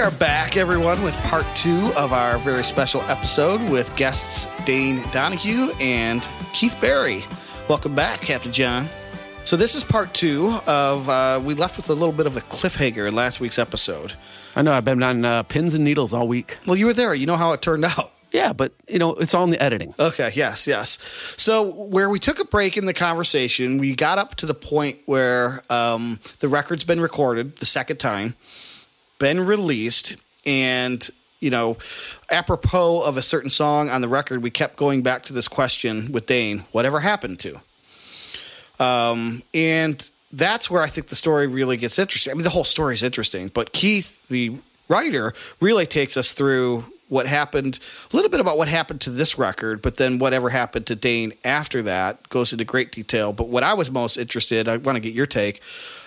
We 0.00 0.06
are 0.06 0.10
back, 0.12 0.56
everyone, 0.56 1.02
with 1.02 1.14
part 1.18 1.44
two 1.54 1.92
of 1.94 2.14
our 2.14 2.38
very 2.38 2.64
special 2.64 3.02
episode 3.02 3.60
with 3.68 3.94
guests 3.96 4.48
Dane 4.64 5.02
Donahue 5.10 5.72
and 5.72 6.26
Keith 6.54 6.74
Barry. 6.80 7.22
Welcome 7.68 7.94
back, 7.94 8.22
Captain 8.22 8.50
John. 8.50 8.88
So, 9.44 9.58
this 9.58 9.74
is 9.74 9.84
part 9.84 10.14
two 10.14 10.58
of, 10.66 11.06
uh, 11.10 11.38
we 11.44 11.52
left 11.52 11.76
with 11.76 11.90
a 11.90 11.92
little 11.92 12.14
bit 12.14 12.26
of 12.26 12.34
a 12.38 12.40
cliffhanger 12.40 13.06
in 13.08 13.14
last 13.14 13.40
week's 13.40 13.58
episode. 13.58 14.14
I 14.56 14.62
know, 14.62 14.72
I've 14.72 14.86
been 14.86 15.02
on 15.02 15.22
uh, 15.22 15.42
pins 15.42 15.74
and 15.74 15.84
needles 15.84 16.14
all 16.14 16.26
week. 16.26 16.56
Well, 16.64 16.76
you 16.76 16.86
were 16.86 16.94
there. 16.94 17.12
You 17.12 17.26
know 17.26 17.36
how 17.36 17.52
it 17.52 17.60
turned 17.60 17.84
out. 17.84 18.10
Yeah, 18.32 18.54
but, 18.54 18.72
you 18.88 18.98
know, 18.98 19.16
it's 19.16 19.34
all 19.34 19.44
in 19.44 19.50
the 19.50 19.62
editing. 19.62 19.92
Okay, 19.98 20.30
yes, 20.34 20.66
yes. 20.66 20.96
So, 21.36 21.74
where 21.74 22.08
we 22.08 22.18
took 22.18 22.38
a 22.38 22.46
break 22.46 22.78
in 22.78 22.86
the 22.86 22.94
conversation, 22.94 23.76
we 23.76 23.94
got 23.94 24.16
up 24.16 24.36
to 24.36 24.46
the 24.46 24.54
point 24.54 24.98
where 25.04 25.60
um, 25.68 26.20
the 26.38 26.48
record's 26.48 26.86
been 26.86 27.02
recorded 27.02 27.56
the 27.58 27.66
second 27.66 27.98
time, 27.98 28.34
been 29.20 29.46
released, 29.46 30.16
and, 30.44 31.08
you 31.38 31.50
know, 31.50 31.76
apropos 32.28 33.02
of 33.02 33.16
a 33.16 33.22
certain 33.22 33.50
song 33.50 33.88
on 33.88 34.00
the 34.00 34.08
record, 34.08 34.42
we 34.42 34.50
kept 34.50 34.74
going 34.74 35.02
back 35.02 35.22
to 35.24 35.32
this 35.32 35.46
question 35.46 36.10
with 36.10 36.26
Dane 36.26 36.64
whatever 36.72 36.98
happened 36.98 37.38
to? 37.40 37.60
Um, 38.80 39.44
and 39.54 40.10
that's 40.32 40.68
where 40.68 40.82
I 40.82 40.88
think 40.88 41.06
the 41.06 41.16
story 41.16 41.46
really 41.46 41.76
gets 41.76 41.98
interesting. 41.98 42.32
I 42.32 42.34
mean, 42.34 42.44
the 42.44 42.50
whole 42.50 42.64
story 42.64 42.94
is 42.94 43.04
interesting, 43.04 43.48
but 43.48 43.72
Keith, 43.72 44.26
the 44.28 44.58
writer, 44.88 45.34
really 45.60 45.86
takes 45.86 46.16
us 46.16 46.32
through 46.32 46.84
what 47.08 47.26
happened, 47.26 47.78
a 48.12 48.16
little 48.16 48.30
bit 48.30 48.40
about 48.40 48.56
what 48.56 48.68
happened 48.68 49.00
to 49.02 49.10
this 49.10 49.36
record, 49.36 49.82
but 49.82 49.96
then 49.96 50.18
whatever 50.18 50.48
happened 50.48 50.86
to 50.86 50.94
Dane 50.94 51.32
after 51.44 51.82
that 51.82 52.28
goes 52.28 52.52
into 52.52 52.64
great 52.64 52.92
detail. 52.92 53.32
But 53.32 53.48
what 53.48 53.64
I 53.64 53.74
was 53.74 53.90
most 53.90 54.16
interested, 54.16 54.68
I 54.68 54.76
want 54.76 54.96
to 54.96 55.00
get 55.00 55.12
your 55.12 55.26
take. 55.26 55.60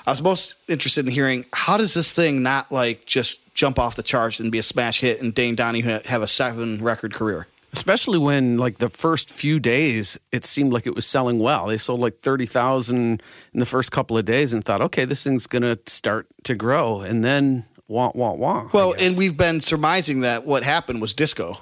I 0.05 0.11
was 0.11 0.21
most 0.21 0.55
interested 0.67 1.05
in 1.05 1.11
hearing 1.11 1.45
how 1.53 1.77
does 1.77 1.93
this 1.93 2.11
thing 2.11 2.43
not 2.43 2.71
like 2.71 3.05
just 3.05 3.39
jump 3.53 3.79
off 3.79 3.95
the 3.95 4.03
charts 4.03 4.39
and 4.39 4.51
be 4.51 4.59
a 4.59 4.63
smash 4.63 4.99
hit 4.99 5.21
and 5.21 5.33
Dane 5.33 5.55
Donahue 5.55 5.99
have 6.05 6.21
a 6.21 6.27
seven 6.27 6.83
record 6.83 7.13
career? 7.13 7.47
Especially 7.71 8.19
when, 8.19 8.59
like, 8.59 8.77
the 8.77 8.89
first 8.89 9.31
few 9.31 9.59
days, 9.59 10.19
it 10.31 10.45
seemed 10.45 10.71
like 10.71 10.85
it 10.85 10.93
was 10.93 11.07
selling 11.07 11.39
well. 11.39 11.65
They 11.65 11.79
sold 11.79 12.01
like 12.01 12.19
30,000 12.19 13.19
in 13.51 13.59
the 13.59 13.65
first 13.65 13.91
couple 13.91 14.15
of 14.15 14.25
days 14.25 14.53
and 14.53 14.63
thought, 14.63 14.79
okay, 14.81 15.05
this 15.05 15.23
thing's 15.23 15.47
going 15.47 15.63
to 15.63 15.79
start 15.87 16.27
to 16.43 16.53
grow. 16.53 17.01
And 17.01 17.23
then 17.25 17.65
wah, 17.87 18.11
wah, 18.13 18.33
wah. 18.33 18.69
Well, 18.71 18.93
and 18.99 19.17
we've 19.17 19.35
been 19.35 19.59
surmising 19.59 20.21
that 20.21 20.45
what 20.45 20.63
happened 20.63 21.01
was 21.01 21.13
disco. 21.13 21.57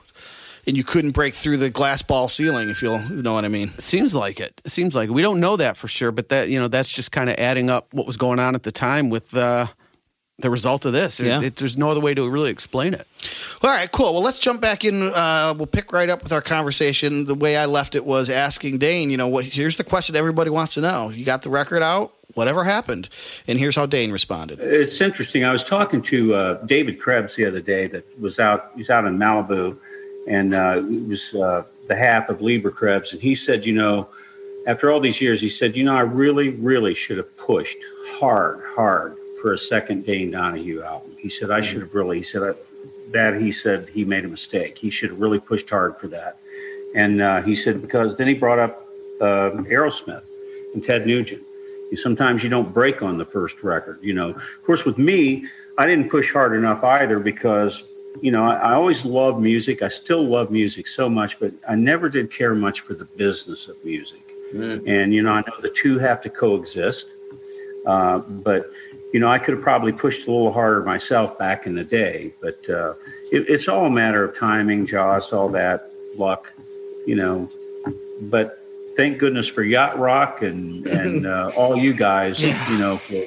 And 0.67 0.77
you 0.77 0.83
couldn't 0.83 1.11
break 1.11 1.33
through 1.33 1.57
the 1.57 1.69
glass 1.69 2.01
ball 2.03 2.29
ceiling, 2.29 2.69
if 2.69 2.81
you'll 2.83 2.99
know 2.99 3.33
what 3.33 3.45
I 3.45 3.47
mean. 3.47 3.69
It 3.75 3.81
seems 3.81 4.13
like 4.13 4.39
it. 4.39 4.61
It 4.63 4.69
seems 4.71 4.95
like 4.95 5.09
it. 5.09 5.11
we 5.11 5.21
don't 5.23 5.39
know 5.39 5.57
that 5.57 5.75
for 5.77 5.87
sure, 5.87 6.11
but 6.11 6.29
that 6.29 6.49
you 6.49 6.59
know 6.59 6.67
that's 6.67 6.91
just 6.93 7.11
kind 7.11 7.29
of 7.29 7.35
adding 7.37 7.69
up 7.69 7.87
what 7.93 8.05
was 8.05 8.17
going 8.17 8.39
on 8.39 8.53
at 8.53 8.63
the 8.63 8.71
time 8.71 9.09
with 9.09 9.35
uh, 9.35 9.65
the 10.37 10.49
result 10.51 10.85
of 10.85 10.93
this. 10.93 11.19
Yeah. 11.19 11.41
It- 11.41 11.55
there's 11.55 11.77
no 11.77 11.89
other 11.89 11.99
way 11.99 12.13
to 12.13 12.27
really 12.29 12.51
explain 12.51 12.93
it. 12.93 13.07
All 13.63 13.69
right, 13.69 13.91
cool. 13.91 14.13
Well, 14.13 14.23
let's 14.23 14.39
jump 14.39 14.61
back 14.61 14.85
in. 14.85 15.01
Uh, 15.03 15.53
we'll 15.57 15.67
pick 15.67 15.91
right 15.93 16.09
up 16.09 16.23
with 16.23 16.31
our 16.33 16.41
conversation. 16.41 17.25
The 17.25 17.35
way 17.35 17.57
I 17.57 17.65
left 17.65 17.95
it 17.95 18.05
was 18.05 18.29
asking 18.29 18.77
Dane, 18.79 19.09
you 19.09 19.17
know, 19.17 19.27
what? 19.27 19.45
Here's 19.45 19.77
the 19.77 19.83
question 19.83 20.15
everybody 20.15 20.49
wants 20.49 20.75
to 20.75 20.81
know. 20.81 21.09
You 21.09 21.25
got 21.25 21.41
the 21.43 21.49
record 21.49 21.81
out. 21.83 22.13
Whatever 22.33 22.63
happened? 22.63 23.09
And 23.45 23.59
here's 23.59 23.75
how 23.75 23.85
Dane 23.85 24.09
responded. 24.11 24.59
It's 24.61 25.01
interesting. 25.01 25.43
I 25.43 25.51
was 25.51 25.63
talking 25.65 26.01
to 26.03 26.33
uh, 26.33 26.65
David 26.65 26.97
Krebs 26.99 27.35
the 27.35 27.45
other 27.45 27.59
day 27.59 27.87
that 27.87 28.19
was 28.19 28.39
out. 28.39 28.71
He's 28.75 28.89
out 28.89 29.03
in 29.05 29.17
Malibu, 29.17 29.77
and 30.27 30.53
uh, 30.53 30.77
it 30.77 31.07
was 31.07 31.33
uh, 31.33 31.63
the 31.87 31.95
half 31.95 32.29
of 32.29 32.39
Leber 32.39 32.73
Krebs, 32.73 33.13
and 33.13 33.21
he 33.21 33.35
said, 33.35 33.65
you 33.65 33.73
know, 33.73 34.09
after 34.67 34.91
all 34.91 34.99
these 34.99 35.21
years, 35.21 35.41
he 35.41 35.49
said, 35.49 35.75
you 35.75 35.83
know, 35.83 35.95
I 35.95 36.01
really, 36.01 36.49
really 36.49 36.93
should 36.93 37.17
have 37.17 37.35
pushed 37.37 37.77
hard, 38.19 38.61
hard 38.75 39.15
for 39.41 39.53
a 39.53 39.57
second 39.57 40.05
Dane 40.05 40.31
Donahue 40.31 40.83
album. 40.83 41.15
He 41.17 41.29
said, 41.29 41.49
I 41.49 41.61
should 41.61 41.81
have 41.81 41.95
really. 41.95 42.19
He 42.19 42.23
said 42.23 42.43
I, 42.43 42.51
that. 43.11 43.41
He 43.41 43.51
said 43.51 43.89
he 43.89 44.05
made 44.05 44.23
a 44.23 44.27
mistake. 44.27 44.77
He 44.77 44.91
should 44.91 45.09
have 45.09 45.19
really 45.19 45.39
pushed 45.39 45.69
hard 45.69 45.97
for 45.97 46.07
that. 46.09 46.37
And 46.93 47.21
uh, 47.21 47.41
he 47.41 47.55
said 47.55 47.81
because 47.81 48.17
then 48.17 48.27
he 48.27 48.35
brought 48.35 48.59
up 48.59 48.85
uh, 49.19 49.51
Aerosmith 49.51 50.23
and 50.73 50.83
Ted 50.83 51.07
Nugent. 51.07 51.41
Sometimes 51.95 52.43
you 52.43 52.49
don't 52.49 52.73
break 52.73 53.01
on 53.01 53.17
the 53.17 53.25
first 53.25 53.63
record. 53.63 53.99
You 54.01 54.13
know, 54.13 54.29
of 54.29 54.63
course, 54.63 54.85
with 54.85 54.97
me, 54.97 55.45
I 55.77 55.85
didn't 55.85 56.09
push 56.09 56.31
hard 56.31 56.53
enough 56.53 56.83
either 56.83 57.19
because 57.19 57.83
you 58.21 58.31
know 58.31 58.43
I, 58.45 58.55
I 58.55 58.73
always 58.73 59.05
loved 59.05 59.41
music. 59.41 59.81
I 59.81 59.87
still 59.87 60.23
love 60.23 60.51
music 60.51 60.87
so 60.87 61.09
much, 61.09 61.39
but 61.39 61.53
I 61.67 61.75
never 61.75 62.09
did 62.09 62.31
care 62.31 62.55
much 62.55 62.81
for 62.81 62.93
the 62.93 63.05
business 63.05 63.67
of 63.67 63.83
music. 63.85 64.31
And 64.53 65.13
you 65.13 65.23
know, 65.23 65.31
I 65.31 65.41
know 65.41 65.53
the 65.61 65.69
two 65.69 65.99
have 65.99 66.21
to 66.21 66.29
coexist. 66.29 67.07
Uh, 67.85 68.19
but 68.19 68.69
you 69.13 69.19
know, 69.19 69.29
I 69.29 69.39
could 69.39 69.55
have 69.55 69.63
probably 69.63 69.91
pushed 69.91 70.27
a 70.27 70.31
little 70.31 70.53
harder 70.53 70.83
myself 70.83 71.37
back 71.37 71.65
in 71.65 71.75
the 71.75 71.83
day. 71.83 72.33
But 72.41 72.69
uh, 72.69 72.93
it, 73.31 73.49
it's 73.49 73.67
all 73.67 73.85
a 73.85 73.89
matter 73.89 74.23
of 74.23 74.37
timing, 74.37 74.85
Joss, 74.85 75.33
all 75.33 75.49
that 75.49 75.91
luck, 76.15 76.53
you 77.05 77.15
know. 77.15 77.49
But 78.21 78.59
thank 78.95 79.17
goodness 79.17 79.47
for 79.47 79.63
Yacht 79.63 79.97
Rock 79.97 80.41
and 80.41 80.85
and 80.87 81.27
uh, 81.35 81.51
all 81.57 81.75
you 81.75 81.93
guys, 81.93 82.41
you 82.41 82.77
know, 82.77 82.97
for 82.97 83.23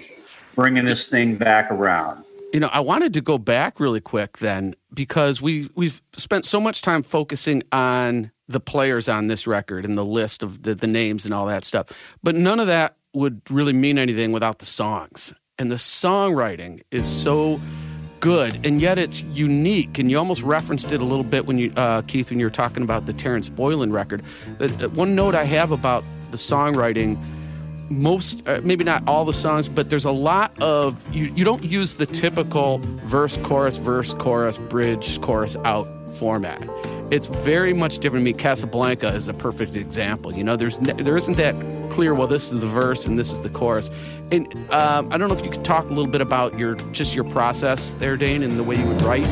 bringing 0.55 0.85
this 0.85 1.09
thing 1.09 1.37
back 1.37 1.71
around. 1.71 2.24
You 2.55 2.61
know, 2.61 2.69
I 2.69 2.79
wanted 2.79 3.15
to 3.15 3.21
go 3.21 3.37
back 3.37 3.81
really 3.81 4.01
quick 4.01 4.39
then 4.39 4.77
because 4.95 5.43
we 5.43 5.69
we've 5.75 6.01
spent 6.17 6.47
so 6.47 6.61
much 6.61 6.83
time 6.83 7.03
focusing 7.03 7.65
on 7.73 8.31
the 8.47 8.61
players 8.61 9.09
on 9.09 9.27
this 9.27 9.49
record 9.49 9.85
and 9.85 9.99
the 9.99 10.05
list 10.05 10.45
of 10.45 10.63
the, 10.63 10.77
the 10.77 10.87
names 10.87 11.25
and 11.25 11.35
all 11.35 11.47
that 11.47 11.65
stuff. 11.65 12.17
But 12.23 12.37
none 12.37 12.61
of 12.61 12.69
that 12.69 12.97
would 13.13 13.43
really 13.51 13.73
mean 13.73 13.99
anything 13.99 14.31
without 14.31 14.61
the 14.61 14.67
songs. 14.67 15.35
And 15.59 15.69
the 15.69 15.77
songwriting 15.77 16.83
is 16.93 17.09
so 17.09 17.61
good 18.21 18.65
and 18.65 18.81
yet 18.81 18.99
it's 18.99 19.21
unique 19.23 19.99
and 19.99 20.09
you 20.09 20.17
almost 20.17 20.45
referenced 20.45 20.93
it 20.93 21.01
a 21.01 21.05
little 21.05 21.25
bit 21.25 21.47
when 21.47 21.59
you 21.59 21.73
uh, 21.77 22.03
keith 22.03 22.31
when 22.31 22.39
you 22.39 22.47
were 22.47 22.51
talking 22.51 22.85
about 22.85 23.05
the 23.05 23.13
terence 23.13 23.51
boylan 23.51 23.93
record 23.93 24.23
But, 24.57 24.83
uh, 24.83 24.89
one 24.89 25.15
note 25.15 25.35
i 25.35 25.45
have 25.45 25.73
about 25.73 26.03
the 26.31 26.39
songwriting 26.39 27.23
most 27.91 28.47
uh, 28.49 28.61
maybe 28.63 28.85
not 28.85 29.07
all 29.07 29.25
the 29.25 29.33
songs 29.33 29.69
but 29.69 29.91
there's 29.91 30.05
a 30.05 30.11
lot 30.11 30.53
of 30.63 31.05
you, 31.15 31.27
you 31.35 31.45
don't 31.45 31.65
use 31.65 31.97
the 31.97 32.07
typical 32.07 32.79
verse 33.05 33.37
chorus 33.39 33.79
verse 33.79 34.15
chorus 34.15 34.59
bridge 34.59 35.21
chorus 35.21 35.57
out 35.65 35.89
format. 36.15 36.69
It's 37.11 37.27
very 37.27 37.73
much 37.73 37.99
different. 37.99 38.25
To 38.25 38.33
me 38.33 38.39
casablanca 38.39 39.09
is 39.09 39.29
a 39.29 39.35
perfect 39.35 39.77
example. 39.77 40.33
You 40.33 40.45
know 40.45 40.57
there's 40.57 40.79
there 40.79 41.17
isn't 41.17 41.37
that 41.37 41.55
clear 41.91 42.15
well 42.15 42.29
this 42.29 42.53
is 42.53 42.61
the 42.61 42.67
verse 42.67 43.07
and 43.07 43.19
this 43.19 43.31
is 43.31 43.41
the 43.41 43.51
chorus. 43.51 43.91
And 44.31 44.47
um, 44.73 45.13
i 45.13 45.19
don't 45.19 45.29
know 45.29 45.35
if 45.35 45.45
you 45.45 45.51
could 45.51 45.65
talk 45.65 45.85
a 45.85 45.89
little 45.89 46.07
bit 46.07 46.21
about 46.21 46.59
your 46.59 46.77
just 46.93 47.15
your 47.15 47.25
process 47.25 47.93
there 47.95 48.17
dane 48.17 48.43
and 48.43 48.59
the 48.59 48.65
way 48.65 48.77
you 48.77 48.87
would 48.87 49.03
write 49.03 49.27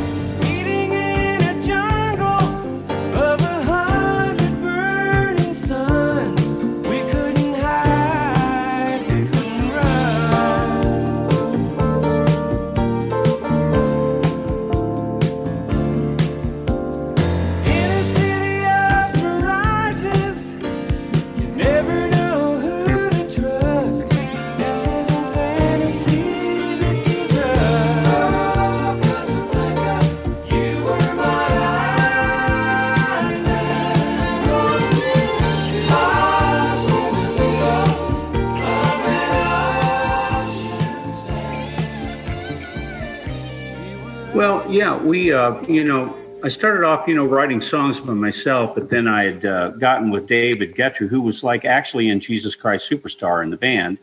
we, 45.03 45.33
uh, 45.33 45.61
you 45.63 45.85
know, 45.85 46.17
I 46.45 46.49
started 46.49 46.85
off, 46.85 47.07
you 47.07 47.15
know, 47.15 47.25
writing 47.25 47.61
songs 47.61 48.01
by 48.01 48.15
myself, 48.15 48.75
but 48.75 48.91
then 48.91 49.07
I 49.07 49.25
had 49.25 49.47
uh, 49.47 49.69
gotten 49.71 50.11
with 50.11 50.27
David 50.27 50.75
Getru, 50.75 51.09
who 51.09 51.23
was 51.23 51.45
like 51.45 51.65
actually 51.65 52.09
in 52.09 52.21
Jesus 52.21 52.57
Christ 52.57 52.91
Superstar 52.91 53.43
in 53.43 53.51
the 53.51 53.57
band. 53.57 53.99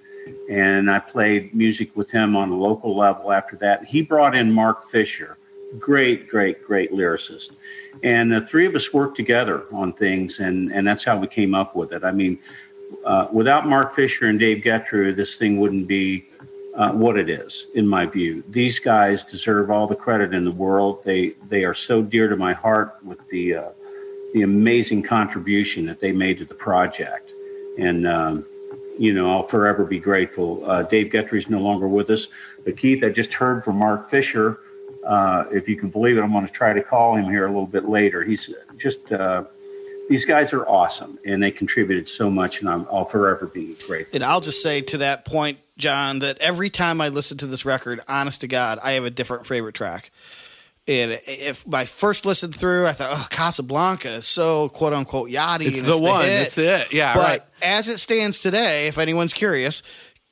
And 0.50 0.90
I 0.90 1.00
played 1.00 1.54
music 1.54 1.96
with 1.96 2.12
him 2.12 2.36
on 2.36 2.50
a 2.50 2.56
local 2.56 2.96
level 2.96 3.32
after 3.32 3.56
that. 3.58 3.86
He 3.86 4.02
brought 4.02 4.36
in 4.36 4.52
Mark 4.52 4.90
Fisher, 4.90 5.38
great, 5.80 6.30
great, 6.30 6.64
great 6.64 6.92
lyricist. 6.92 7.56
And 8.04 8.32
the 8.32 8.42
three 8.42 8.66
of 8.66 8.76
us 8.76 8.94
worked 8.94 9.18
together 9.18 9.66
on 9.74 9.94
things, 9.94 10.40
and, 10.40 10.72
and 10.72 10.88
that's 10.88 11.04
how 11.04 11.18
we 11.18 11.28
came 11.28 11.54
up 11.54 11.76
with 11.76 11.92
it. 11.92 12.04
I 12.04 12.12
mean, 12.12 12.40
uh, 13.06 13.28
without 13.32 13.68
Mark 13.68 13.94
Fisher 13.94 14.28
and 14.28 14.40
Dave 14.40 14.64
Getru, 14.64 15.16
this 15.16 15.38
thing 15.38 15.60
wouldn't 15.60 15.88
be 15.88 16.29
uh, 16.76 16.92
what 16.92 17.18
it 17.18 17.30
is, 17.30 17.68
in 17.74 17.88
my 17.88 18.06
view. 18.06 18.44
These 18.48 18.80
guys 18.80 19.24
deserve 19.24 19.72
all 19.72 19.88
the 19.88 19.96
credit 19.96 20.34
in 20.34 20.46
the 20.46 20.52
world. 20.52 21.04
They 21.04 21.30
they 21.48 21.66
are 21.66 21.74
so 21.74 22.02
dear 22.02 22.28
to 22.28 22.36
my 22.36 22.54
heart 22.54 22.96
with 23.04 23.28
the 23.30 23.56
uh, 23.56 23.70
the 24.34 24.44
amazing 24.44 25.04
contribution 25.04 25.86
that 25.88 26.00
they 26.00 26.12
made 26.12 26.38
to 26.38 26.46
the 26.46 26.56
project, 26.56 27.32
and 27.78 28.08
um, 28.08 28.46
you 28.98 29.14
know 29.14 29.32
I'll 29.32 29.48
forever 29.48 29.86
be 29.86 30.00
grateful. 30.00 30.64
Uh, 30.70 30.84
Dave 30.84 31.12
Guthrie 31.12 31.40
is 31.40 31.50
no 31.50 31.60
longer 31.60 31.88
with 31.88 32.10
us, 32.10 32.28
but 32.64 32.78
Keith, 32.78 33.04
I 33.04 33.10
just 33.10 33.34
heard 33.34 33.64
from 33.64 33.78
Mark 33.78 34.10
Fisher. 34.10 34.60
Uh, 35.06 35.46
if 35.52 35.68
you 35.68 35.76
can 35.76 35.90
believe 35.90 36.18
it, 36.18 36.22
I'm 36.22 36.32
going 36.32 36.46
to 36.46 36.52
try 36.52 36.74
to 36.74 36.84
call 36.84 37.16
him 37.16 37.26
here 37.26 37.46
a 37.46 37.50
little 37.50 37.66
bit 37.66 37.86
later. 37.86 38.24
He's 38.24 38.54
just 38.78 39.12
uh, 39.12 39.46
these 40.10 40.26
guys 40.26 40.52
are 40.54 40.68
awesome, 40.68 41.20
and 41.26 41.42
they 41.42 41.52
contributed 41.52 42.10
so 42.10 42.30
much, 42.30 42.60
and 42.60 42.70
I'm, 42.70 42.88
I'll 42.92 43.06
forever 43.06 43.46
be 43.46 43.76
grateful. 43.88 44.16
And 44.16 44.24
I'll 44.24 44.42
just 44.42 44.62
say 44.62 44.82
to 44.82 44.98
that 44.98 45.24
point, 45.24 45.60
John, 45.78 46.20
that 46.20 46.40
every 46.40 46.70
time 46.70 47.00
I 47.00 47.10
listen 47.10 47.38
to 47.38 47.48
this 47.48 47.64
record, 47.64 48.02
honest 48.08 48.42
to 48.42 48.48
God, 48.48 48.80
I 48.84 48.94
have 48.94 49.06
a 49.06 49.12
different 49.12 49.46
favorite 49.48 49.76
track. 49.76 50.12
And 50.88 51.12
if 51.28 51.68
my 51.68 51.86
first 51.86 52.26
listen 52.26 52.52
through, 52.52 52.88
I 52.88 52.94
thought, 52.94 53.10
oh, 53.12 53.28
Casablanca 53.30 54.10
is 54.10 54.26
so 54.26 54.70
quote 54.70 54.94
unquote 54.94 55.30
yachty. 55.30 55.68
It's 55.68 55.80
and 55.80 55.88
the 55.88 56.00
one. 56.00 56.22
hit. 56.22 56.40
That's 56.40 56.58
it. 56.58 56.92
Yeah, 56.92 57.14
but 57.14 57.24
right. 57.24 57.42
as 57.62 57.88
it 57.88 58.00
stands 58.00 58.40
today, 58.40 58.88
if 58.88 58.98
anyone's 58.98 59.34
curious, 59.34 59.84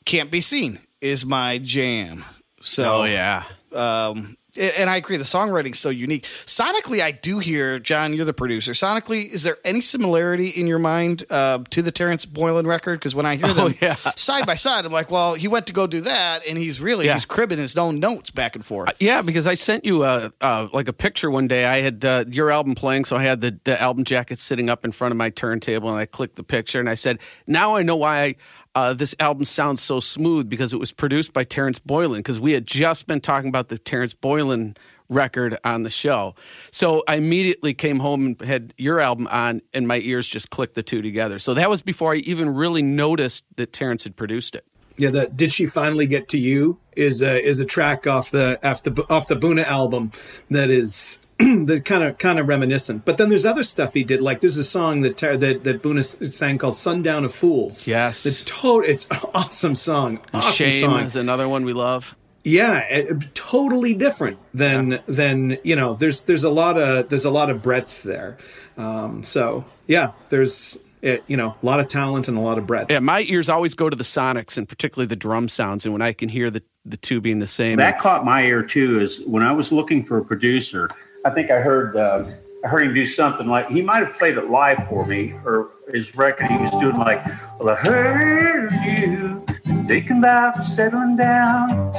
Can't 0.06 0.32
Be 0.32 0.42
Seen 0.42 0.80
is 1.00 1.26
my 1.26 1.60
jam. 1.60 2.26
So 2.62 3.02
Oh 3.02 3.04
yeah. 3.04 3.44
um, 3.74 4.37
and 4.58 4.90
I 4.90 4.98
agree. 4.98 5.18
The 5.18 5.24
songwriting's 5.24 5.80
so 5.80 5.90
unique. 5.90 6.24
Sonically, 6.24 7.02
I 7.02 7.12
do 7.12 7.40
hear 7.40 7.80
John. 7.80 8.14
You're 8.14 8.26
the 8.26 8.34
producer. 8.34 8.72
Sonically, 8.74 9.30
is 9.30 9.44
there 9.44 9.58
any 9.64 9.82
similarity 9.82 10.50
in 10.50 10.68
your 10.68 10.80
mind 10.80 11.24
uh, 11.30 11.60
to 11.70 11.82
the 11.82 11.92
Terence 11.92 12.26
Boylan 12.26 12.66
record? 12.68 13.00
Because 13.00 13.16
when 13.16 13.26
I 13.26 13.36
hear 13.36 13.48
them 13.48 13.58
Oh, 13.68 13.74
yeah. 13.82 13.94
side 14.16 14.46
by 14.46 14.56
side, 14.56 14.86
I'm 14.86 14.92
like, 14.92 15.12
well, 15.12 15.34
he 15.36 15.48
went 15.48 15.68
to 15.68 15.74
go 15.74 15.88
do 15.88 16.02
that, 16.02 16.46
and 16.48 16.58
he's 16.58 16.80
really 16.82 17.06
Yeah. 17.06 17.14
he's 17.16 17.26
cribbing 17.26 17.58
his 17.58 17.78
own 17.78 18.00
notes 18.00 18.32
back 18.32 18.56
and 18.56 18.66
forth. 18.66 18.92
Yeah, 19.00 19.22
because 19.22 19.48
I 19.48 19.54
sent 19.56 19.86
you 19.86 20.04
a 20.04 20.32
uh, 20.42 20.68
like 20.74 20.88
a 20.88 20.94
picture 20.94 21.30
one 21.32 21.48
day. 21.48 21.66
I 21.66 21.78
had 21.82 22.04
uh, 22.06 22.26
your 22.30 22.52
album 22.52 22.76
playing, 22.76 23.06
so 23.06 23.16
I 23.16 23.24
had 23.24 23.42
the, 23.42 23.60
the 23.64 23.82
album 23.82 24.04
jacket 24.04 24.40
sitting 24.40 24.70
up 24.70 24.86
in 24.86 24.92
front 24.92 25.12
of 25.12 25.18
my 25.18 25.30
turntable, 25.30 25.90
and 25.90 25.98
I 25.98 26.06
clicked 26.06 26.36
the 26.36 26.44
picture, 26.44 26.80
and 26.80 26.90
I 26.90 26.96
said, 26.96 27.20
"Now 27.46 27.76
I 27.76 27.84
know 27.84 27.96
why 27.96 28.36
uh, 28.78 28.94
this 28.94 29.16
album 29.20 29.44
sounds 29.44 29.82
so 29.82 30.00
smooth 30.00 30.48
because 30.48 30.72
it 30.72 30.78
was 30.80 30.92
produced 30.92 31.34
by 31.34 31.44
Terence 31.44 31.80
Boylan. 31.80 32.20
Because 32.20 32.40
we 32.40 32.52
had 32.52 32.68
just 32.68 33.08
been 33.08 33.20
talking 33.20 33.50
about 33.50 33.70
the 33.70 33.80
Terence 33.80 34.14
Boylan 34.14 34.78
record 35.10 35.58
on 35.64 35.82
the 35.82 35.90
show, 35.90 36.36
so 36.70 37.02
I 37.08 37.16
immediately 37.16 37.74
came 37.74 38.00
home 38.00 38.26
and 38.26 38.42
had 38.42 38.76
your 38.78 39.00
album 39.00 39.28
on, 39.32 39.62
and 39.74 39.88
my 39.88 39.98
ears 40.00 40.28
just 40.28 40.52
clicked 40.52 40.76
the 40.76 40.84
two 40.84 41.02
together. 41.02 41.40
So 41.40 41.56
that 41.56 41.70
was 41.70 41.82
before 41.82 42.14
I 42.14 42.18
even 42.18 42.50
really 42.50 42.84
noticed 42.84 43.46
that 43.56 43.74
Terence 43.74 44.04
had 44.04 44.16
produced 44.16 44.54
it. 44.54 44.64
Yeah, 44.96 45.10
that 45.12 45.36
"Did 45.36 45.52
She 45.52 45.66
Finally 45.66 46.06
Get 46.06 46.30
to 46.30 46.40
You" 46.40 46.78
is 46.96 47.24
a 47.24 47.44
is 47.44 47.60
a 47.60 47.66
track 47.66 48.06
off 48.06 48.30
the 48.30 48.60
off 48.68 48.84
the 48.84 49.06
off 49.10 49.28
the 49.28 49.36
Boona 49.36 49.64
album 49.64 50.12
that 50.52 50.70
is 50.70 51.18
that 51.66 51.84
kind 51.86 52.04
of 52.04 52.18
kind 52.18 52.40
of 52.40 52.48
reminiscent. 52.48 53.06
But 53.06 53.18
then 53.18 53.30
there's 53.30 53.46
other 53.46 53.64
stuff 53.64 53.94
he 53.94 54.04
did. 54.04 54.22
Like 54.22 54.40
there's 54.40 54.58
a 54.58 54.64
song 54.64 55.02
that 55.02 55.18
Tar- 55.18 55.38
that 55.38 55.64
that 55.64 55.82
Boona 55.84 56.32
sang 56.34 56.58
called 56.58 56.76
"Sundown 56.76 57.24
of 57.26 57.34
Fools." 57.34 57.88
Yes. 57.88 58.24
the 58.24 58.46
to- 58.46 58.84
it's 58.86 59.08
an 59.12 59.20
awesome 59.34 59.76
song. 59.76 60.20
Awesome 60.34 60.52
Shame 60.72 60.82
song. 60.82 61.00
is 61.02 61.16
another 61.16 61.48
one 61.48 61.64
we 61.66 61.74
love. 61.74 62.16
Yeah, 62.44 62.86
it- 62.90 63.36
totally 63.36 63.94
different 63.94 64.38
than 64.54 65.00
than 65.06 65.58
you 65.64 65.76
know. 65.76 65.94
There's 65.94 66.24
there's 66.24 66.44
a 66.44 66.50
lot 66.50 66.78
of 66.78 67.10
there's 67.10 67.26
a 67.26 67.32
lot 67.32 67.50
of 67.50 67.62
breadth 67.62 68.04
there. 68.04 68.38
Um, 68.78 69.22
so 69.24 69.66
yeah, 69.86 70.12
there's 70.30 70.78
it, 71.04 71.24
you 71.28 71.38
know 71.38 71.56
a 71.62 71.66
lot 71.66 71.80
of 71.80 71.88
talent 71.88 72.28
and 72.30 72.38
a 72.38 72.42
lot 72.42 72.58
of 72.58 72.66
breadth. 72.66 72.90
Yeah, 72.90 73.00
my 73.00 73.22
ears 73.28 73.50
always 73.50 73.76
go 73.76 73.90
to 73.90 73.96
the 73.96 74.04
sonics 74.04 74.58
and 74.58 74.68
particularly 74.68 75.08
the 75.08 75.16
drum 75.16 75.50
sounds. 75.50 75.86
And 75.86 75.94
when 75.94 76.02
I 76.02 76.14
can 76.14 76.30
hear 76.30 76.50
the, 76.50 76.64
the 76.86 76.98
two 76.98 77.22
being 77.22 77.40
the 77.40 77.48
same, 77.48 77.78
That 77.78 78.00
caught 78.00 78.24
my 78.26 78.44
ear 78.44 78.64
too. 78.64 79.00
Is 79.02 79.22
when 79.26 79.44
I 79.44 79.52
was 79.52 79.72
looking 79.72 80.04
for 80.04 80.18
a 80.18 80.24
producer, 80.26 80.90
I 81.26 81.30
think 81.30 81.52
I 81.52 81.60
heard 81.60 81.96
uh, 81.96 82.26
I 82.64 82.68
heard 82.68 82.84
him 82.84 82.94
do 82.94 83.06
something 83.06 83.48
like 83.48 83.70
he 83.70 83.82
might 83.82 84.06
have 84.06 84.18
played 84.18 84.38
it 84.38 84.50
live 84.50 84.88
for 84.88 85.06
me 85.06 85.34
or 85.46 85.70
his 85.92 86.16
record. 86.16 86.48
He 86.48 86.58
was 86.58 86.72
doing 86.72 86.98
like, 86.98 87.26
"Well, 87.60 87.70
I 87.70 87.76
heard 87.76 88.72
you 88.86 89.44
thinking 89.88 90.20
about 90.20 90.64
settling 90.64 91.16
down, 91.18 91.94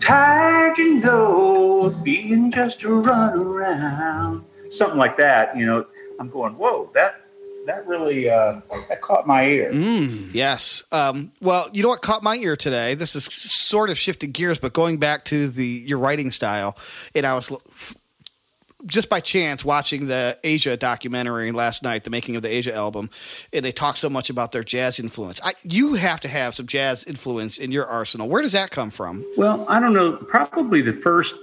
tired, 0.00 0.78
you 0.78 1.00
know, 1.00 1.86
of 1.86 2.02
being 2.02 2.50
just 2.50 2.82
a 2.84 2.92
run 2.92 3.38
around." 3.38 4.44
Something 4.70 4.98
like 4.98 5.16
that. 5.16 5.56
You 5.56 5.66
know, 5.66 5.86
I'm 6.18 6.28
going, 6.28 6.54
"Whoa, 6.54 6.90
that." 6.94 7.27
That 7.68 7.86
really 7.86 8.30
uh, 8.30 8.62
that 8.88 9.02
caught 9.02 9.26
my 9.26 9.44
ear. 9.44 9.70
Yes. 9.72 10.84
Um, 10.90 11.32
well, 11.42 11.68
you 11.74 11.82
know 11.82 11.90
what 11.90 12.00
caught 12.00 12.22
my 12.22 12.36
ear 12.36 12.56
today? 12.56 12.94
This 12.94 13.14
is 13.14 13.24
sort 13.24 13.90
of 13.90 13.98
shifting 13.98 14.30
gears, 14.30 14.58
but 14.58 14.72
going 14.72 14.96
back 14.96 15.26
to 15.26 15.48
the 15.48 15.66
your 15.66 15.98
writing 15.98 16.30
style, 16.30 16.78
and 17.14 17.26
I 17.26 17.34
was 17.34 17.52
just 18.86 19.10
by 19.10 19.20
chance 19.20 19.66
watching 19.66 20.06
the 20.06 20.38
Aja 20.42 20.78
documentary 20.78 21.52
last 21.52 21.82
night, 21.82 22.04
the 22.04 22.10
making 22.10 22.36
of 22.36 22.42
the 22.42 22.58
Aja 22.58 22.74
album, 22.74 23.10
and 23.52 23.62
they 23.62 23.72
talk 23.72 23.98
so 23.98 24.08
much 24.08 24.30
about 24.30 24.52
their 24.52 24.64
jazz 24.64 24.98
influence. 24.98 25.38
I, 25.44 25.52
you 25.62 25.92
have 25.92 26.20
to 26.20 26.28
have 26.28 26.54
some 26.54 26.66
jazz 26.66 27.04
influence 27.04 27.58
in 27.58 27.70
your 27.70 27.84
arsenal. 27.84 28.30
Where 28.30 28.40
does 28.40 28.52
that 28.52 28.70
come 28.70 28.88
from? 28.88 29.26
Well, 29.36 29.66
I 29.68 29.78
don't 29.78 29.92
know. 29.92 30.12
Probably 30.16 30.80
the 30.80 30.94
first 30.94 31.34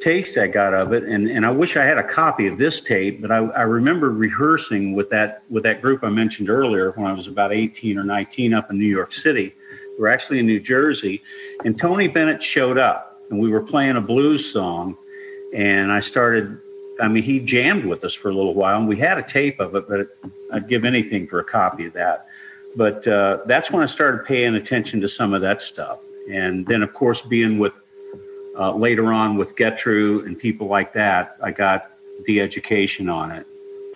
taste 0.00 0.38
I 0.38 0.46
got 0.46 0.72
of 0.74 0.92
it, 0.92 1.04
and, 1.04 1.28
and 1.28 1.44
I 1.44 1.50
wish 1.50 1.76
I 1.76 1.84
had 1.84 1.98
a 1.98 2.02
copy 2.02 2.46
of 2.46 2.58
this 2.58 2.80
tape, 2.80 3.20
but 3.20 3.30
I, 3.30 3.38
I 3.38 3.62
remember 3.62 4.10
rehearsing 4.10 4.94
with 4.94 5.10
that 5.10 5.42
with 5.50 5.62
that 5.64 5.82
group 5.82 6.02
I 6.02 6.08
mentioned 6.08 6.48
earlier 6.48 6.90
when 6.92 7.06
I 7.06 7.12
was 7.12 7.28
about 7.28 7.52
18 7.52 7.98
or 7.98 8.04
19 8.04 8.54
up 8.54 8.70
in 8.70 8.78
New 8.78 8.86
York 8.86 9.12
City. 9.12 9.54
We 9.96 10.02
were 10.02 10.08
actually 10.08 10.38
in 10.38 10.46
New 10.46 10.60
Jersey, 10.60 11.22
and 11.64 11.78
Tony 11.78 12.08
Bennett 12.08 12.42
showed 12.42 12.78
up, 12.78 13.20
and 13.30 13.38
we 13.38 13.50
were 13.50 13.62
playing 13.62 13.96
a 13.96 14.00
blues 14.00 14.50
song, 14.50 14.96
and 15.54 15.92
I 15.92 16.00
started. 16.00 16.58
I 17.00 17.08
mean, 17.08 17.22
he 17.22 17.40
jammed 17.40 17.86
with 17.86 18.04
us 18.04 18.12
for 18.12 18.28
a 18.28 18.34
little 18.34 18.54
while, 18.54 18.78
and 18.78 18.88
we 18.88 18.98
had 18.98 19.16
a 19.16 19.22
tape 19.22 19.58
of 19.58 19.74
it, 19.74 19.88
but 19.88 20.08
I'd 20.52 20.68
give 20.68 20.84
anything 20.84 21.26
for 21.26 21.40
a 21.40 21.44
copy 21.44 21.86
of 21.86 21.94
that. 21.94 22.26
But 22.76 23.06
uh, 23.08 23.38
that's 23.46 23.70
when 23.70 23.82
I 23.82 23.86
started 23.86 24.26
paying 24.26 24.54
attention 24.54 25.00
to 25.00 25.08
some 25.08 25.32
of 25.32 25.40
that 25.40 25.62
stuff, 25.62 26.00
and 26.30 26.66
then, 26.66 26.82
of 26.82 26.92
course, 26.92 27.22
being 27.22 27.58
with 27.58 27.74
uh, 28.58 28.72
later 28.74 29.12
on 29.12 29.36
with 29.36 29.56
Getru 29.56 30.24
and 30.26 30.38
people 30.38 30.66
like 30.66 30.92
that, 30.94 31.36
I 31.42 31.50
got 31.52 31.90
the 32.26 32.40
education 32.40 33.08
on 33.08 33.30
it. 33.30 33.46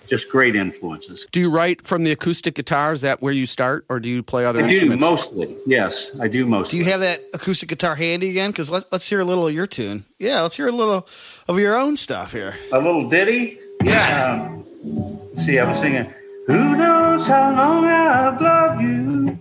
Just 0.07 0.29
great 0.29 0.55
influences. 0.55 1.27
do 1.33 1.41
you 1.41 1.51
write 1.51 1.81
from 1.81 2.05
the 2.05 2.13
acoustic 2.13 2.55
guitar? 2.55 2.93
Is 2.93 3.01
that 3.01 3.23
where 3.23 3.33
you 3.33 3.47
start, 3.47 3.87
or 3.89 3.99
do 4.01 4.09
you 4.11 4.23
play 4.23 4.45
other 4.45 4.61
I 4.63 4.67
do 4.67 4.75
instruments? 4.75 5.01
mostly. 5.01 5.57
Yes, 5.67 6.11
I 6.21 6.29
do 6.29 6.47
mostly. 6.47 6.79
Do 6.79 6.85
you 6.85 6.91
have 6.91 7.01
that 7.01 7.21
acoustic 7.33 7.71
guitar 7.71 7.95
handy 7.95 8.29
again? 8.29 8.51
Because 8.51 8.69
let, 8.69 8.85
let's 8.93 9.09
hear 9.09 9.21
a 9.21 9.25
little 9.25 9.47
of 9.47 9.55
your 9.55 9.67
tune. 9.67 10.05
Yeah, 10.19 10.43
let's 10.43 10.57
hear 10.57 10.69
a 10.69 10.73
little 10.73 11.09
of 11.49 11.59
your 11.59 11.75
own 11.75 11.97
stuff 11.97 12.33
here. 12.33 12.57
a 12.71 12.77
little 12.79 13.09
ditty? 13.09 13.59
Yeah. 13.83 14.47
Um, 14.51 15.19
see, 15.37 15.59
I 15.59 15.67
was 15.67 15.79
singing, 15.79 16.13
Who 16.49 16.77
knows 16.77 17.27
how 17.27 17.57
long 17.57 17.87
I've 17.87 18.39
loved 18.43 18.83
you? 18.83 19.39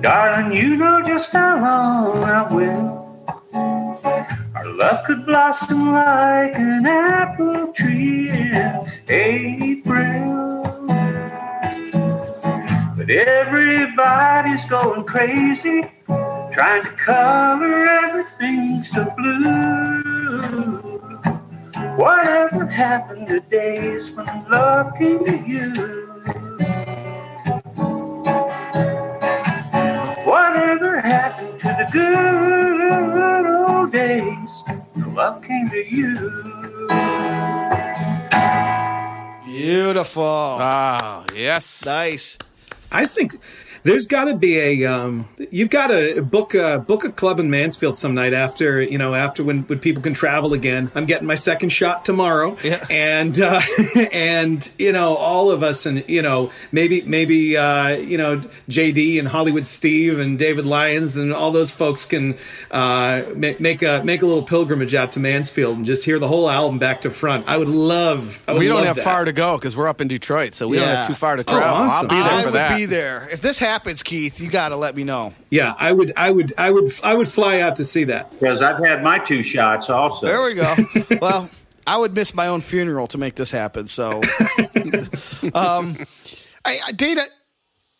Darling, 0.00 0.56
you 0.56 0.76
know 0.76 1.02
just 1.02 1.34
how 1.34 1.60
long 1.60 2.24
I 2.24 2.50
will. 2.50 2.95
Love 4.78 5.04
could 5.06 5.24
blossom 5.24 5.90
like 5.90 6.54
an 6.58 6.84
apple 6.84 7.72
tree 7.72 8.28
in 8.28 8.92
April. 9.08 10.62
But 12.94 13.08
everybody's 13.08 14.66
going 14.66 15.04
crazy, 15.04 15.90
trying 16.52 16.82
to 16.82 16.90
color 16.90 17.86
everything 17.86 18.84
so 18.84 19.10
blue. 19.16 20.78
Whatever 21.96 22.66
happened 22.66 23.28
to 23.28 23.40
days 23.40 24.10
when 24.10 24.26
love 24.50 24.94
came 24.98 25.24
to 25.24 25.38
you? 25.38 25.72
Whatever 30.24 31.00
happened 31.00 31.60
to 31.60 31.68
the 31.68 31.88
good 31.90 32.75
love 35.16 35.42
came 35.42 35.70
to 35.70 35.82
you? 35.96 36.12
Beautiful. 39.46 40.22
Ah, 40.60 41.24
yes. 41.34 41.86
nice. 41.86 42.36
I 42.92 43.06
think 43.06 43.40
there's 43.86 44.06
got 44.06 44.24
to 44.24 44.34
be 44.34 44.58
a 44.58 44.84
um, 44.84 45.28
you've 45.50 45.70
got 45.70 45.86
to 45.88 46.20
book 46.22 46.54
a 46.54 46.78
book 46.78 47.04
a 47.04 47.10
club 47.12 47.40
in 47.40 47.48
Mansfield 47.50 47.96
some 47.96 48.14
night 48.14 48.32
after 48.34 48.82
you 48.82 48.98
know 48.98 49.14
after 49.14 49.42
when, 49.44 49.62
when 49.62 49.78
people 49.78 50.02
can 50.02 50.12
travel 50.14 50.52
again. 50.52 50.90
I'm 50.94 51.06
getting 51.06 51.26
my 51.26 51.34
second 51.36 51.70
shot 51.70 52.04
tomorrow, 52.04 52.56
Yeah. 52.62 52.84
and 52.90 53.38
uh, 53.40 53.60
and 54.12 54.72
you 54.78 54.92
know 54.92 55.14
all 55.16 55.50
of 55.50 55.62
us 55.62 55.86
and 55.86 56.04
you 56.08 56.22
know 56.22 56.50
maybe 56.72 57.02
maybe 57.02 57.56
uh, 57.56 57.88
you 57.88 58.18
know 58.18 58.40
JD 58.68 59.18
and 59.18 59.28
Hollywood 59.28 59.66
Steve 59.66 60.18
and 60.18 60.38
David 60.38 60.66
Lyons 60.66 61.16
and 61.16 61.32
all 61.32 61.52
those 61.52 61.70
folks 61.70 62.04
can 62.06 62.36
uh, 62.70 63.22
make 63.34 63.60
make 63.60 63.82
a 63.82 64.02
make 64.04 64.22
a 64.22 64.26
little 64.26 64.42
pilgrimage 64.42 64.94
out 64.94 65.12
to 65.12 65.20
Mansfield 65.20 65.76
and 65.76 65.86
just 65.86 66.04
hear 66.04 66.18
the 66.18 66.28
whole 66.28 66.50
album 66.50 66.78
back 66.78 67.02
to 67.02 67.10
front. 67.10 67.48
I 67.48 67.56
would 67.56 67.68
love. 67.68 68.42
I 68.48 68.52
would 68.52 68.58
we 68.58 68.66
don't 68.66 68.78
love 68.78 68.86
have 68.86 68.96
that. 68.96 69.04
far 69.04 69.24
to 69.24 69.32
go 69.32 69.56
because 69.58 69.76
we're 69.76 69.88
up 69.88 70.00
in 70.00 70.08
Detroit, 70.08 70.54
so 70.54 70.66
we 70.68 70.78
don't 70.78 70.88
have 70.88 71.06
too 71.06 71.14
far 71.14 71.36
to 71.36 71.42
Oh, 71.42 71.52
travel. 71.58 71.76
I'll 71.90 72.02
be 72.02 72.14
there 72.16 72.24
I 72.24 72.40
for 72.40 72.46
would 72.48 72.54
that. 72.54 72.76
be 72.76 72.86
there. 72.86 73.28
If 73.30 73.40
this 73.40 73.58
happens, 73.58 73.75
Keith, 74.02 74.40
you 74.40 74.50
got 74.50 74.70
to 74.70 74.76
let 74.76 74.96
me 74.96 75.04
know. 75.04 75.34
Yeah, 75.50 75.74
I 75.78 75.92
would, 75.92 76.12
I 76.16 76.30
would, 76.30 76.52
I 76.58 76.70
would, 76.70 76.92
I 77.02 77.14
would 77.14 77.28
fly 77.28 77.60
out 77.60 77.76
to 77.76 77.84
see 77.84 78.04
that. 78.04 78.30
Because 78.32 78.60
I've 78.60 78.84
had 78.84 79.02
my 79.02 79.18
two 79.18 79.42
shots 79.42 79.90
also. 79.90 80.26
There 80.26 80.42
we 80.42 80.54
go. 80.54 80.74
well, 81.20 81.50
I 81.86 81.96
would 81.96 82.14
miss 82.14 82.34
my 82.34 82.48
own 82.48 82.60
funeral 82.60 83.06
to 83.08 83.18
make 83.18 83.34
this 83.34 83.50
happen. 83.50 83.86
So, 83.86 84.20
um, 85.54 85.96
I, 86.64 86.78
I, 86.86 86.92
Data, 86.94 87.22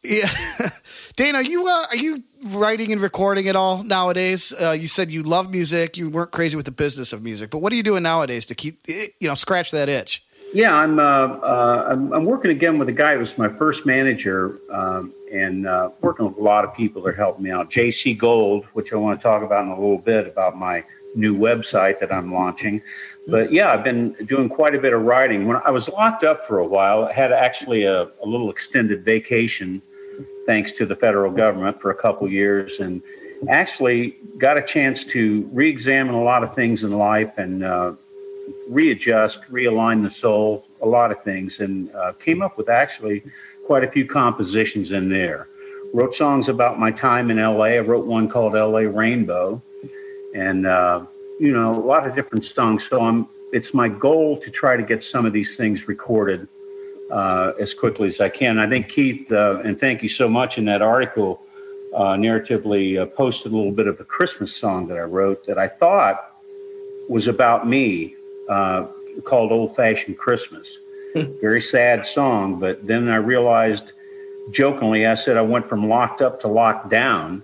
Yeah, 0.03 0.29
Dana, 1.17 1.39
are 1.39 1.43
you 1.43 1.67
uh, 1.67 1.85
are 1.91 1.97
you 1.97 2.23
writing 2.45 2.93
and 2.93 3.01
recording 3.01 3.49
at 3.49 3.57
all 3.57 3.83
nowadays? 3.83 4.53
Uh, 4.53 4.71
you 4.73 4.89
said 4.89 5.11
you 5.11 5.23
love 5.23 5.51
music. 5.51 5.97
You 5.97 6.11
weren't 6.11 6.31
crazy 6.31 6.57
with 6.57 6.67
the 6.67 6.73
business 6.73 7.13
of 7.13 7.23
music, 7.23 7.51
but 7.51 7.59
what 7.59 7.73
are 7.73 7.77
you 7.77 7.83
doing 7.83 8.03
nowadays 8.03 8.47
to 8.47 8.55
keep 8.55 8.81
eh, 8.89 9.07
you 9.21 9.29
know 9.29 9.35
scratch 9.35 9.71
that 9.71 9.89
itch? 9.89 10.26
Yeah, 10.53 10.75
I'm, 10.75 10.99
uh, 10.99 11.03
uh, 11.03 11.87
I'm 11.91 12.13
I'm 12.13 12.25
working 12.25 12.51
again 12.51 12.79
with 12.79 12.89
a 12.89 12.93
guy 12.93 13.15
who 13.15 13.21
was 13.21 13.37
my 13.37 13.49
first 13.49 13.85
manager, 13.85 14.59
um, 14.71 15.13
and 15.33 15.67
uh, 15.67 15.91
working 16.01 16.27
with 16.27 16.37
a 16.39 16.43
lot 16.43 16.65
of 16.65 16.75
people 16.75 17.03
that 17.03 17.11
are 17.11 17.17
helping 17.17 17.45
me 17.45 17.51
out. 17.51 17.71
JC 17.71 18.17
Gold, 18.17 18.65
which 18.73 18.93
I 18.93 18.97
want 18.97 19.19
to 19.21 19.23
talk 19.23 19.43
about 19.43 19.65
in 19.65 19.71
a 19.71 19.75
little 19.75 19.99
bit 19.99 20.27
about 20.27 20.57
my 20.57 20.85
new 21.15 21.37
website 21.37 21.99
that 21.99 22.13
I'm 22.13 22.33
launching. 22.33 22.81
But 23.27 23.51
yeah, 23.51 23.73
I've 23.73 23.83
been 23.83 24.13
doing 24.27 24.49
quite 24.49 24.75
a 24.75 24.79
bit 24.79 24.93
of 24.93 25.03
writing. 25.03 25.49
When 25.49 25.57
I 25.65 25.71
was 25.71 25.89
locked 25.89 26.23
up 26.23 26.47
for 26.47 26.59
a 26.59 26.67
while, 26.67 27.07
I 27.07 27.13
had 27.13 27.33
actually 27.33 27.85
a, 27.85 28.03
a 28.03 28.27
little 28.27 28.51
extended 28.51 29.05
vacation, 29.05 29.83
thanks 30.47 30.71
to 30.73 30.87
the 30.87 30.95
federal 30.95 31.33
government 31.33 31.81
for 31.81 31.91
a 31.91 31.95
couple 31.95 32.29
years, 32.29 32.79
and 32.79 33.03
actually 33.49 34.17
got 34.39 34.57
a 34.57 34.63
chance 34.63 35.05
to 35.05 35.51
re-examine 35.53 36.15
a 36.15 36.23
lot 36.23 36.45
of 36.45 36.55
things 36.55 36.85
in 36.85 36.93
life 36.93 37.37
and 37.37 37.65
uh, 37.65 37.93
readjust, 38.69 39.43
realign 39.51 40.03
the 40.03 40.11
soul, 40.11 40.67
a 40.83 40.87
lot 40.87 41.11
of 41.11 41.23
things, 41.23 41.61
and 41.61 41.95
uh, 41.95 42.13
came 42.13 42.43
up 42.43 42.59
with 42.59 42.69
actually 42.69 43.23
quite 43.67 43.85
a 43.85 43.91
few 43.91 44.07
compositions 44.07 44.93
in 44.93 45.09
there. 45.09 45.49
Wrote 45.95 46.15
songs 46.15 46.49
about 46.49 46.79
my 46.79 46.91
time 46.91 47.31
in 47.31 47.39
LA. 47.39 47.65
I 47.65 47.79
wrote 47.79 48.07
one 48.07 48.29
called 48.29 48.55
LA 48.55 48.81
Rainbow, 48.81 49.63
and 50.35 50.67
uh, 50.67 51.07
you 51.41 51.53
know 51.53 51.75
a 51.75 51.81
lot 51.81 52.07
of 52.07 52.15
different 52.15 52.45
songs. 52.45 52.89
So 52.89 53.01
I'm. 53.03 53.29
It's 53.53 53.73
my 53.73 53.89
goal 53.89 54.39
to 54.41 54.51
try 54.51 54.77
to 54.77 54.83
get 54.83 55.05
some 55.05 55.25
of 55.25 55.33
these 55.33 55.57
things 55.57 55.87
recorded 55.87 56.49
uh, 57.11 57.53
as 57.61 57.75
quickly 57.75 58.09
as 58.09 58.21
I 58.21 58.29
can. 58.29 58.59
I 58.59 58.69
think 58.69 58.89
Keith, 58.89 59.31
uh, 59.31 59.61
and 59.65 59.79
thank 59.79 60.03
you 60.03 60.09
so 60.09 60.29
much 60.29 60.59
in 60.59 60.65
that 60.67 60.83
article, 60.83 61.41
uh, 61.95 62.15
narratively 62.15 63.01
uh, 63.01 63.07
posted 63.07 63.53
a 63.53 63.57
little 63.57 63.73
bit 63.73 63.87
of 63.87 64.01
a 64.01 64.05
Christmas 64.05 64.55
song 64.55 64.89
that 64.89 64.99
I 64.99 65.03
wrote 65.03 65.47
that 65.47 65.59
I 65.59 65.69
thought 65.69 66.33
was 67.09 67.29
about 67.29 67.67
me, 67.67 68.16
uh, 68.49 68.87
called 69.25 69.53
"Old 69.53 69.75
Fashioned 69.77 70.19
Christmas." 70.19 70.79
Very 71.41 71.63
sad 71.63 72.07
song, 72.07 72.61
but 72.61 72.87
then 72.87 73.09
I 73.09 73.17
realized, 73.17 73.93
jokingly, 74.51 75.07
I 75.07 75.15
said 75.15 75.39
I 75.39 75.43
went 75.43 75.67
from 75.67 75.89
locked 75.89 76.21
up 76.21 76.41
to 76.41 76.49
locked 76.49 76.91
down, 76.91 77.43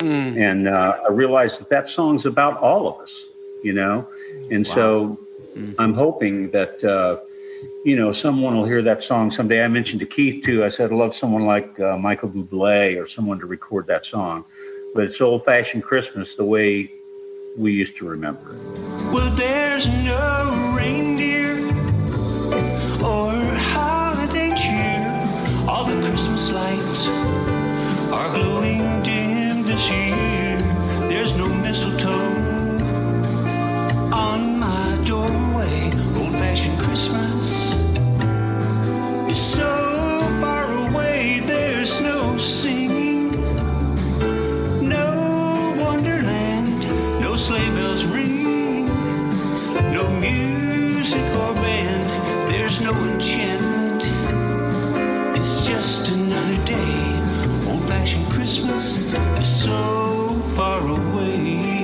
and 0.00 0.66
uh, 0.66 0.98
I 1.08 1.12
realized 1.12 1.60
that 1.60 1.68
that 1.68 1.88
song's 1.88 2.26
about 2.26 2.58
all 2.58 2.88
of 2.88 3.00
us, 3.00 3.26
you 3.62 3.72
know, 3.72 4.08
and 4.50 4.66
so 4.66 5.18
I'm 5.78 5.94
hoping 5.94 6.50
that. 6.50 6.82
Uh, 6.82 7.24
you 7.84 7.96
know, 7.96 8.12
someone 8.12 8.56
will 8.56 8.64
hear 8.64 8.82
that 8.82 9.02
song 9.02 9.30
someday. 9.30 9.62
I 9.62 9.68
mentioned 9.68 10.00
to 10.00 10.06
Keith 10.06 10.44
too. 10.44 10.64
I 10.64 10.70
said 10.70 10.90
I 10.90 10.94
love 10.94 11.14
someone 11.14 11.44
like 11.44 11.78
uh, 11.78 11.98
Michael 11.98 12.30
Bublé 12.30 13.00
or 13.00 13.06
someone 13.06 13.38
to 13.40 13.46
record 13.46 13.86
that 13.88 14.06
song, 14.06 14.44
but 14.94 15.04
it's 15.04 15.20
old-fashioned 15.20 15.82
Christmas 15.82 16.34
the 16.34 16.44
way 16.44 16.90
we 17.58 17.72
used 17.72 17.96
to 17.98 18.06
remember 18.06 18.56
it. 18.56 18.93
Well, 19.14 19.30
there's 19.30 19.86
no 19.86 20.74
reindeer 20.76 21.54
or 23.00 23.30
holiday 23.72 24.52
cheer. 24.56 25.22
All 25.68 25.84
the 25.84 26.04
Christmas 26.08 26.50
lights 26.50 27.06
are 28.12 28.34
glowing 28.34 29.04
dim 29.04 29.62
this 29.62 29.88
year. 29.88 30.58
There's 31.08 31.32
no 31.36 31.46
mistletoe 31.46 32.10
on 34.12 34.58
my 34.58 35.00
doorway. 35.04 35.92
Old 36.18 36.32
fashioned 36.32 36.80
Christmas 36.80 37.52
is 39.30 39.40
so 39.40 39.93
another 56.14 56.64
day. 56.64 57.20
Old 57.68 57.82
fashioned 57.88 58.26
Christmas 58.30 59.12
is 59.40 59.62
so 59.62 60.28
far 60.54 60.80
away. 60.86 61.83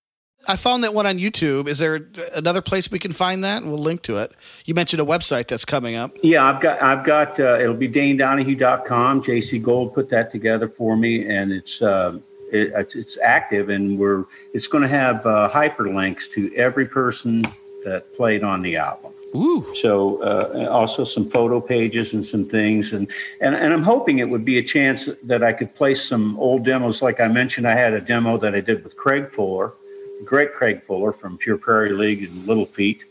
I 0.47 0.55
found 0.55 0.83
that 0.83 0.93
one 0.93 1.05
on 1.05 1.17
YouTube. 1.17 1.67
Is 1.67 1.79
there 1.79 2.07
another 2.35 2.61
place 2.61 2.89
we 2.89 2.99
can 2.99 3.11
find 3.11 3.43
that? 3.43 3.63
We'll 3.63 3.77
link 3.77 4.01
to 4.03 4.17
it. 4.17 4.31
You 4.65 4.73
mentioned 4.73 5.01
a 5.01 5.05
website 5.05 5.47
that's 5.47 5.65
coming 5.65 5.95
up. 5.95 6.11
Yeah, 6.23 6.43
I've 6.43 6.61
got, 6.61 6.81
I've 6.81 7.03
got, 7.03 7.39
uh, 7.39 7.59
it'll 7.59 7.75
be 7.75 7.89
danedonahue.com. 7.89 9.23
JC 9.23 9.61
Gold 9.61 9.93
put 9.93 10.09
that 10.09 10.31
together 10.31 10.67
for 10.67 10.97
me, 10.97 11.27
and 11.29 11.51
it's, 11.51 11.81
uh, 11.81 12.19
it, 12.51 12.71
it's, 12.75 12.95
it's 12.95 13.17
active, 13.19 13.69
and 13.69 13.99
we're, 13.99 14.25
it's 14.53 14.67
going 14.67 14.81
to 14.81 14.87
have 14.87 15.25
uh, 15.25 15.49
hyperlinks 15.51 16.29
to 16.31 16.53
every 16.55 16.85
person 16.85 17.43
that 17.85 18.05
played 18.15 18.43
on 18.43 18.61
the 18.61 18.77
album. 18.77 19.11
Ooh. 19.35 19.65
So 19.75 20.21
uh, 20.23 20.67
also 20.69 21.03
some 21.03 21.29
photo 21.29 21.61
pages 21.61 22.13
and 22.13 22.25
some 22.25 22.45
things, 22.45 22.91
and, 22.91 23.07
and 23.39 23.55
and 23.55 23.73
I'm 23.73 23.83
hoping 23.83 24.19
it 24.19 24.29
would 24.29 24.43
be 24.43 24.57
a 24.57 24.63
chance 24.63 25.07
that 25.23 25.41
I 25.41 25.53
could 25.53 25.73
place 25.75 26.03
some 26.03 26.37
old 26.37 26.65
demos. 26.65 27.01
Like 27.01 27.21
I 27.21 27.29
mentioned, 27.29 27.65
I 27.65 27.75
had 27.75 27.93
a 27.93 28.01
demo 28.01 28.37
that 28.39 28.53
I 28.53 28.59
did 28.59 28.83
with 28.83 28.97
Craig 28.97 29.29
Fuller, 29.29 29.71
the 29.80 29.80
great 30.25 30.53
Craig 30.53 30.83
Fuller 30.83 31.13
from 31.13 31.37
Pure 31.37 31.57
Prairie 31.57 31.91
League 31.91 32.23
and 32.23 32.45
Little 32.47 32.65
Feat, 32.65 33.05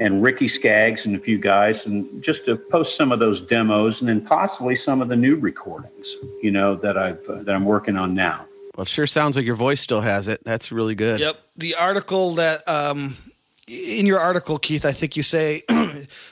and 0.00 0.22
Ricky 0.22 0.48
Skaggs 0.48 1.04
and 1.04 1.14
a 1.14 1.18
few 1.18 1.38
guys, 1.38 1.86
and 1.86 2.22
just 2.22 2.46
to 2.46 2.56
post 2.56 2.96
some 2.96 3.12
of 3.12 3.18
those 3.18 3.40
demos, 3.40 4.00
and 4.00 4.08
then 4.08 4.20
possibly 4.20 4.76
some 4.76 5.02
of 5.02 5.08
the 5.08 5.16
new 5.16 5.36
recordings, 5.36 6.16
you 6.42 6.50
know, 6.50 6.74
that 6.76 6.96
I've 6.96 7.24
uh, 7.28 7.42
that 7.42 7.54
I'm 7.54 7.64
working 7.64 7.96
on 7.96 8.14
now. 8.14 8.46
Well, 8.76 8.82
it 8.82 8.88
sure 8.88 9.06
sounds 9.06 9.36
like 9.36 9.44
your 9.44 9.56
voice 9.56 9.80
still 9.80 10.00
has 10.00 10.26
it. 10.28 10.40
That's 10.44 10.72
really 10.72 10.94
good. 10.94 11.20
Yep. 11.20 11.40
The 11.56 11.74
article 11.74 12.34
that 12.36 12.66
um 12.68 13.16
in 13.70 14.04
your 14.06 14.18
article, 14.18 14.58
Keith, 14.58 14.84
I 14.84 14.92
think 14.92 15.16
you 15.16 15.22
say 15.22 15.62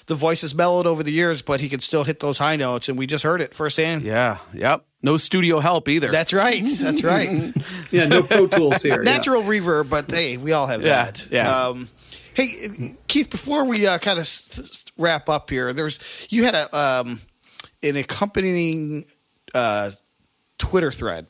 the 0.06 0.14
voice 0.16 0.40
has 0.40 0.54
mellowed 0.54 0.86
over 0.86 1.02
the 1.02 1.12
years, 1.12 1.40
but 1.42 1.60
he 1.60 1.68
can 1.68 1.80
still 1.80 2.02
hit 2.04 2.18
those 2.20 2.36
high 2.38 2.56
notes, 2.56 2.88
and 2.88 2.98
we 2.98 3.06
just 3.06 3.22
heard 3.22 3.40
it 3.40 3.54
firsthand. 3.54 4.02
Yeah. 4.02 4.38
Yep. 4.54 4.82
No 5.02 5.16
studio 5.16 5.60
help 5.60 5.88
either. 5.88 6.10
That's 6.10 6.32
right. 6.32 6.66
That's 6.80 7.04
right. 7.04 7.38
Yeah, 7.90 8.06
no 8.06 8.22
Pro 8.22 8.46
Tools 8.48 8.82
here. 8.82 9.02
yeah. 9.02 9.10
Natural 9.12 9.42
reverb, 9.42 9.88
but 9.88 10.10
hey, 10.10 10.36
we 10.36 10.52
all 10.52 10.66
have 10.66 10.82
Yeah, 10.82 11.04
that. 11.06 11.26
yeah. 11.30 11.66
Um, 11.68 11.88
hey, 12.34 12.96
Keith, 13.06 13.30
before 13.30 13.64
we 13.64 13.86
uh, 13.86 13.96
kind 13.98 14.18
of 14.18 14.22
s- 14.22 14.58
s- 14.58 14.84
wrap 14.98 15.28
up 15.30 15.48
here, 15.48 15.72
there's 15.72 15.98
you 16.28 16.44
had 16.44 16.54
a 16.54 16.76
um, 16.76 17.20
an 17.82 17.96
accompanying 17.96 19.06
uh, 19.54 19.92
Twitter 20.58 20.92
thread 20.92 21.28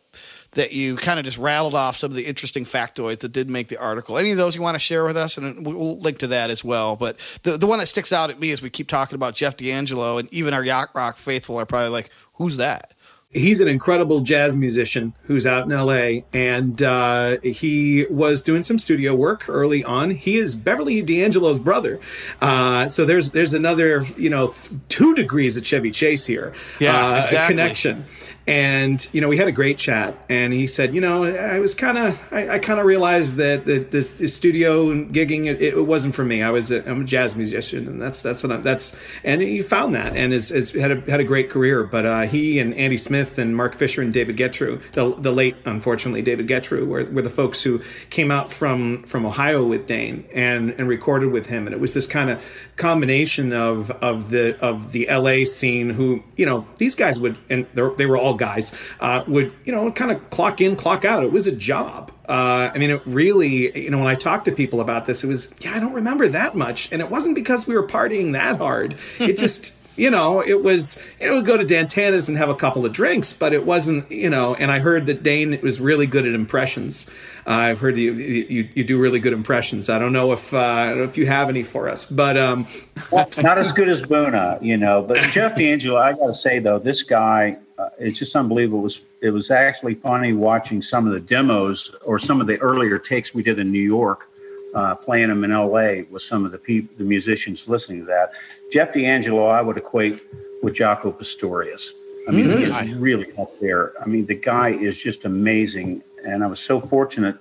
that 0.53 0.73
you 0.73 0.97
kind 0.97 1.19
of 1.19 1.25
just 1.25 1.39
rattled 1.39 1.75
off 1.75 1.97
some 1.97 2.11
of 2.11 2.17
the 2.17 2.25
interesting 2.27 2.65
factoids 2.65 3.19
that 3.19 3.33
did 3.33 3.51
make 3.51 3.69
the 3.69 3.77
article. 3.77 4.17
Any 4.17 4.31
of 4.31 4.37
those 4.39 4.57
you 4.57 4.63
want 4.63 4.75
to 4.77 4.79
share 4.81 5.05
with 5.05 5.17
us, 5.17 5.37
and 5.37 5.67
we'll 5.67 5.99
link 5.99 6.19
to 6.19 6.27
that 6.29 6.51
as 6.51 6.65
well. 6.65 6.97
But 6.97 7.19
the 7.43 7.59
the 7.59 7.67
one 7.67 7.79
that 7.81 7.87
sticks 7.87 8.13
out 8.13 8.31
at 8.31 8.41
me 8.41 8.51
is 8.51 8.63
we 8.63 8.71
keep 8.71 8.89
talking 8.89 9.15
about 9.15 9.35
Jeff 9.35 9.57
D'Angelo, 9.57 10.19
and 10.19 10.33
even 10.33 10.55
our 10.55 10.65
yacht 10.65 10.89
rock 10.95 11.17
faithful 11.19 11.59
are 11.59 11.67
probably 11.67 11.91
like, 11.91 12.11
"Who's 12.35 12.57
that?" 12.57 12.95
he's 13.31 13.61
an 13.61 13.69
incredible 13.69 14.23
jazz 14.23 14.57
musician 14.57 15.13
who's 15.25 15.47
out 15.47 15.65
in 15.65 15.71
LA, 15.71 16.23
and 16.33 16.81
uh, 16.83 17.39
he 17.43 18.07
was 18.09 18.43
doing 18.43 18.63
some 18.63 18.79
studio 18.79 19.15
work 19.15 19.51
early 19.51 19.85
on. 19.85 20.11
He 20.11 20.39
is 20.39 20.55
Beverly 20.55 21.03
D'Angelo's 21.03 21.59
brother, 21.59 22.01
uh, 22.41 22.89
so 22.89 23.05
there's 23.05 23.33
there's 23.33 23.53
another 23.53 24.07
you 24.17 24.31
know 24.31 24.55
two 24.89 25.15
degrees 25.15 25.59
of 25.59 25.67
Chevy 25.67 25.91
Chase 25.91 26.25
here, 26.25 26.55
Yeah, 26.81 26.97
uh, 27.17 27.21
exactly. 27.21 27.55
connection. 27.55 28.07
And 28.49 29.09
you 29.13 29.21
know 29.21 29.29
we 29.29 29.37
had 29.37 29.47
a 29.47 29.53
great 29.53 29.77
chat 29.77 30.17
and 30.31 30.55
he 30.55 30.67
said 30.67 30.95
you 30.95 31.01
know 31.03 31.25
i 31.25 31.59
was 31.59 31.75
kind 31.75 31.99
of 31.99 32.33
I, 32.33 32.55
I 32.55 32.59
kind 32.59 32.81
of 32.81 32.87
realized 32.87 33.37
that, 33.37 33.67
that 33.67 33.91
this, 33.91 34.15
this 34.15 34.35
studio 34.35 34.91
and 34.91 35.13
gigging 35.13 35.45
it, 35.47 35.61
it 35.61 35.87
wasn't 35.87 36.15
for 36.15 36.25
me. 36.25 36.43
I 36.43 36.51
was 36.51 36.73
a, 36.73 36.89
i'm 36.89 37.03
a 37.03 37.05
jazz 37.05 37.37
musician 37.37 37.87
and 37.87 38.01
that's 38.01 38.23
that's 38.23 38.43
what 38.43 38.53
I'm, 38.53 38.63
that's 38.63 38.97
and 39.23 39.43
he 39.43 39.61
found 39.61 39.95
that 39.95 40.17
and 40.17 40.33
has, 40.33 40.49
has 40.49 40.71
had 40.71 40.91
a 40.91 41.01
had 41.11 41.21
a 41.21 41.25
great 41.25 41.51
career. 41.51 41.85
But 41.85 42.07
uh, 42.07 42.23
he 42.23 42.59
and 42.59 42.75
andy 42.75 42.97
smith 42.97 43.39
and 43.39 43.55
mark 43.55 43.75
fisher 43.75 44.01
and 44.01 44.13
david 44.13 44.37
getru 44.37 44.81
the, 44.93 45.15
the 45.15 45.33
late 45.33 45.57
unfortunately 45.67 46.23
david 46.23 46.49
getru 46.49 46.87
were, 46.87 47.05
were 47.05 47.23
the 47.23 47.31
folks 47.31 47.63
who 47.63 47.83
came 48.09 48.31
out 48.31 48.51
from 48.51 49.03
from 49.03 49.27
ohio 49.27 49.65
with 49.65 49.87
dane 49.87 50.27
and 50.33 50.71
and 50.79 50.89
recorded 50.89 51.33
with 51.33 51.47
him. 51.47 51.67
And 51.67 51.75
it 51.75 51.81
was 51.81 51.93
this 51.95 52.07
kind 52.07 52.31
of 52.31 52.45
combination 52.77 53.53
of 53.53 53.91
of 53.91 54.31
the 54.31 54.59
of 54.61 54.93
the 54.93 55.09
la 55.11 55.45
scene 55.45 55.91
who 55.91 56.23
you 56.37 56.47
know 56.47 56.67
these 56.77 56.95
guys 56.95 57.21
would 57.21 57.39
and 57.51 57.67
they 57.97 58.07
were 58.07 58.17
all 58.17 58.35
guys 58.39 58.75
uh, 59.01 59.23
would 59.27 59.55
you 59.65 59.73
know 59.73 59.91
kind 59.93 60.11
of 60.11 60.31
clock 60.31 60.61
in 60.61 60.77
clock 60.77 61.05
out 61.05 61.23
it 61.23 61.33
was 61.33 61.47
a 61.47 61.53
job 61.53 62.11
uh, 62.29 62.71
i 62.75 62.79
mean 62.79 62.91
it 62.91 63.03
really 63.05 63.77
you 63.79 63.91
know 63.91 63.99
when 63.99 64.07
i 64.07 64.15
talked 64.15 64.45
to 64.45 64.53
people 64.53 64.81
about 64.81 65.07
this 65.07 65.25
it 65.25 65.29
was 65.29 65.53
yeah 65.61 65.73
i 65.75 65.81
don't 65.81 65.95
remember 65.95 66.29
that 66.29 66.55
much 66.55 66.91
and 66.93 67.03
it 67.03 67.11
wasn't 67.11 67.35
because 67.35 67.67
we 67.67 67.75
were 67.75 67.87
partying 67.87 68.33
that 68.33 68.57
hard 68.57 68.95
it 69.19 69.37
just 69.39 69.75
you 69.99 70.11
know, 70.11 70.41
it 70.41 70.63
was, 70.63 70.99
you 71.21 71.27
know, 71.27 71.35
we'd 71.37 71.45
go 71.45 71.57
to 71.57 71.65
Dan 71.65 71.89
Tana's 71.89 72.29
and 72.29 72.39
have 72.39 72.49
a 72.49 72.55
couple 72.55 72.87
of 72.87 72.93
drinks, 72.93 73.33
but 73.33 73.53
it 73.53 73.67
wasn't, 73.67 74.09
you 74.11 74.31
know, 74.31 74.55
and 74.55 74.71
I 74.71 74.79
heard 74.79 75.07
that 75.07 75.25
Dane 75.25 75.61
was 75.61 75.81
really 75.81 76.07
good 76.07 76.25
at 76.25 76.35
impressions. 76.35 77.07
Uh, 77.47 77.51
I've 77.51 77.81
heard 77.81 77.97
you, 77.97 78.15
you, 78.15 78.69
you 78.75 78.85
do 78.85 78.99
really 78.99 79.19
good 79.19 79.33
impressions. 79.33 79.91
I 79.91 79.99
don't 79.99 80.13
know 80.13 80.33
if, 80.33 80.55
uh, 80.55 80.95
if 80.99 81.19
you 81.19 81.27
have 81.27 81.49
any 81.49 81.65
for 81.65 81.89
us, 81.89 82.07
but, 82.07 82.37
um, 82.37 82.69
not 83.13 83.59
as 83.59 83.73
good 83.73 83.89
as 83.89 84.01
Boona, 84.01 84.63
you 84.63 84.77
know, 84.77 85.03
but 85.03 85.19
Jeff 85.33 85.57
D'Angelo, 85.57 85.99
I 85.99 86.13
got 86.13 86.29
to 86.29 86.35
say 86.35 86.61
though, 86.61 86.79
this 86.79 87.03
guy, 87.03 87.59
uh, 87.79 87.91
it's 87.99 88.19
just 88.19 88.35
unbelievable. 88.35 88.81
It 88.81 88.83
was, 88.83 89.01
it 89.23 89.31
was 89.31 89.51
actually 89.51 89.95
funny 89.95 90.33
watching 90.33 90.83
some 90.83 91.07
of 91.07 91.13
the 91.13 91.21
demos 91.21 91.95
or 92.05 92.19
some 92.19 92.41
of 92.41 92.47
the 92.47 92.57
earlier 92.59 92.99
takes 92.99 93.33
we 93.33 93.43
did 93.43 93.59
in 93.59 93.71
New 93.71 93.79
York 93.79 94.29
uh, 94.75 94.95
playing 94.95 95.29
them 95.29 95.45
in 95.45 95.51
LA 95.51 96.03
with 96.11 96.23
some 96.23 96.45
of 96.45 96.53
the 96.53 96.59
people, 96.59 96.95
the 96.99 97.05
musicians 97.05 97.69
listening 97.69 98.01
to 98.01 98.07
that. 98.07 98.33
Jeff 98.73 98.93
D'Angelo, 98.93 99.47
I 99.47 99.63
would 99.63 99.77
equate 99.77 100.21
with 100.63 100.75
Jaco 100.75 101.17
Pastorius. 101.17 101.95
I 102.27 102.33
mean, 102.33 102.47
mm-hmm. 102.47 102.59
he 102.59 102.91
is 102.91 102.95
really 102.97 103.33
up 103.39 103.59
there. 103.61 103.95
I 104.03 104.07
mean, 104.07 104.27
the 104.27 104.35
guy 104.35 104.71
is 104.71 105.03
just 105.03 105.25
amazing. 105.25 106.03
And 106.25 106.45
I 106.45 106.47
was 106.47 106.61
so 106.61 106.81
fortunate 106.81 107.39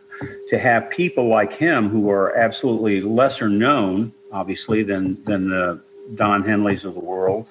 to 0.49 0.57
have 0.57 0.89
people 0.89 1.27
like 1.27 1.53
him 1.53 1.89
who 1.89 2.09
are 2.09 2.35
absolutely 2.37 3.01
lesser 3.01 3.49
known, 3.49 4.13
obviously, 4.31 4.83
than, 4.83 5.21
than 5.25 5.49
the 5.49 5.81
Don 6.15 6.43
Henleys 6.43 6.85
of 6.85 6.93
the 6.93 7.01
world, 7.01 7.47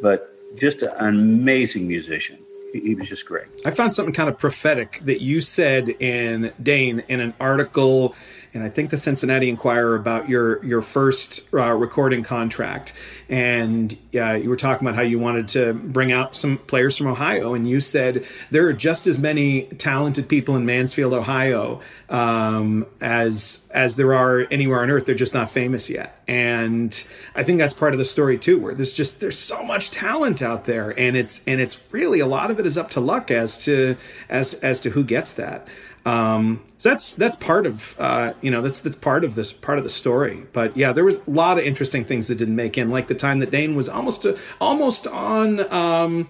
but 0.00 0.35
just 0.58 0.82
an 0.82 0.90
amazing 1.08 1.86
musician. 1.86 2.38
He, 2.72 2.94
was 2.94 3.08
just 3.08 3.24
great. 3.24 3.46
I 3.64 3.70
found 3.70 3.94
something 3.94 4.12
kind 4.12 4.28
of 4.28 4.36
prophetic 4.36 5.00
that 5.04 5.22
you 5.22 5.40
said 5.40 5.88
in 5.88 6.52
Dane 6.62 7.04
in 7.08 7.20
an 7.20 7.32
article 7.40 8.14
and 8.56 8.64
I 8.64 8.70
think 8.70 8.90
the 8.90 8.96
Cincinnati 8.96 9.48
Enquirer 9.48 9.94
about 9.94 10.28
your 10.28 10.64
your 10.64 10.80
first 10.80 11.42
uh, 11.52 11.72
recording 11.72 12.22
contract, 12.22 12.94
and 13.28 13.96
uh, 14.14 14.32
you 14.32 14.48
were 14.48 14.56
talking 14.56 14.86
about 14.86 14.96
how 14.96 15.02
you 15.02 15.18
wanted 15.18 15.48
to 15.48 15.74
bring 15.74 16.10
out 16.10 16.34
some 16.34 16.56
players 16.58 16.96
from 16.96 17.06
Ohio, 17.06 17.52
and 17.54 17.68
you 17.68 17.80
said 17.80 18.24
there 18.50 18.66
are 18.66 18.72
just 18.72 19.06
as 19.06 19.20
many 19.20 19.64
talented 19.64 20.28
people 20.28 20.56
in 20.56 20.64
Mansfield, 20.64 21.12
Ohio, 21.12 21.80
um, 22.08 22.86
as 23.00 23.60
as 23.70 23.96
there 23.96 24.14
are 24.14 24.46
anywhere 24.50 24.80
on 24.80 24.90
earth. 24.90 25.04
They're 25.04 25.14
just 25.14 25.34
not 25.34 25.50
famous 25.50 25.90
yet, 25.90 26.18
and 26.26 27.06
I 27.34 27.42
think 27.42 27.58
that's 27.58 27.74
part 27.74 27.92
of 27.92 27.98
the 27.98 28.04
story 28.06 28.38
too, 28.38 28.58
where 28.58 28.74
there's 28.74 28.94
just 28.94 29.20
there's 29.20 29.38
so 29.38 29.62
much 29.62 29.90
talent 29.90 30.40
out 30.40 30.64
there, 30.64 30.98
and 30.98 31.14
it's 31.14 31.44
and 31.46 31.60
it's 31.60 31.78
really 31.92 32.20
a 32.20 32.26
lot 32.26 32.50
of 32.50 32.58
it 32.58 32.64
is 32.64 32.78
up 32.78 32.90
to 32.92 33.00
luck 33.00 33.30
as 33.30 33.62
to 33.66 33.96
as 34.30 34.54
as 34.54 34.80
to 34.80 34.90
who 34.90 35.04
gets 35.04 35.34
that. 35.34 35.68
Um, 36.06 36.62
so 36.78 36.90
that's 36.90 37.14
that's 37.14 37.34
part 37.34 37.66
of 37.66 37.98
uh, 37.98 38.32
you 38.40 38.50
know 38.50 38.62
that's 38.62 38.80
that's 38.80 38.96
part 38.96 39.24
of 39.24 39.34
this 39.34 39.52
part 39.52 39.78
of 39.78 39.84
the 39.84 39.90
story. 39.90 40.46
But 40.52 40.76
yeah, 40.76 40.92
there 40.92 41.04
was 41.04 41.16
a 41.16 41.30
lot 41.30 41.58
of 41.58 41.64
interesting 41.64 42.04
things 42.04 42.28
that 42.28 42.36
didn't 42.36 42.54
make 42.54 42.78
in, 42.78 42.90
like 42.90 43.08
the 43.08 43.14
time 43.14 43.40
that 43.40 43.50
Dane 43.50 43.74
was 43.74 43.88
almost 43.88 44.24
uh, 44.24 44.36
almost 44.60 45.08
on 45.08 45.72
um, 45.72 46.28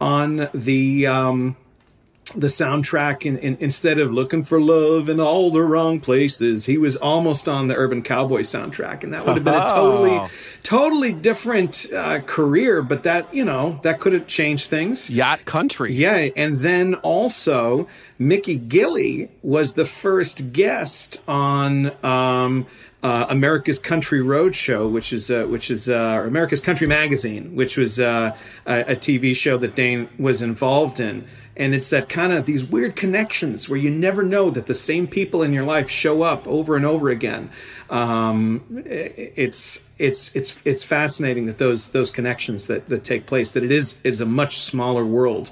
on 0.00 0.48
the 0.54 1.06
um, 1.06 1.56
the 2.36 2.46
soundtrack 2.46 3.26
in, 3.26 3.36
in, 3.38 3.56
instead 3.60 3.98
of 3.98 4.12
looking 4.12 4.42
for 4.42 4.60
love 4.60 5.08
in 5.08 5.20
all 5.20 5.50
the 5.50 5.62
wrong 5.62 5.98
places 5.98 6.66
he 6.66 6.76
was 6.76 6.96
almost 6.96 7.48
on 7.48 7.68
the 7.68 7.74
urban 7.74 8.02
cowboy 8.02 8.40
soundtrack 8.40 9.02
and 9.02 9.14
that 9.14 9.24
would 9.24 9.34
have 9.36 9.44
been 9.44 9.54
a 9.54 9.68
totally 9.70 10.28
totally 10.68 11.14
different 11.14 11.90
uh, 11.94 12.20
career 12.20 12.82
but 12.82 13.02
that 13.04 13.32
you 13.32 13.42
know 13.42 13.80
that 13.84 13.98
could 13.98 14.12
have 14.12 14.26
changed 14.26 14.68
things. 14.68 15.08
Yacht 15.08 15.46
country. 15.46 15.94
Yeah 15.94 16.28
and 16.36 16.56
then 16.56 16.94
also 16.96 17.88
mickey 18.18 18.58
gilley 18.58 19.30
was 19.42 19.74
the 19.74 19.86
first 19.86 20.52
guest 20.52 21.22
on 21.26 21.90
um, 22.04 22.66
uh, 23.02 23.26
America's 23.30 23.78
Country 23.78 24.20
Roadshow, 24.20 24.90
which 24.90 25.12
is 25.12 25.30
uh, 25.30 25.44
which 25.44 25.70
is 25.70 25.88
uh, 25.88 26.24
America's 26.26 26.60
Country 26.60 26.86
Magazine, 26.86 27.54
which 27.54 27.76
was 27.76 28.00
uh, 28.00 28.36
a, 28.66 28.80
a, 28.80 28.96
TV 28.96 29.36
show 29.36 29.56
that 29.56 29.76
Dane 29.76 30.08
was 30.18 30.42
involved 30.42 30.98
in, 30.98 31.24
and 31.58 31.74
it's 31.74 31.90
that 31.90 32.08
kind 32.08 32.32
of 32.32 32.46
these 32.46 32.64
weird 32.64 32.94
connections 32.94 33.68
where 33.68 33.78
you 33.78 33.90
never 33.90 34.22
know 34.22 34.48
that 34.48 34.66
the 34.66 34.74
same 34.74 35.08
people 35.08 35.42
in 35.42 35.52
your 35.52 35.64
life 35.64 35.90
show 35.90 36.22
up 36.22 36.46
over 36.46 36.76
and 36.76 36.86
over 36.86 37.10
again. 37.10 37.50
Um, 37.90 38.64
it's 38.86 39.82
it's 39.98 40.34
it's 40.36 40.56
it's 40.64 40.84
fascinating 40.84 41.46
that 41.46 41.58
those 41.58 41.88
those 41.88 42.12
connections 42.12 42.68
that 42.68 42.88
that 42.88 43.02
take 43.02 43.26
place 43.26 43.52
that 43.52 43.64
it 43.64 43.72
is 43.72 43.98
is 44.04 44.20
a 44.20 44.26
much 44.26 44.58
smaller 44.58 45.04
world 45.04 45.50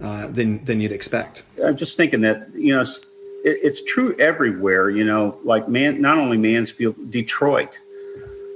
uh, 0.00 0.26
than 0.26 0.64
than 0.64 0.80
you'd 0.80 0.92
expect. 0.92 1.44
I'm 1.64 1.76
just 1.76 1.96
thinking 1.96 2.22
that 2.22 2.48
you 2.54 2.74
know 2.74 2.80
it's, 2.80 3.06
it's 3.44 3.82
true 3.84 4.16
everywhere. 4.18 4.90
You 4.90 5.04
know, 5.04 5.38
like 5.44 5.68
man, 5.68 6.00
not 6.00 6.18
only 6.18 6.36
Mansfield, 6.36 7.12
Detroit. 7.12 7.78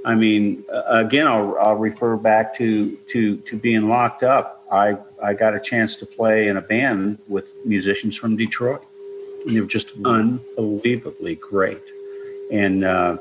I 0.05 0.15
mean, 0.15 0.65
again, 0.87 1.27
I'll, 1.27 1.57
I'll 1.61 1.77
refer 1.77 2.17
back 2.17 2.57
to 2.57 2.97
to 3.11 3.37
to 3.37 3.57
being 3.57 3.89
locked 3.89 4.25
up 4.25 4.58
I 4.71 4.97
I 5.23 5.35
got 5.35 5.55
a 5.55 5.61
chance 5.61 5.97
to 5.97 6.07
play 6.07 6.49
in 6.49 6.57
a 6.57 6.63
band 6.63 7.19
with 7.29 7.47
musicians 7.65 8.17
from 8.17 8.37
Detroit. 8.37 8.83
And 9.47 9.55
they 9.55 9.61
were 9.61 9.67
just 9.67 9.93
unbelievably 10.05 11.37
great. 11.37 11.83
And 12.51 12.85
uh, 12.85 13.19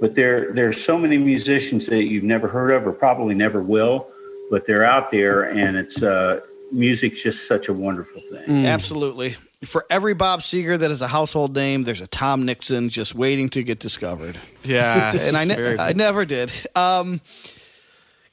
but 0.00 0.14
there 0.14 0.52
there 0.52 0.68
are 0.68 0.72
so 0.72 0.98
many 0.98 1.16
musicians 1.16 1.86
that 1.86 2.04
you've 2.04 2.24
never 2.24 2.48
heard 2.48 2.70
of 2.70 2.86
or 2.86 2.92
probably 2.92 3.34
never 3.34 3.62
will, 3.62 4.08
but 4.50 4.66
they're 4.66 4.84
out 4.84 5.10
there, 5.10 5.42
and 5.42 5.76
it's 5.76 6.02
uh, 6.02 6.40
music's 6.72 7.22
just 7.22 7.46
such 7.46 7.68
a 7.68 7.72
wonderful 7.72 8.20
thing. 8.22 8.46
Mm. 8.46 8.66
Absolutely. 8.66 9.36
For 9.64 9.84
every 9.90 10.14
Bob 10.14 10.40
Seger 10.40 10.78
that 10.78 10.90
is 10.90 11.02
a 11.02 11.08
household 11.08 11.54
name, 11.54 11.82
there's 11.82 12.00
a 12.00 12.06
Tom 12.06 12.46
Nixon 12.46 12.88
just 12.88 13.14
waiting 13.14 13.50
to 13.50 13.62
get 13.62 13.78
discovered. 13.78 14.38
Yeah, 14.64 15.14
and 15.14 15.36
I, 15.36 15.44
ne- 15.44 15.76
I 15.78 15.92
never 15.92 16.24
did. 16.24 16.50
Um, 16.74 17.20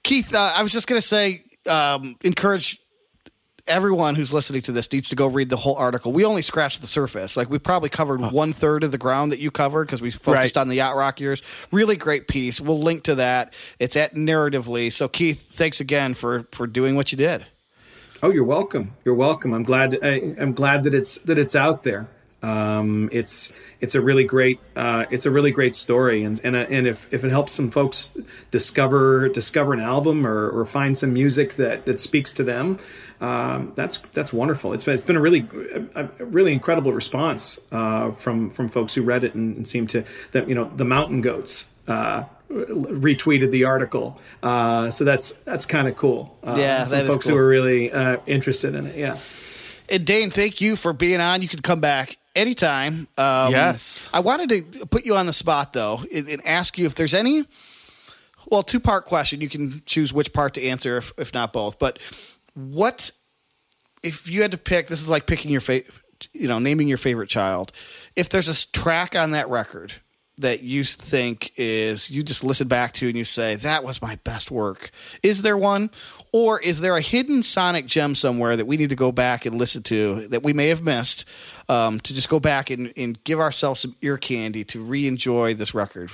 Keith, 0.03 0.33
uh, 0.33 0.53
I 0.55 0.63
was 0.63 0.71
just 0.71 0.87
going 0.87 1.01
to 1.01 1.05
say, 1.05 1.43
um, 1.67 2.15
encourage 2.23 2.79
everyone 3.67 4.15
who's 4.15 4.33
listening 4.33 4.61
to 4.63 4.71
this 4.71 4.91
needs 4.91 5.09
to 5.09 5.15
go 5.15 5.27
read 5.27 5.49
the 5.49 5.57
whole 5.57 5.75
article. 5.75 6.11
We 6.11 6.25
only 6.25 6.41
scratched 6.41 6.81
the 6.81 6.87
surface. 6.87 7.37
Like 7.37 7.49
we 7.49 7.59
probably 7.59 7.89
covered 7.89 8.21
oh. 8.21 8.29
one 8.29 8.53
third 8.53 8.83
of 8.83 8.91
the 8.91 8.97
ground 8.97 9.31
that 9.31 9.39
you 9.39 9.51
covered 9.51 9.87
because 9.87 10.01
we 10.01 10.11
focused 10.11 10.55
right. 10.55 10.61
on 10.61 10.67
the 10.67 10.75
yacht 10.75 10.95
rock 10.95 11.19
years. 11.19 11.67
Really 11.71 11.97
great 11.97 12.27
piece. 12.27 12.59
We'll 12.61 12.79
link 12.79 13.03
to 13.03 13.15
that. 13.15 13.53
It's 13.79 13.95
at 13.95 14.15
narratively. 14.15 14.91
So 14.91 15.07
Keith, 15.07 15.41
thanks 15.51 15.79
again 15.79 16.13
for 16.13 16.47
for 16.51 16.67
doing 16.67 16.95
what 16.95 17.11
you 17.11 17.17
did. 17.17 17.45
Oh, 18.23 18.31
you're 18.31 18.43
welcome. 18.43 18.93
You're 19.05 19.15
welcome. 19.15 19.53
I'm 19.53 19.63
glad. 19.63 19.99
I, 20.03 20.33
am 20.39 20.53
glad 20.53 20.83
that 20.83 20.95
it's 20.95 21.19
that 21.19 21.37
it's 21.37 21.55
out 21.55 21.83
there. 21.83 22.09
Um, 22.47 23.09
it's 23.11 23.51
it's 23.81 23.93
a 23.93 24.01
really 24.01 24.23
great 24.23 24.59
uh, 24.75 25.05
it's 25.11 25.25
a 25.25 25.31
really 25.31 25.51
great 25.51 25.75
story, 25.75 26.23
and 26.23 26.39
and 26.45 26.55
uh, 26.55 26.65
and 26.69 26.87
if, 26.87 27.13
if 27.13 27.23
it 27.25 27.29
helps 27.29 27.51
some 27.51 27.71
folks 27.71 28.11
discover 28.51 29.27
discover 29.27 29.73
an 29.73 29.81
album 29.81 30.25
or, 30.25 30.49
or 30.49 30.65
find 30.65 30.97
some 30.97 31.11
music 31.13 31.55
that 31.55 31.85
that 31.85 31.99
speaks 31.99 32.33
to 32.33 32.43
them, 32.45 32.77
um, 33.19 33.73
that's 33.75 33.99
that's 34.13 34.31
wonderful. 34.31 34.71
It's 34.71 34.85
been, 34.85 34.93
it's 34.93 35.03
been 35.03 35.17
a 35.17 35.21
really 35.21 35.45
a, 35.93 36.05
a 36.19 36.25
really 36.25 36.53
incredible 36.53 36.93
response 36.93 37.59
uh, 37.71 38.11
from 38.11 38.49
from 38.49 38.69
folks 38.69 38.93
who 38.93 39.01
read 39.01 39.25
it 39.25 39.35
and, 39.35 39.57
and 39.57 39.67
seem 39.67 39.85
to 39.87 40.05
that 40.31 40.47
you 40.47 40.55
know 40.55 40.71
the 40.75 40.85
Mountain 40.85 41.21
Goats. 41.21 41.65
Uh, 41.87 42.25
retweeted 42.49 43.51
the 43.51 43.65
article, 43.65 44.17
uh, 44.41 44.89
so 44.89 45.03
that's 45.03 45.33
that's 45.43 45.65
kind 45.65 45.87
of 45.87 45.97
cool. 45.97 46.37
Uh, 46.41 46.55
yeah, 46.57 46.83
some 46.85 47.05
folks 47.07 47.25
cool. 47.25 47.35
who 47.35 47.41
are 47.41 47.47
really 47.47 47.91
interested 48.25 48.73
in 48.73 48.87
it. 48.87 48.95
Yeah. 48.95 49.17
And 49.89 50.05
Dane, 50.05 50.31
thank 50.31 50.59
you 50.59 50.75
for 50.75 50.91
being 50.91 51.21
on. 51.21 51.41
You 51.41 51.47
can 51.47 51.61
come 51.61 51.79
back 51.79 52.17
anytime. 52.37 53.07
Um, 53.17 53.51
yes. 53.51 54.09
I 54.13 54.21
wanted 54.21 54.49
to 54.49 54.85
put 54.85 55.05
you 55.05 55.15
on 55.15 55.25
the 55.25 55.33
spot 55.33 55.73
though 55.73 56.01
and, 56.13 56.29
and 56.29 56.45
ask 56.45 56.77
you 56.77 56.85
if 56.85 56.95
there's 56.95 57.13
any. 57.13 57.43
Well, 58.45 58.63
two 58.63 58.79
part 58.79 59.05
question. 59.05 59.41
You 59.41 59.49
can 59.49 59.81
choose 59.85 60.13
which 60.13 60.31
part 60.31 60.53
to 60.53 60.63
answer, 60.63 60.97
if, 60.97 61.11
if 61.17 61.33
not 61.33 61.51
both. 61.51 61.79
But 61.79 61.99
what 62.53 63.11
if 64.03 64.29
you 64.29 64.41
had 64.41 64.51
to 64.51 64.57
pick? 64.57 64.87
This 64.87 65.01
is 65.01 65.09
like 65.09 65.25
picking 65.25 65.51
your 65.51 65.61
favorite. 65.61 65.93
You 66.33 66.47
know, 66.47 66.57
naming 66.57 66.87
your 66.87 66.97
favorite 66.97 67.29
child. 67.29 67.71
If 68.15 68.29
there's 68.29 68.47
a 68.47 68.71
track 68.71 69.15
on 69.15 69.31
that 69.31 69.49
record 69.49 69.93
that 70.39 70.61
you 70.61 70.83
think 70.83 71.51
is 71.55 72.11
you 72.11 72.21
just 72.21 72.43
listen 72.43 72.67
back 72.67 72.93
to 72.93 73.07
and 73.07 73.17
you 73.17 73.23
say 73.23 73.55
that 73.55 73.83
was 73.83 74.01
my 74.01 74.17
best 74.23 74.51
work? 74.51 74.91
Is 75.23 75.41
there 75.41 75.57
one, 75.57 75.89
or 76.31 76.59
is 76.59 76.81
there 76.81 76.95
a 76.95 77.01
hidden 77.01 77.41
sonic 77.43 77.87
gem 77.87 78.13
somewhere 78.13 78.55
that 78.55 78.67
we 78.67 78.77
need 78.77 78.89
to 78.89 78.95
go 78.95 79.11
back 79.11 79.45
and 79.45 79.57
listen 79.57 79.83
to 79.83 80.27
that 80.27 80.43
we 80.43 80.53
may 80.53 80.67
have 80.67 80.81
missed? 80.81 81.25
Um, 81.69 81.99
to 82.01 82.13
just 82.13 82.29
go 82.29 82.39
back 82.39 82.69
and, 82.69 82.93
and 82.95 83.21
give 83.25 83.41
ourselves 83.41 83.81
some 83.81 83.95
ear 84.01 84.17
candy 84.17 84.63
to 84.65 84.81
re-enjoy 84.81 85.53
this 85.53 85.73
record. 85.73 86.09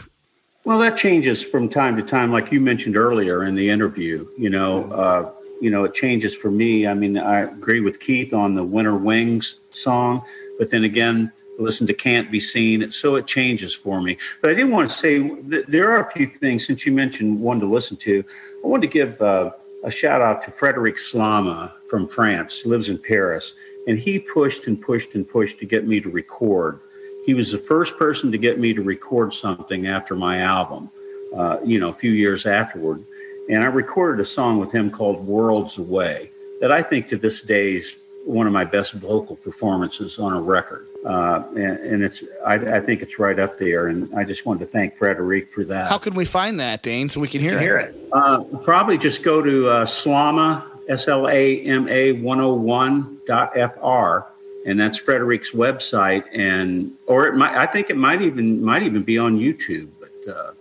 Well, 0.63 0.79
that 0.79 0.97
changes 0.97 1.43
from 1.43 1.69
time 1.69 1.95
to 1.97 2.01
time, 2.01 2.31
like 2.31 2.51
you 2.51 2.59
mentioned 2.59 2.97
earlier 2.97 3.43
in 3.43 3.53
the 3.53 3.69
interview. 3.69 4.25
You 4.37 4.49
know, 4.49 4.91
uh, 4.91 5.31
you 5.61 5.69
know, 5.69 5.83
it 5.83 5.93
changes 5.93 6.33
for 6.33 6.49
me. 6.49 6.87
I 6.87 6.93
mean, 6.93 7.17
I 7.17 7.41
agree 7.41 7.81
with 7.81 7.99
Keith 7.99 8.33
on 8.33 8.55
the 8.55 8.63
Winter 8.63 8.95
Wings 8.95 9.59
song, 9.71 10.23
but 10.57 10.71
then 10.71 10.85
again, 10.85 11.31
listen 11.57 11.87
to 11.87 11.93
Can't 11.93 12.31
Be 12.31 12.39
Seen. 12.39 12.91
So 12.91 13.15
it 13.15 13.27
changes 13.27 13.73
for 13.73 14.01
me. 14.01 14.17
But 14.41 14.51
I 14.51 14.53
did 14.53 14.69
want 14.69 14.89
to 14.89 14.97
say 14.97 15.19
there 15.67 15.91
are 15.91 15.99
a 15.99 16.11
few 16.11 16.27
things, 16.27 16.65
since 16.65 16.85
you 16.85 16.91
mentioned 16.91 17.39
one 17.39 17.59
to 17.59 17.65
listen 17.65 17.97
to, 17.97 18.23
I 18.63 18.67
wanted 18.67 18.87
to 18.87 18.93
give 18.93 19.21
uh, 19.21 19.51
a 19.83 19.91
shout 19.91 20.21
out 20.21 20.41
to 20.43 20.51
Frederic 20.51 20.97
Slama 20.97 21.71
from 21.87 22.07
France, 22.07 22.61
he 22.61 22.69
lives 22.69 22.89
in 22.89 22.97
Paris. 22.97 23.55
And 23.87 23.99
he 23.99 24.17
pushed 24.17 24.67
and 24.67 24.81
pushed 24.81 25.15
and 25.15 25.27
pushed 25.27 25.59
to 25.59 25.65
get 25.65 25.85
me 25.85 25.99
to 25.99 26.09
record. 26.09 26.79
He 27.25 27.33
was 27.33 27.51
the 27.51 27.57
first 27.57 27.97
person 27.97 28.31
to 28.31 28.37
get 28.37 28.57
me 28.59 28.73
to 28.73 28.81
record 28.81 29.33
something 29.33 29.87
after 29.87 30.15
my 30.15 30.39
album, 30.39 30.89
uh, 31.35 31.57
you 31.65 31.79
know, 31.79 31.89
a 31.89 31.93
few 31.93 32.11
years 32.11 32.45
afterward. 32.45 33.03
And 33.49 33.61
I 33.61 33.67
recorded 33.67 34.21
a 34.21 34.25
song 34.25 34.57
with 34.57 34.71
him 34.71 34.89
called 34.89 35.25
Worlds 35.27 35.77
Away 35.77 36.31
that 36.61 36.71
I 36.71 36.81
think 36.81 37.09
to 37.09 37.17
this 37.17 37.41
day 37.41 37.75
is 37.75 37.97
one 38.25 38.47
of 38.47 38.53
my 38.53 38.63
best 38.63 38.93
vocal 38.93 39.35
performances 39.35 40.17
on 40.17 40.31
a 40.31 40.41
record. 40.41 40.87
Uh, 41.05 41.43
and, 41.49 41.77
and, 41.79 42.03
it's, 42.03 42.23
I, 42.45 42.53
I, 42.53 42.79
think 42.79 43.01
it's 43.01 43.19
right 43.19 43.37
up 43.37 43.59
there. 43.59 43.87
And 43.87 44.15
I 44.15 44.23
just 44.23 44.45
wanted 44.45 44.61
to 44.61 44.67
thank 44.67 44.95
Frederic 44.95 45.51
for 45.51 45.65
that. 45.65 45.89
How 45.89 45.97
can 45.97 46.13
we 46.13 46.23
find 46.23 46.61
that, 46.61 46.81
Dane, 46.81 47.09
so 47.09 47.19
we 47.19 47.27
can 47.27 47.41
hear, 47.41 47.59
hear 47.59 47.77
it? 47.77 47.93
it. 47.93 48.07
Uh, 48.13 48.41
probably 48.63 48.97
just 48.97 49.21
go 49.21 49.41
to 49.41 49.67
uh, 49.67 49.85
Slama, 49.85 50.63
S 50.87 51.09
L 51.09 51.27
A 51.27 51.59
M 51.61 51.89
A 51.89 52.13
101.fr. 52.13 54.27
And 54.65 54.79
that's 54.79 54.97
Frederic's 54.97 55.51
website. 55.51 56.23
And, 56.31 56.93
or 57.05 57.27
it 57.27 57.35
might, 57.35 57.53
I 57.53 57.65
think 57.65 57.89
it 57.89 57.97
might 57.97 58.21
even, 58.21 58.63
might 58.63 58.83
even 58.83 59.03
be 59.03 59.17
on 59.17 59.37
YouTube, 59.37 59.89
but 59.99 60.33
uh, 60.33 60.53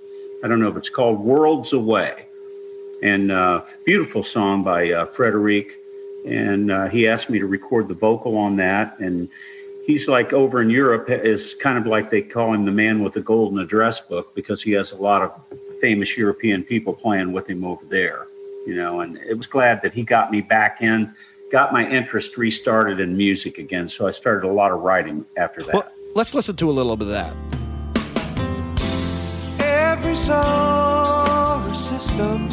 I 0.42 0.48
don't 0.48 0.58
know 0.58 0.68
if 0.68 0.76
it's 0.76 0.90
called 0.90 1.20
Worlds 1.20 1.72
Away. 1.72 2.26
And 3.00 3.30
uh, 3.30 3.62
beautiful 3.84 4.24
song 4.24 4.64
by 4.64 4.90
uh, 4.90 5.06
Frederic 5.06 5.78
and 6.24 6.70
uh, 6.70 6.88
he 6.88 7.08
asked 7.08 7.30
me 7.30 7.38
to 7.38 7.46
record 7.46 7.88
the 7.88 7.94
vocal 7.94 8.36
on 8.36 8.56
that. 8.56 8.98
And 8.98 9.28
he's 9.86 10.08
like 10.08 10.32
over 10.32 10.62
in 10.62 10.70
Europe 10.70 11.10
is 11.10 11.54
kind 11.54 11.78
of 11.78 11.86
like 11.86 12.10
they 12.10 12.22
call 12.22 12.52
him 12.54 12.64
the 12.64 12.72
man 12.72 13.02
with 13.02 13.14
the 13.14 13.20
golden 13.20 13.58
address 13.58 14.00
book 14.00 14.34
because 14.34 14.62
he 14.62 14.72
has 14.72 14.92
a 14.92 14.96
lot 14.96 15.22
of 15.22 15.32
famous 15.80 16.16
European 16.16 16.62
people 16.62 16.92
playing 16.92 17.32
with 17.32 17.48
him 17.48 17.64
over 17.64 17.84
there, 17.86 18.26
you 18.66 18.74
know. 18.74 19.00
And 19.00 19.16
it 19.18 19.36
was 19.36 19.46
glad 19.46 19.82
that 19.82 19.92
he 19.92 20.04
got 20.04 20.30
me 20.30 20.40
back 20.40 20.82
in, 20.82 21.12
got 21.50 21.72
my 21.72 21.88
interest 21.88 22.36
restarted 22.36 23.00
in 23.00 23.16
music 23.16 23.58
again. 23.58 23.88
So 23.88 24.06
I 24.06 24.12
started 24.12 24.46
a 24.46 24.52
lot 24.52 24.70
of 24.70 24.80
writing 24.80 25.26
after 25.36 25.62
that. 25.62 25.74
Well, 25.74 25.92
let's 26.14 26.34
listen 26.34 26.56
to 26.56 26.70
a 26.70 26.72
little 26.72 26.96
bit 26.96 27.08
of 27.08 27.14
that. 27.14 27.36
Every 29.58 30.16
solar 30.16 31.74
system 31.74 32.48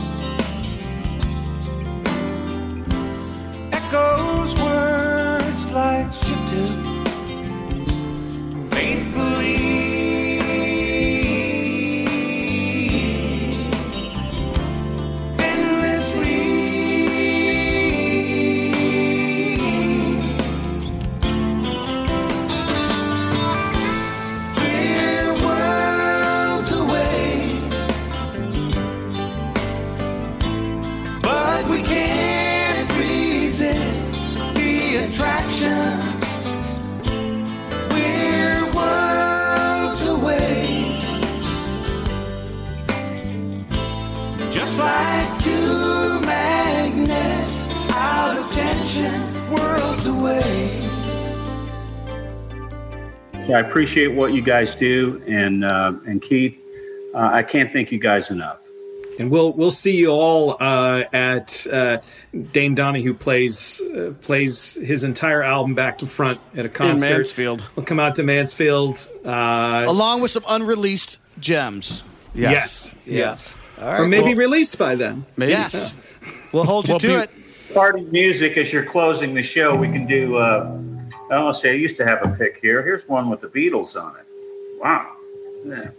echoes 3.71 4.55
words 4.55 5.67
like 5.67 6.11
shittim 6.11 6.78
Yeah, 53.49 53.57
I 53.57 53.61
appreciate 53.61 54.07
what 54.13 54.31
you 54.33 54.41
guys 54.43 54.75
do. 54.75 55.21
And, 55.27 55.65
uh, 55.65 55.93
and 56.05 56.21
Keith, 56.21 56.55
uh, 57.15 57.29
I 57.33 57.41
can't 57.43 57.71
thank 57.73 57.91
you 57.91 57.97
guys 57.99 58.29
enough. 58.29 58.57
And 59.17 59.29
we'll 59.29 59.51
we'll 59.51 59.71
see 59.71 59.97
you 59.97 60.11
all 60.11 60.55
uh, 60.61 61.03
at 61.11 61.67
uh, 61.69 61.97
Dane 62.53 62.73
Donahue 62.73 63.13
plays 63.13 63.81
uh, 63.81 64.13
plays 64.21 64.75
his 64.75 65.03
entire 65.03 65.43
album 65.43 65.75
back 65.75 65.97
to 65.97 66.05
front 66.07 66.39
at 66.55 66.65
a 66.65 66.69
concert. 66.69 67.05
In 67.07 67.11
Mansfield. 67.17 67.63
We'll 67.75 67.85
come 67.85 67.99
out 67.99 68.15
to 68.15 68.23
Mansfield. 68.23 69.09
Uh, 69.25 69.83
Along 69.85 70.21
with 70.21 70.31
some 70.31 70.43
unreleased 70.47 71.19
gems. 71.37 72.05
yes, 72.33 72.95
yes, 73.05 73.57
All 73.81 73.87
right, 73.91 73.99
or 74.01 74.07
maybe 74.07 74.27
well- 74.27 74.35
released 74.35 74.77
by 74.77 74.95
then. 74.95 75.25
Maybe. 75.35 75.51
Yes. 75.51 75.93
We'll 76.53 76.63
hold 76.63 76.87
you 76.87 76.93
Well, 76.93 76.99
to 76.99 77.07
be- 77.07 77.13
it. 77.15 77.29
Party 77.73 78.01
music 78.11 78.55
as 78.57 78.71
you're 78.71 78.85
closing 78.85 79.33
the 79.33 79.43
show, 79.43 79.75
we 79.75 79.89
can 79.89 80.05
do. 80.07 80.37
Oh, 81.31 81.35
I 81.35 81.37
don't 81.37 81.53
say 81.53 81.69
I 81.69 81.75
used 81.75 81.95
to 81.97 82.05
have 82.05 82.25
a 82.25 82.35
pick 82.35 82.59
here. 82.59 82.81
Here's 82.81 83.07
one 83.07 83.29
with 83.29 83.41
the 83.41 83.49
Beatles 83.49 83.95
on 83.95 84.15
it. 84.15 84.25
Wow. 84.81 85.15
Yeah. 85.63 85.91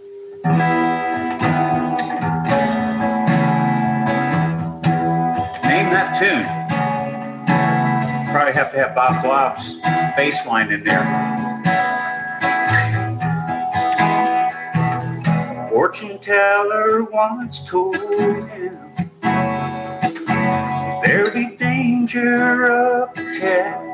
Name 5.68 5.90
that 5.92 6.18
tune. 6.18 6.42
Probably 8.32 8.52
have 8.54 8.72
to 8.72 8.78
have 8.78 8.96
Bob 8.96 9.22
Glaub's 9.22 9.76
bass 10.16 10.44
line 10.46 10.72
in 10.72 10.82
there. 10.82 11.04
Fortune 15.68 16.18
teller 16.18 17.04
once 17.04 17.60
told 17.62 17.94
him 18.50 18.76
There'll 21.04 21.30
be 21.32 21.54
danger 21.56 22.72
up 22.72 23.16
ahead 23.16 23.89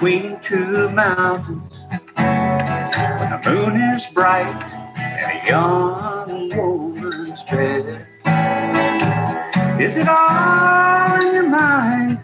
between 0.00 0.40
two 0.40 0.88
mountains 0.88 1.84
when 2.16 3.28
the 3.28 3.40
moon 3.44 3.76
is 3.94 4.06
bright 4.06 4.72
and 4.96 5.30
a 5.30 5.46
young 5.46 6.48
woman's 6.56 7.42
bed. 7.42 8.06
Is 9.78 9.98
it 9.98 10.08
all 10.08 11.20
in 11.20 11.34
your 11.34 11.50
mind? 11.50 12.18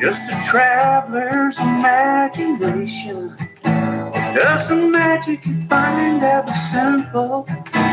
Just 0.00 0.22
a 0.32 0.42
traveler's 0.42 1.58
imagination? 1.60 3.36
Does 3.62 4.68
the 4.70 4.76
magic 4.76 5.44
you 5.44 5.66
find 5.68 6.22
have 6.22 6.48
a 6.48 6.54
simple 6.54 7.44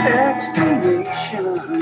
explanation? 0.08 1.82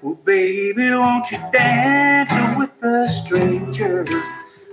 Well, 0.00 0.14
baby, 0.24 0.90
won't 0.90 1.32
you 1.32 1.38
dance 1.50 2.32
with 2.56 2.70
a 2.80 3.10
stranger? 3.10 4.04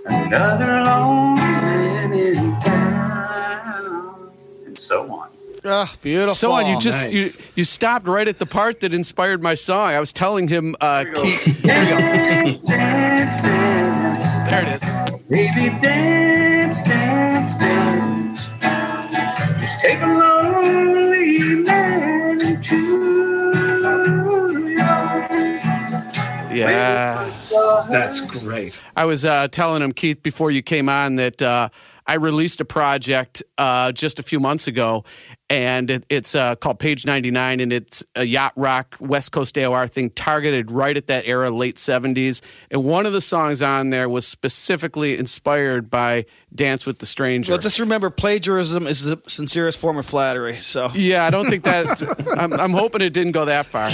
Another 0.06 0.82
lonely 0.84 1.42
man 1.42 2.14
in 2.14 2.36
town. 2.62 4.32
And 4.66 4.78
so 4.78 5.12
on. 5.12 5.30
Ah, 5.64 5.94
beautiful. 6.02 6.34
So 6.34 6.52
on, 6.54 6.66
you 6.66 6.80
just 6.80 7.12
nice. 7.12 7.38
you 7.38 7.46
you 7.56 7.64
stopped 7.66 8.08
right 8.08 8.28
at 8.28 8.40
the 8.40 8.48
part 8.48 8.80
that 8.80 8.94
inspired 8.96 9.44
my 9.44 9.54
song. 9.54 9.90
I 9.90 10.00
was 10.00 10.12
telling 10.12 10.48
him, 10.48 10.76
uh, 10.82 11.06
Keith, 11.14 11.62
there 11.64 11.84
you 11.84 11.90
go. 11.92 11.98
Dance, 12.00 12.62
dance, 12.62 13.42
dance. 13.42 14.26
There 14.50 14.64
it 14.64 14.76
is. 14.76 14.84
Baby, 15.30 15.70
dance, 15.82 16.82
dance, 16.82 17.56
dance. 17.58 18.48
Just 19.62 19.80
take 19.82 20.02
a 20.02 20.08
lonely 20.08 21.40
man 21.64 22.42
into 22.42 22.78
your 24.72 25.30
Yeah. 26.52 27.21
That's 27.90 28.22
great. 28.26 28.82
I 28.96 29.06
was 29.06 29.26
uh, 29.26 29.48
telling 29.50 29.82
him, 29.82 29.92
Keith, 29.92 30.22
before 30.22 30.52
you 30.52 30.62
came 30.62 30.90
on, 30.90 31.16
that 31.16 31.42
uh, 31.42 31.70
I 32.08 32.16
released 32.16 32.60
a 32.60 32.66
project 32.66 33.44
uh, 33.58 33.92
just 33.92 34.20
a 34.20 34.24
few 34.24 34.40
months 34.40 34.68
ago, 34.68 35.06
and 35.50 35.90
it, 35.90 36.06
it's 36.10 36.36
uh, 36.36 36.56
called 36.56 36.80
Page 36.80 37.06
99, 37.06 37.60
and 37.60 37.72
it's 37.72 38.04
a 38.16 38.24
yacht 38.24 38.54
rock 38.56 38.98
West 39.00 39.32
Coast 39.32 39.56
AOR 39.56 39.90
thing 39.90 40.10
targeted 40.10 40.72
right 40.72 40.98
at 40.98 41.08
that 41.08 41.26
era, 41.26 41.50
late 41.50 41.76
70s. 41.76 42.42
And 42.70 42.84
one 42.84 43.06
of 43.06 43.14
the 43.14 43.22
songs 43.22 43.62
on 43.62 43.92
there 43.92 44.10
was 44.10 44.28
specifically 44.28 45.18
inspired 45.18 45.90
by 45.90 46.26
Dance 46.54 46.86
with 46.86 47.00
the 47.00 47.06
Stranger. 47.06 47.52
Well, 47.52 47.60
just 47.60 47.80
remember, 47.80 48.10
plagiarism 48.10 48.88
is 48.88 49.04
the 49.04 49.22
sincerest 49.28 49.80
form 49.80 49.98
of 49.98 50.06
flattery. 50.06 50.58
So, 50.58 50.90
yeah, 50.94 51.26
I 51.26 51.30
don't 51.30 51.46
think 51.46 51.64
that. 51.64 52.36
I'm, 52.38 52.54
I'm 52.54 52.74
hoping 52.74 53.02
it 53.02 53.14
didn't 53.14 53.34
go 53.34 53.46
that 53.46 53.68
far. 53.68 53.90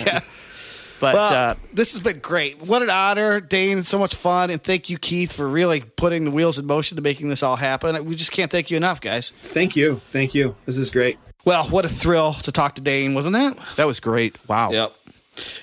But 0.99 1.15
well, 1.15 1.33
uh, 1.51 1.55
this 1.73 1.93
has 1.93 2.01
been 2.01 2.19
great. 2.19 2.61
What 2.61 2.81
an 2.81 2.89
honor, 2.89 3.39
Dane. 3.39 3.83
So 3.83 3.99
much 3.99 4.15
fun, 4.15 4.49
and 4.49 4.63
thank 4.63 4.89
you, 4.89 4.97
Keith, 4.97 5.33
for 5.33 5.47
really 5.47 5.81
putting 5.81 6.25
the 6.25 6.31
wheels 6.31 6.57
in 6.57 6.65
motion 6.65 6.95
to 6.95 7.03
making 7.03 7.29
this 7.29 7.43
all 7.43 7.55
happen. 7.55 8.03
We 8.05 8.15
just 8.15 8.31
can't 8.31 8.51
thank 8.51 8.71
you 8.71 8.77
enough, 8.77 9.01
guys. 9.01 9.29
Thank 9.29 9.75
you. 9.75 9.97
Thank 10.11 10.33
you. 10.33 10.55
This 10.65 10.77
is 10.77 10.89
great. 10.89 11.19
Well, 11.45 11.65
what 11.65 11.85
a 11.85 11.89
thrill 11.89 12.33
to 12.33 12.51
talk 12.51 12.75
to 12.75 12.81
Dane, 12.81 13.13
wasn't 13.13 13.35
it? 13.35 13.57
that 13.75 13.87
was 13.87 13.99
great. 13.99 14.37
Wow. 14.49 14.71
Yep. 14.71 14.95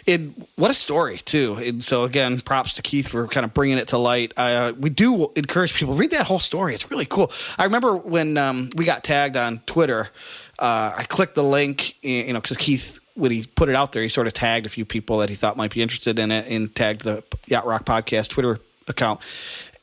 And 0.06 0.46
what 0.56 0.70
a 0.70 0.74
story 0.74 1.18
too. 1.18 1.56
And 1.56 1.82
so 1.82 2.04
again, 2.04 2.40
props 2.40 2.74
to 2.74 2.82
Keith 2.82 3.08
for 3.08 3.26
kind 3.26 3.44
of 3.44 3.52
bringing 3.52 3.78
it 3.78 3.88
to 3.88 3.98
light. 3.98 4.32
Uh, 4.36 4.72
we 4.78 4.90
do 4.90 5.32
encourage 5.36 5.74
people 5.74 5.94
read 5.94 6.12
that 6.12 6.26
whole 6.26 6.38
story. 6.38 6.74
It's 6.74 6.90
really 6.90 7.06
cool. 7.06 7.30
I 7.58 7.64
remember 7.64 7.96
when 7.96 8.38
um, 8.38 8.70
we 8.76 8.84
got 8.84 9.04
tagged 9.04 9.36
on 9.36 9.58
Twitter. 9.66 10.10
Uh, 10.58 10.92
I 10.96 11.04
clicked 11.04 11.34
the 11.34 11.44
link, 11.44 11.96
you 12.04 12.32
know, 12.32 12.40
because 12.40 12.56
Keith 12.56 13.00
when 13.16 13.30
he 13.30 13.44
put 13.44 13.68
it 13.68 13.76
out 13.76 13.92
there, 13.92 14.02
he 14.02 14.08
sort 14.08 14.26
of 14.26 14.32
tagged 14.32 14.66
a 14.66 14.68
few 14.68 14.84
people 14.84 15.18
that 15.18 15.28
he 15.28 15.34
thought 15.36 15.56
might 15.56 15.72
be 15.72 15.80
interested 15.82 16.18
in 16.18 16.30
it, 16.32 16.46
and 16.48 16.74
tagged 16.74 17.02
the 17.02 17.22
Yacht 17.46 17.64
Rock 17.66 17.84
Podcast 17.84 18.28
Twitter 18.30 18.58
account. 18.88 19.20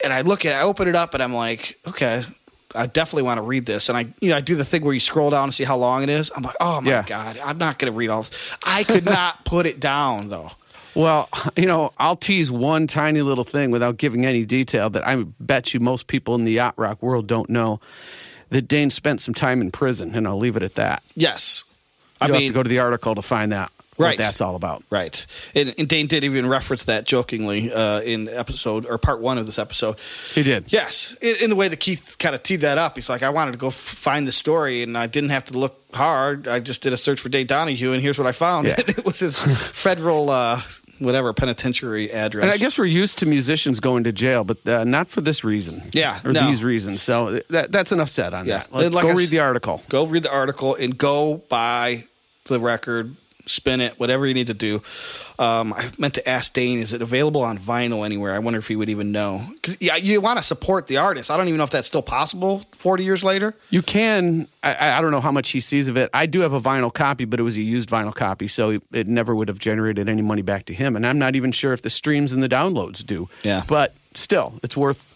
And 0.03 0.11
I 0.11 0.21
look 0.21 0.45
at, 0.45 0.51
it, 0.51 0.55
I 0.55 0.61
open 0.63 0.87
it 0.89 0.95
up, 0.95 1.13
and 1.13 1.23
I'm 1.23 1.33
like, 1.33 1.79
okay, 1.87 2.25
I 2.75 2.87
definitely 2.87 3.23
want 3.23 3.37
to 3.37 3.41
read 3.43 3.65
this. 3.65 3.87
And 3.89 3.97
I, 3.97 4.07
you 4.19 4.31
know, 4.31 4.35
I 4.37 4.41
do 4.41 4.55
the 4.55 4.65
thing 4.65 4.83
where 4.83 4.93
you 4.93 4.99
scroll 4.99 5.29
down 5.29 5.43
and 5.45 5.53
see 5.53 5.63
how 5.63 5.77
long 5.77 6.03
it 6.03 6.09
is. 6.09 6.29
I'm 6.35 6.43
like, 6.43 6.55
oh 6.59 6.81
my 6.81 6.89
Yeah. 6.91 7.03
god, 7.07 7.37
I'm 7.43 7.57
not 7.57 7.77
going 7.79 7.91
to 7.91 7.97
read 7.97 8.09
all 8.09 8.23
this. 8.23 8.57
I 8.65 8.83
could 8.83 9.05
not 9.05 9.45
put 9.45 9.65
it 9.65 9.79
down 9.79 10.27
though. 10.29 10.51
Well, 10.93 11.29
you 11.55 11.67
know, 11.67 11.93
I'll 11.97 12.15
tease 12.17 12.51
one 12.51 12.85
tiny 12.87 13.21
little 13.21 13.43
thing 13.45 13.71
without 13.71 13.95
giving 13.97 14.25
any 14.25 14.43
detail 14.45 14.89
that 14.89 15.07
I 15.07 15.23
bet 15.39 15.73
you 15.73 15.79
most 15.79 16.07
people 16.07 16.35
in 16.35 16.43
the 16.43 16.51
yacht 16.51 16.73
rock 16.77 17.01
world 17.01 17.27
don't 17.27 17.49
know. 17.49 17.79
That 18.51 18.67
Dane 18.67 18.89
spent 18.89 19.21
some 19.21 19.33
time 19.33 19.61
in 19.61 19.71
prison, 19.71 20.13
and 20.13 20.27
I'll 20.27 20.37
leave 20.37 20.55
it 20.55 20.63
at 20.63 20.75
that. 20.75 21.03
Yes, 21.15 21.63
I 22.19 22.27
You'll 22.27 22.33
mean, 22.33 22.41
have 22.43 22.49
to 22.51 22.53
go 22.53 22.63
to 22.63 22.69
the 22.69 22.79
article 22.79 23.15
to 23.15 23.21
find 23.21 23.51
that. 23.51 23.71
Right. 23.97 24.17
What 24.17 24.17
that's 24.17 24.41
all 24.41 24.55
about. 24.55 24.83
Right. 24.89 25.25
And, 25.53 25.75
and 25.77 25.87
Dane 25.87 26.07
did 26.07 26.23
even 26.23 26.47
reference 26.47 26.85
that 26.85 27.05
jokingly 27.05 27.71
uh, 27.71 28.01
in 28.01 28.29
episode 28.29 28.85
or 28.85 28.97
part 28.97 29.19
one 29.19 29.37
of 29.37 29.45
this 29.45 29.59
episode. 29.59 29.97
He 30.33 30.43
did. 30.43 30.65
Yes. 30.71 31.15
In, 31.21 31.35
in 31.41 31.49
the 31.49 31.55
way 31.55 31.67
that 31.67 31.77
Keith 31.79 32.15
kind 32.17 32.33
of 32.33 32.41
teed 32.41 32.61
that 32.61 32.77
up, 32.77 32.95
he's 32.95 33.09
like, 33.09 33.21
I 33.21 33.29
wanted 33.29 33.51
to 33.51 33.57
go 33.57 33.67
f- 33.67 33.73
find 33.73 34.25
the 34.25 34.31
story 34.31 34.81
and 34.81 34.97
I 34.97 35.07
didn't 35.07 35.29
have 35.31 35.43
to 35.45 35.57
look 35.57 35.83
hard. 35.93 36.47
I 36.47 36.61
just 36.61 36.81
did 36.81 36.93
a 36.93 36.97
search 36.97 37.19
for 37.19 37.29
Dane 37.29 37.47
Donahue 37.47 37.91
and 37.91 38.01
here's 38.01 38.17
what 38.17 38.27
I 38.27 38.31
found. 38.31 38.67
Yeah. 38.67 38.75
it 38.79 39.05
was 39.05 39.19
his 39.19 39.37
federal, 39.37 40.29
uh, 40.29 40.61
whatever, 41.01 41.33
penitentiary 41.33 42.11
address. 42.11 42.43
And 42.43 42.53
I 42.53 42.57
guess 42.57 42.77
we're 42.77 42.85
used 42.85 43.17
to 43.19 43.25
musicians 43.25 43.79
going 43.79 44.03
to 44.05 44.11
jail, 44.11 44.43
but 44.43 44.65
uh, 44.67 44.83
not 44.83 45.07
for 45.07 45.21
this 45.21 45.43
reason. 45.43 45.89
Yeah, 45.93 46.19
Or 46.23 46.31
no. 46.31 46.47
these 46.47 46.63
reasons. 46.63 47.01
So 47.01 47.39
that, 47.49 47.71
that's 47.71 47.91
enough 47.91 48.09
said 48.09 48.33
on 48.33 48.45
Yeah. 48.45 48.59
that. 48.59 48.73
Let's 48.73 48.95
like 48.95 49.03
go 49.03 49.09
I 49.11 49.13
read 49.13 49.29
the 49.29 49.39
article. 49.39 49.81
go 49.89 50.05
read 50.05 50.23
the 50.23 50.31
article 50.31 50.75
and 50.75 50.97
go 50.97 51.41
buy 51.49 52.05
the 52.45 52.59
record, 52.59 53.15
spin 53.51 53.81
it, 53.81 53.99
whatever 53.99 54.25
you 54.25 54.33
need 54.33 54.47
to 54.47 54.53
do. 54.53 54.81
Um, 55.37 55.73
I 55.73 55.91
meant 55.97 56.13
to 56.15 56.29
ask 56.29 56.53
Dane, 56.53 56.79
is 56.79 56.93
it 56.93 57.01
available 57.01 57.41
on 57.41 57.57
vinyl 57.57 58.05
anywhere? 58.05 58.33
I 58.33 58.39
wonder 58.39 58.59
if 58.59 58.67
he 58.67 58.75
would 58.75 58.89
even 58.89 59.11
know. 59.11 59.45
Because 59.53 59.77
yeah, 59.79 59.95
you 59.95 60.21
want 60.21 60.37
to 60.37 60.43
support 60.43 60.87
the 60.87 60.97
artist. 60.97 61.29
I 61.29 61.37
don't 61.37 61.47
even 61.47 61.57
know 61.57 61.63
if 61.63 61.69
that's 61.69 61.87
still 61.87 62.01
possible 62.01 62.63
40 62.71 63.03
years 63.03 63.23
later. 63.23 63.53
You 63.69 63.81
can. 63.81 64.47
I, 64.63 64.97
I 64.97 65.01
don't 65.01 65.11
know 65.11 65.21
how 65.21 65.31
much 65.31 65.49
he 65.49 65.59
sees 65.59 65.87
of 65.87 65.97
it. 65.97 66.09
I 66.13 66.25
do 66.27 66.41
have 66.41 66.53
a 66.53 66.61
vinyl 66.61 66.93
copy, 66.93 67.25
but 67.25 67.39
it 67.39 67.43
was 67.43 67.57
a 67.57 67.61
used 67.61 67.89
vinyl 67.89 68.13
copy, 68.13 68.47
so 68.47 68.71
it, 68.71 68.83
it 68.91 69.07
never 69.07 69.35
would 69.35 69.47
have 69.47 69.59
generated 69.59 70.07
any 70.07 70.21
money 70.21 70.43
back 70.43 70.65
to 70.65 70.73
him. 70.73 70.95
And 70.95 71.05
I'm 71.05 71.19
not 71.19 71.35
even 71.35 71.51
sure 71.51 71.73
if 71.73 71.81
the 71.81 71.89
streams 71.89 72.33
and 72.33 72.43
the 72.43 72.49
downloads 72.49 73.05
do. 73.05 73.27
Yeah. 73.43 73.63
But 73.67 73.95
still, 74.13 74.59
it's 74.63 74.77
worth 74.77 75.10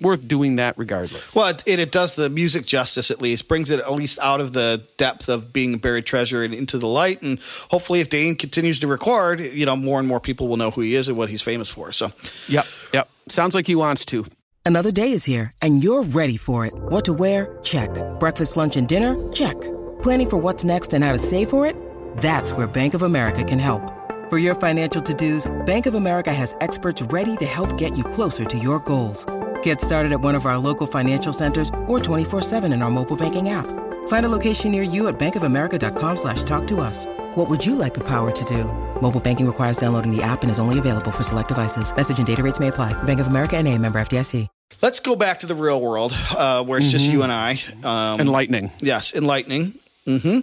worth 0.00 0.28
doing 0.28 0.56
that 0.56 0.76
regardless. 0.78 1.34
Well, 1.34 1.48
it, 1.48 1.62
it, 1.66 1.78
it 1.78 1.92
does 1.92 2.14
the 2.14 2.30
music 2.30 2.66
justice 2.66 3.10
at 3.10 3.20
least, 3.20 3.48
brings 3.48 3.70
it 3.70 3.80
at 3.80 3.92
least 3.92 4.18
out 4.20 4.40
of 4.40 4.52
the 4.52 4.82
depth 4.96 5.28
of 5.28 5.52
being 5.52 5.74
a 5.74 5.78
buried 5.78 6.06
treasure 6.06 6.42
and 6.42 6.54
into 6.54 6.78
the 6.78 6.86
light. 6.86 7.22
And 7.22 7.40
hopefully, 7.70 8.00
if 8.00 8.08
Dane 8.08 8.36
continues 8.36 8.78
to 8.80 8.86
record, 8.86 9.40
you 9.40 9.66
know, 9.66 9.76
more 9.76 9.98
and 9.98 10.06
more 10.08 10.20
people 10.20 10.48
will 10.48 10.56
know 10.56 10.70
who 10.70 10.80
he 10.80 10.94
is 10.94 11.08
and 11.08 11.16
what 11.16 11.28
he's 11.28 11.42
famous 11.42 11.70
for. 11.70 11.92
So, 11.92 12.12
Yep. 12.48 12.66
Yep. 12.92 13.08
Sounds 13.28 13.54
like 13.54 13.66
he 13.66 13.74
wants 13.74 14.04
to. 14.06 14.26
Another 14.66 14.90
day 14.90 15.12
is 15.12 15.24
here, 15.24 15.52
and 15.60 15.84
you're 15.84 16.04
ready 16.04 16.38
for 16.38 16.64
it. 16.64 16.72
What 16.74 17.04
to 17.04 17.12
wear? 17.12 17.58
Check. 17.62 17.90
Breakfast, 18.18 18.56
lunch, 18.56 18.76
and 18.76 18.88
dinner? 18.88 19.14
Check. 19.32 19.60
Planning 20.02 20.30
for 20.30 20.36
what's 20.38 20.64
next 20.64 20.94
and 20.94 21.04
how 21.04 21.12
to 21.12 21.18
save 21.18 21.50
for 21.50 21.66
it? 21.66 21.76
That's 22.16 22.52
where 22.52 22.66
Bank 22.66 22.94
of 22.94 23.02
America 23.02 23.44
can 23.44 23.58
help. 23.58 23.82
For 24.30 24.38
your 24.38 24.54
financial 24.54 25.02
to-dos, 25.02 25.46
Bank 25.66 25.84
of 25.84 25.94
America 25.94 26.32
has 26.32 26.56
experts 26.62 27.02
ready 27.02 27.36
to 27.36 27.44
help 27.44 27.76
get 27.76 27.96
you 27.96 28.04
closer 28.04 28.44
to 28.46 28.58
your 28.58 28.78
goals. 28.80 29.26
Get 29.64 29.80
started 29.80 30.12
at 30.12 30.20
one 30.20 30.34
of 30.34 30.46
our 30.46 30.56
local 30.56 30.86
financial 30.86 31.32
centers 31.32 31.68
or 31.86 31.98
24-7 32.00 32.72
in 32.72 32.80
our 32.82 32.90
mobile 32.90 33.16
banking 33.16 33.48
app. 33.50 33.66
Find 34.08 34.24
a 34.26 34.28
location 34.28 34.70
near 34.70 34.82
you 34.82 35.08
at 35.08 35.18
bankofamerica.com 35.18 36.16
slash 36.16 36.42
talk 36.44 36.66
to 36.68 36.80
us. 36.80 37.04
What 37.34 37.50
would 37.50 37.64
you 37.64 37.74
like 37.74 37.92
the 37.94 38.04
power 38.04 38.30
to 38.30 38.44
do? 38.44 38.64
Mobile 39.02 39.20
banking 39.20 39.46
requires 39.46 39.76
downloading 39.76 40.14
the 40.14 40.22
app 40.22 40.42
and 40.42 40.50
is 40.50 40.58
only 40.58 40.78
available 40.78 41.10
for 41.10 41.22
select 41.22 41.48
devices. 41.48 41.94
Message 41.94 42.16
and 42.18 42.26
data 42.26 42.42
rates 42.42 42.58
may 42.60 42.68
apply. 42.68 42.92
Bank 43.04 43.20
of 43.20 43.26
America 43.26 43.56
and 43.56 43.66
a 43.68 43.76
member 43.76 43.98
FDIC. 44.00 44.48
let's 44.82 45.00
go 45.00 45.14
back 45.16 45.40
to 45.40 45.46
the 45.46 45.54
real 45.54 45.80
world 45.80 46.12
uh, 46.36 46.62
where 46.64 46.78
it's 46.78 46.90
just 46.90 47.06
you 47.06 47.22
and 47.22 47.32
I. 47.32 47.58
Um, 47.82 48.20
Enlightening. 48.20 48.70
Yes, 48.80 49.14
enlightening. 49.14 49.74
hmm 50.06 50.40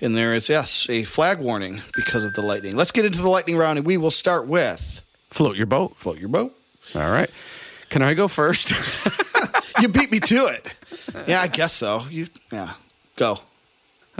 And 0.00 0.16
there 0.16 0.34
is, 0.34 0.48
yes, 0.48 0.86
a 0.88 1.02
flag 1.04 1.38
warning 1.40 1.80
because 1.94 2.24
of 2.24 2.34
the 2.34 2.42
lightning. 2.42 2.76
Let's 2.76 2.92
get 2.92 3.04
into 3.04 3.22
the 3.22 3.28
lightning 3.30 3.56
round, 3.56 3.78
and 3.78 3.86
we 3.86 3.96
will 3.96 4.10
start 4.12 4.46
with 4.46 5.02
Float 5.30 5.56
your 5.56 5.66
boat. 5.66 5.96
float 5.96 6.18
your 6.18 6.28
boat. 6.28 6.54
All 6.94 7.10
right. 7.10 7.30
Can 7.92 8.00
I 8.00 8.14
go 8.14 8.26
first? 8.26 8.72
You 9.80 9.88
beat 9.88 10.12
me 10.12 10.20
to 10.20 10.46
it. 10.46 10.74
Yeah, 11.26 11.40
I 11.40 11.48
guess 11.48 11.72
so. 11.72 12.04
You, 12.08 12.26
yeah, 12.52 12.74
go. 13.16 13.40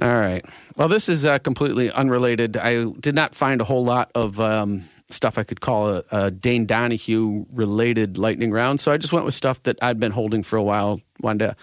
All 0.00 0.08
right. 0.08 0.44
Well, 0.76 0.88
this 0.88 1.08
is 1.08 1.24
uh, 1.24 1.38
completely 1.38 1.88
unrelated. 1.92 2.56
I 2.56 2.87
did 2.87 3.14
not 3.14 3.32
find 3.32 3.61
a 3.61 3.64
whole 3.64 3.85
lot 3.85 4.11
of 4.16 4.40
um, 4.40 4.82
stuff 5.08 5.38
I 5.38 5.44
could 5.44 5.61
call 5.61 5.88
a, 5.88 6.02
a 6.11 6.30
Dane 6.32 6.66
Donahue 6.66 7.44
related 7.52 8.18
lightning 8.18 8.50
round, 8.50 8.80
so 8.80 8.90
I 8.90 8.96
just 8.96 9.12
went 9.12 9.24
with 9.24 9.35
stuff 9.35 9.62
that 9.62 9.78
I'd 9.80 10.00
been 10.00 10.11
holding 10.11 10.42
for 10.42 10.56
a 10.56 10.62
while. 10.62 11.00
Wanted 11.20 11.50
to 11.50 11.56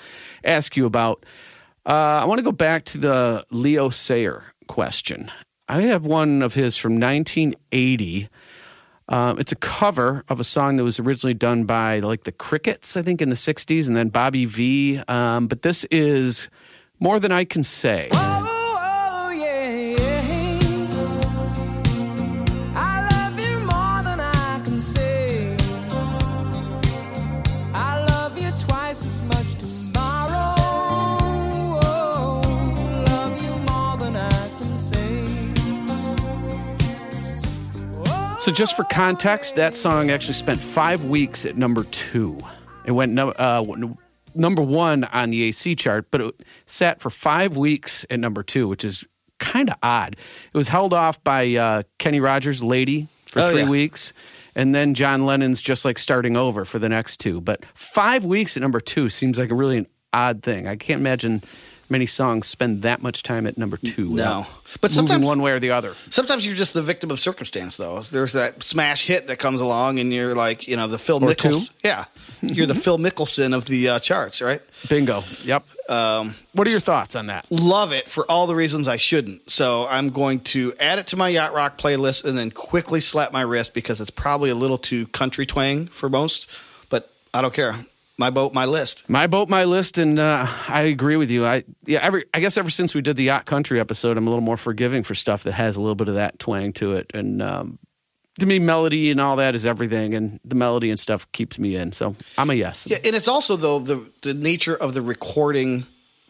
ask 0.46 0.78
you 0.78 0.86
about. 0.86 1.26
Uh, 1.86 2.22
I 2.22 2.26
want 2.26 2.40
to 2.40 2.44
go 2.44 2.54
back 2.54 2.86
to 2.86 3.00
the 3.00 3.46
Leo 3.50 3.90
Sayer 3.90 4.54
question. 4.68 5.30
I 5.68 5.82
have 5.82 6.06
one 6.06 6.42
of 6.42 6.54
his 6.54 6.78
from 6.78 7.00
1980. 7.00 8.30
Um, 9.10 9.40
it's 9.40 9.52
a 9.52 9.56
cover 9.56 10.24
of 10.30 10.40
a 10.40 10.44
song 10.44 10.76
that 10.78 10.84
was 10.84 11.00
originally 11.00 11.34
done 11.34 11.66
by 11.66 12.00
like 12.00 12.24
the 12.24 12.32
Crickets, 12.32 12.96
I 12.96 13.02
think, 13.02 13.22
in 13.22 13.30
the 13.30 13.36
'60s, 13.36 13.88
and 13.88 13.96
then 13.98 14.10
Bobby 14.10 14.46
Vee. 14.46 15.00
Um, 15.08 15.48
but 15.48 15.64
this 15.64 15.84
is 15.86 16.50
more 17.00 17.20
than 17.20 17.32
I 17.32 17.44
can 17.44 17.64
say. 17.64 18.10
So, 38.50 38.56
just 38.56 38.76
for 38.76 38.84
context, 38.86 39.58
that 39.58 39.76
song 39.76 40.10
actually 40.10 40.34
spent 40.34 40.60
five 40.60 41.06
weeks 41.06 41.46
at 41.46 41.56
number 41.56 41.84
two. 41.84 42.40
It 42.84 42.94
went 42.94 43.14
no, 43.14 43.30
uh, 43.30 43.64
number 44.34 44.64
one 44.64 45.04
on 45.04 45.30
the 45.30 45.44
AC 45.44 45.76
chart, 45.76 46.08
but 46.10 46.20
it 46.20 46.36
sat 46.66 47.00
for 47.00 47.12
five 47.12 47.58
weeks 47.58 48.08
at 48.10 48.20
number 48.20 48.42
two, 48.42 48.68
which 48.68 48.84
is 48.84 49.08
kind 49.38 49.70
of 49.70 49.76
odd. 49.84 50.16
It 50.52 50.58
was 50.58 50.70
held 50.70 50.96
off 50.96 51.24
by 51.24 51.54
uh, 51.54 51.84
Kenny 52.00 52.20
Rogers' 52.20 52.64
Lady 52.64 53.08
for 53.28 53.42
Oh, 53.42 53.52
three 53.52 53.62
yeah. 53.62 53.70
weeks, 53.70 54.14
and 54.56 54.74
then 54.74 54.96
John 54.96 55.28
Lennon's 55.28 55.62
just 55.62 55.86
like 55.86 56.00
starting 56.00 56.36
over 56.36 56.66
for 56.66 56.80
the 56.80 56.90
next 56.90 57.18
two. 57.18 57.40
But 57.42 57.64
five 57.76 58.26
weeks 58.26 58.58
at 58.58 58.64
number 58.64 58.80
two 58.80 59.10
seems 59.10 59.38
like 59.38 59.52
a 59.52 59.56
really 59.56 59.78
an 59.78 59.86
odd 60.12 60.42
thing. 60.42 60.68
I 60.68 60.76
can't 60.76 61.02
imagine 61.02 61.44
many 61.90 62.06
songs 62.06 62.48
spend 62.48 62.84
that 62.84 63.02
much 63.02 63.24
time 63.24 63.48
at 63.48 63.58
number 63.58 63.78
two. 63.78 64.12
without 64.12 64.46
But 64.82 64.92
sometimes- 64.92 65.26
one 65.26 65.42
way 65.42 65.52
or 65.52 65.60
the 65.60 65.72
other. 65.72 65.96
Sometimes 66.10 66.46
you're 66.46 66.56
just 66.56 66.74
the 66.74 66.82
victim 66.82 67.10
of 67.12 67.20
circumstance, 67.20 67.78
though. 67.78 68.00
There's 68.02 68.34
that 68.34 68.62
smash 68.64 69.06
hit 69.06 69.28
that 69.28 69.38
comes 69.40 69.60
along, 69.62 70.00
and 70.00 70.14
you're 70.14 70.36
like, 70.36 70.68
you 70.68 70.76
know, 70.78 70.88
the 70.88 70.98
Phil. 71.00 71.20
Mickelson. 71.20 71.70
Yeah, 71.84 72.06
you're 72.42 72.68
the 72.68 72.76
Phil 72.76 72.98
Mickelson 72.98 73.56
of 73.56 73.66
the 73.66 73.90
uh, 73.90 74.00
charts, 74.00 74.42
right? 74.42 74.62
Bingo. 74.88 75.24
Yep. 75.44 75.66
Um, 75.90 76.36
What 76.54 76.68
are 76.68 76.72
your 76.72 76.80
thoughts 76.80 77.16
on 77.16 77.28
that? 77.28 77.48
love 77.52 77.92
it 77.92 78.10
for 78.10 78.30
all 78.30 78.46
the 78.48 78.56
reasons 78.56 78.88
I 78.88 78.98
shouldn't. 78.98 79.50
So 79.52 79.88
I'm 79.88 80.10
going 80.10 80.42
to 80.42 80.74
add 80.80 81.00
it 81.00 81.08
to 81.08 81.18
my 81.18 81.30
yacht 81.30 81.54
rock 81.54 81.78
playlist 81.80 82.26
and 82.26 82.38
then 82.38 82.52
quickly 82.52 83.02
slap 83.02 83.32
my 83.34 83.42
wrist 83.42 83.74
because 83.74 84.00
it's 84.00 84.12
probably 84.12 84.52
a 84.52 84.56
little 84.56 84.78
too 84.78 85.08
country 85.08 85.46
twang 85.48 85.88
for 85.88 86.08
most. 86.10 86.48
But 86.90 87.12
I 87.34 87.42
don't 87.42 87.54
care. 87.54 87.84
My 88.20 88.30
boat, 88.32 88.54
my 88.54 88.66
list. 88.66 89.10
My 89.10 89.28
boat, 89.28 89.48
my 89.48 89.64
list, 89.64 89.98
and 89.98 90.20
uh, 90.20 90.46
I 90.68 90.82
agree 90.82 91.16
with 91.16 91.32
you. 91.32 91.46
I 91.46 91.64
yeah, 91.86 92.00
every 92.02 92.26
I 92.34 92.42
guess 92.42 92.58
ever 92.58 92.70
since 92.70 92.94
we 92.94 93.02
did 93.02 93.16
the 93.16 93.24
yacht 93.24 93.46
country 93.46 93.80
episode, 93.80 94.18
I'm 94.18 94.28
a 94.28 94.30
little 94.30 94.44
more 94.44 94.58
forgiving 94.58 95.04
for 95.04 95.16
stuff 95.16 95.44
that 95.44 95.54
has 95.54 95.78
a 95.78 95.82
little 95.82 95.96
bit 95.96 96.10
of 96.10 96.16
that 96.16 96.38
twang 96.38 96.74
to 96.74 96.92
it. 96.92 97.10
And 97.14 97.42
um, 97.42 97.80
to 98.40 98.46
me, 98.46 98.60
melody 98.60 99.10
and 99.10 99.22
all 99.22 99.38
that 99.38 99.56
is 99.56 99.66
everything, 99.66 100.14
and 100.16 100.42
the 100.44 100.56
melody 100.56 100.90
and 100.90 101.00
stuff 101.00 101.32
keeps 101.32 101.58
me 101.58 101.78
in. 101.78 101.94
So 101.94 102.14
I'm 102.38 102.50
a 102.50 102.56
yes. 102.56 102.86
Yeah, 102.90 102.98
and 103.06 103.16
it's 103.16 103.30
also 103.30 103.56
though 103.56 103.80
the 103.80 104.04
the 104.22 104.34
nature 104.34 104.76
of 104.76 104.94
the 104.94 105.02
recording 105.02 105.86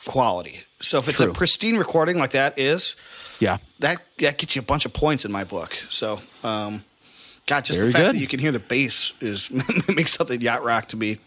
quality. 0.06 0.60
So 0.82 1.00
if 1.00 1.08
it's 1.08 1.18
True. 1.18 1.32
a 1.32 1.34
pristine 1.34 1.78
recording 1.78 2.20
like 2.20 2.32
that 2.32 2.60
is, 2.60 2.96
Yeah. 3.40 3.58
that 3.80 3.98
that 4.20 4.38
gets 4.38 4.56
you 4.56 4.62
a 4.62 4.64
bunch 4.64 4.86
of 4.86 4.94
points 4.94 5.26
in 5.26 5.32
my 5.32 5.44
book. 5.44 5.74
So, 5.90 6.22
um, 6.44 6.84
God, 7.50 7.66
just 7.66 7.80
Very 7.80 7.88
the 7.92 7.94
fact 7.94 8.06
good. 8.06 8.16
that 8.16 8.20
you 8.20 8.28
can 8.28 8.40
hear 8.40 8.52
the 8.52 8.60
bass 8.60 9.14
is 9.22 9.50
makes 9.88 10.12
something 10.12 10.40
yacht 10.40 10.64
rock 10.64 10.88
to 10.90 10.98
me 10.98 11.18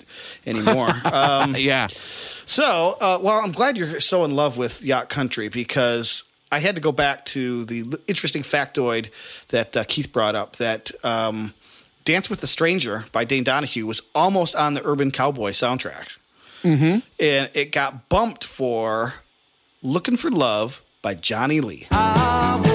anymore. 0.47 0.89
um, 1.05 1.57
Yeah. 1.57 1.89
so, 1.89 2.97
uh, 3.01 3.19
well, 3.21 3.41
I'm 3.43 3.51
glad 3.51 3.77
you're 3.77 3.99
so 4.01 4.25
in 4.25 4.37
love 4.37 4.57
with 4.57 4.85
yacht 4.85 5.09
country 5.09 5.49
because 5.49 6.23
I 6.53 6.61
had 6.61 6.77
to 6.77 6.81
go 6.81 6.93
back 6.93 7.25
to 7.27 7.65
the 7.65 7.99
interesting 8.07 8.43
factoid 8.43 9.11
that 9.49 9.77
uh, 9.77 9.83
Keith 9.85 10.13
brought 10.13 10.35
up 10.35 10.57
that. 10.57 10.91
Um, 11.05 11.55
Dance 12.05 12.29
with 12.29 12.41
the 12.41 12.49
Stranger 12.49 13.05
by 13.13 13.23
Dane 13.25 13.45
Donahue 13.45 13.87
was 13.87 14.03
almost 14.13 14.57
on 14.57 14.75
the 14.75 14.85
Urban 14.85 15.13
Cowboy 15.13 15.51
soundtrack. 15.53 16.17
Mm-hmm. 16.65 16.99
And 17.21 17.51
it 17.55 17.71
got 17.71 18.09
bumped 18.09 18.43
for 18.43 19.15
Looking 19.85 20.17
for 20.17 20.29
Love 20.29 20.83
by 21.01 21.15
Johnny 21.15 21.61
Lee. 21.61 21.87
I 21.93 22.72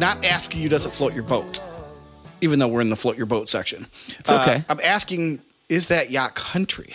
not 0.00 0.24
asking 0.24 0.62
you 0.62 0.68
does 0.68 0.86
it 0.86 0.92
float 0.92 1.14
your 1.14 1.22
boat, 1.22 1.60
even 2.40 2.58
though 2.58 2.68
we're 2.68 2.80
in 2.80 2.90
the 2.90 2.96
float 2.96 3.16
your 3.16 3.26
boat 3.26 3.48
section. 3.48 3.86
It's 4.18 4.30
okay. 4.30 4.64
I'm 4.68 4.80
asking, 4.82 5.40
is 5.68 5.88
that 5.88 6.10
yacht 6.10 6.34
country? 6.34 6.94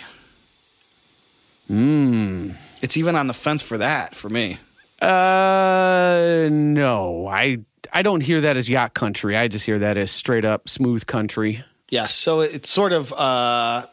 Hmm. 1.68 2.50
It's 2.82 2.96
even 2.96 3.16
on 3.16 3.28
the 3.28 3.32
fence 3.32 3.62
for 3.62 3.78
that 3.78 4.14
for 4.14 4.28
me. 4.28 4.58
Uh, 5.00 6.48
no, 6.50 7.26
I 7.28 7.58
I 7.92 8.02
don't 8.02 8.22
hear 8.22 8.40
that 8.42 8.56
as 8.56 8.68
yacht 8.68 8.94
country. 8.94 9.36
I 9.36 9.48
just 9.48 9.66
hear 9.66 9.78
that 9.78 9.96
as 9.96 10.10
straight 10.10 10.44
up 10.44 10.68
smooth 10.68 11.06
country. 11.06 11.64
Yes, 11.88 12.14
so 12.14 12.40
it's 12.40 12.70
sort 12.70 12.92
of. 12.92 13.12
Uh, 13.12 13.86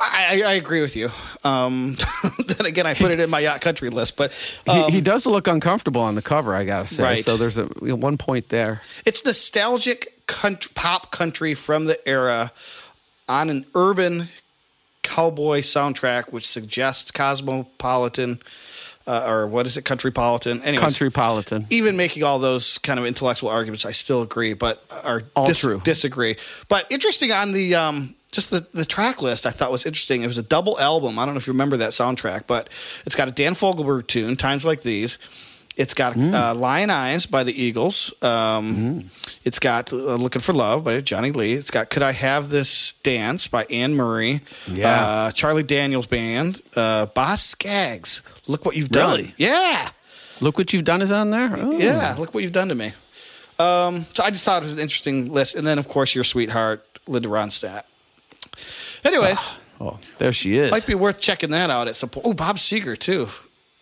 I, 0.00 0.42
I 0.46 0.52
agree 0.54 0.80
with 0.80 0.96
you. 0.96 1.10
Um, 1.44 1.96
then 2.46 2.66
again, 2.66 2.86
I 2.86 2.94
put 2.94 3.10
it 3.10 3.20
in 3.20 3.30
my 3.30 3.40
yacht 3.40 3.60
country 3.60 3.88
list, 3.88 4.16
but 4.16 4.32
um, 4.66 4.84
he, 4.84 4.96
he 4.96 5.00
does 5.00 5.26
look 5.26 5.46
uncomfortable 5.46 6.00
on 6.00 6.14
the 6.14 6.22
cover. 6.22 6.54
I 6.54 6.64
gotta 6.64 6.86
say. 6.86 7.02
Right. 7.02 7.24
So 7.24 7.36
there's 7.36 7.58
a 7.58 7.64
one 7.64 8.18
point 8.18 8.48
there. 8.48 8.82
it's 9.04 9.24
nostalgic 9.24 10.26
country, 10.26 10.70
pop 10.74 11.10
country 11.10 11.54
from 11.54 11.86
the 11.86 12.08
era 12.08 12.52
on 13.28 13.50
an 13.50 13.64
urban 13.74 14.28
cowboy 15.02 15.60
soundtrack, 15.60 16.32
which 16.32 16.46
suggests 16.46 17.10
cosmopolitan 17.10 18.40
uh, 19.06 19.24
or 19.26 19.46
what 19.46 19.66
is 19.66 19.76
it, 19.76 19.84
countrypolitan? 19.84 20.62
Anyways, 20.64 20.96
Countrypolitan. 20.96 21.66
even 21.70 21.96
making 21.96 22.22
all 22.22 22.38
those 22.38 22.78
kind 22.78 23.00
of 23.00 23.06
intellectual 23.06 23.48
arguments, 23.48 23.84
I 23.84 23.92
still 23.92 24.22
agree, 24.22 24.52
but 24.54 24.84
or 25.04 25.24
All 25.34 25.52
true. 25.52 25.80
disagree. 25.82 26.36
But 26.68 26.86
interesting 26.90 27.32
on 27.32 27.52
the 27.52 27.74
um, 27.74 28.14
just 28.30 28.50
the 28.50 28.66
the 28.72 28.84
track 28.84 29.20
list, 29.22 29.46
I 29.46 29.50
thought 29.50 29.70
was 29.72 29.86
interesting. 29.86 30.22
It 30.22 30.26
was 30.26 30.38
a 30.38 30.42
double 30.42 30.78
album. 30.80 31.18
I 31.18 31.24
don't 31.24 31.34
know 31.34 31.38
if 31.38 31.46
you 31.46 31.52
remember 31.52 31.76
that 31.78 31.90
soundtrack, 31.90 32.46
but 32.46 32.68
it's 33.06 33.14
got 33.14 33.28
a 33.28 33.30
Dan 33.32 33.54
Fogelberg 33.54 34.06
tune, 34.06 34.36
"Times 34.36 34.64
Like 34.64 34.82
These." 34.82 35.18
It's 35.76 35.94
got 35.94 36.14
Mm. 36.14 36.34
uh, 36.34 36.52
"Lyin' 36.54 36.90
Eyes" 36.90 37.26
by 37.26 37.44
the 37.44 37.52
Eagles. 37.62 38.12
Um, 38.22 39.10
It's 39.44 39.58
got 39.58 39.92
uh, 39.92 39.96
"Looking 40.16 40.42
for 40.42 40.52
Love" 40.52 40.84
by 40.84 41.00
Johnny 41.00 41.30
Lee. 41.30 41.52
It's 41.54 41.70
got 41.70 41.90
"Could 41.90 42.02
I 42.02 42.12
Have 42.12 42.50
This 42.50 42.94
Dance" 43.02 43.46
by 43.46 43.64
Anne 43.70 43.94
Murray. 43.94 44.40
Yeah. 44.70 45.00
uh, 45.00 45.30
Charlie 45.32 45.62
Daniels 45.62 46.06
Band. 46.06 46.60
Uh, 46.76 47.06
Boz 47.06 47.40
Scaggs. 47.42 48.22
Look 48.48 48.64
what 48.64 48.76
you've 48.76 48.90
done. 48.90 49.10
Really? 49.16 49.34
Yeah. 49.36 49.90
Look 50.40 50.58
what 50.58 50.72
you've 50.72 50.84
done 50.84 51.02
is 51.02 51.12
on 51.12 51.30
there. 51.30 51.54
Oh. 51.56 51.78
Yeah, 51.78 52.16
look 52.18 52.34
what 52.34 52.42
you've 52.42 52.52
done 52.52 52.68
to 52.68 52.74
me. 52.74 52.92
Um, 53.58 54.06
so 54.14 54.24
I 54.24 54.30
just 54.30 54.42
thought 54.44 54.62
it 54.62 54.64
was 54.64 54.72
an 54.72 54.78
interesting 54.78 55.32
list, 55.32 55.54
and 55.54 55.66
then 55.66 55.78
of 55.78 55.86
course 55.88 56.14
your 56.14 56.24
sweetheart 56.24 56.84
Linda 57.06 57.28
Ronstadt. 57.28 57.82
Anyways, 59.04 59.56
Oh, 59.80 59.98
there 60.18 60.32
she 60.32 60.56
is. 60.56 60.70
might 60.70 60.86
be 60.86 60.94
worth 60.94 61.20
checking 61.20 61.50
that 61.52 61.70
out 61.70 61.88
at 61.88 61.96
some 61.96 62.10
point. 62.10 62.26
Oh, 62.26 62.34
Bob 62.34 62.56
Seger 62.56 62.98
too. 62.98 63.28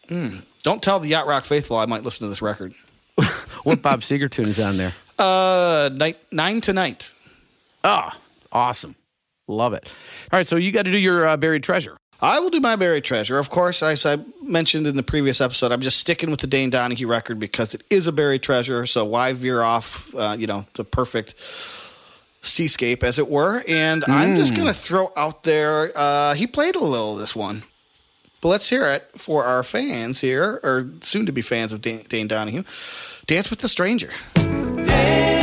Mm. 0.08 0.44
Don't 0.62 0.82
tell 0.82 1.00
the 1.00 1.08
Yacht 1.08 1.26
Rock 1.26 1.44
faithful 1.44 1.76
I 1.76 1.86
might 1.86 2.02
listen 2.04 2.24
to 2.24 2.28
this 2.28 2.40
record. 2.40 2.72
what 3.64 3.82
Bob 3.82 4.00
Seger 4.02 4.30
tune 4.30 4.46
is 4.48 4.60
on 4.60 4.76
there? 4.76 4.94
Uh, 5.18 5.90
night 5.92 6.18
nine 6.32 6.60
tonight. 6.60 7.12
Oh, 7.82 8.10
awesome. 8.52 8.94
Love 9.48 9.72
it. 9.72 9.92
All 10.32 10.38
right, 10.38 10.46
so 10.46 10.56
you 10.56 10.70
got 10.72 10.82
to 10.84 10.92
do 10.92 10.98
your 10.98 11.26
uh, 11.26 11.36
buried 11.36 11.62
treasure. 11.62 11.96
I 12.20 12.40
will 12.40 12.50
do 12.50 12.60
my 12.60 12.76
buried 12.76 13.04
treasure. 13.04 13.38
Of 13.38 13.48
course, 13.48 13.82
as 13.82 14.04
I 14.04 14.18
mentioned 14.42 14.86
in 14.86 14.96
the 14.96 15.02
previous 15.04 15.40
episode, 15.40 15.70
I'm 15.72 15.80
just 15.80 15.98
sticking 15.98 16.30
with 16.30 16.40
the 16.40 16.46
Dane 16.48 16.68
Donahue 16.70 17.06
record 17.06 17.38
because 17.38 17.74
it 17.74 17.82
is 17.90 18.06
a 18.06 18.12
buried 18.12 18.42
treasure. 18.42 18.86
So 18.86 19.04
why 19.04 19.32
veer 19.32 19.62
off, 19.62 20.12
uh, 20.14 20.36
you 20.38 20.46
know, 20.48 20.66
the 20.74 20.84
perfect 20.84 21.34
seascape, 22.48 23.04
as 23.04 23.18
it 23.18 23.28
were? 23.28 23.62
And 23.68 24.04
I'm 24.06 24.36
just 24.36 24.54
going 24.54 24.66
to 24.66 24.74
throw 24.74 25.12
out 25.16 25.44
there, 25.44 25.92
uh, 25.96 26.34
he 26.34 26.46
played 26.46 26.76
a 26.76 26.84
little 26.84 27.16
this 27.16 27.36
one. 27.36 27.62
But 28.40 28.48
let's 28.50 28.68
hear 28.68 28.86
it 28.86 29.08
for 29.16 29.44
our 29.44 29.62
fans 29.62 30.20
here, 30.20 30.60
or 30.62 30.90
soon 31.00 31.26
to 31.26 31.32
be 31.32 31.42
fans 31.42 31.72
of 31.72 31.80
Dane, 31.80 32.04
Dane 32.08 32.28
Donahue. 32.28 32.62
Dance 33.26 33.50
with 33.50 33.58
the 33.60 33.68
Stranger. 33.68 34.10
Dance, 34.34 34.88
dance, 34.88 35.37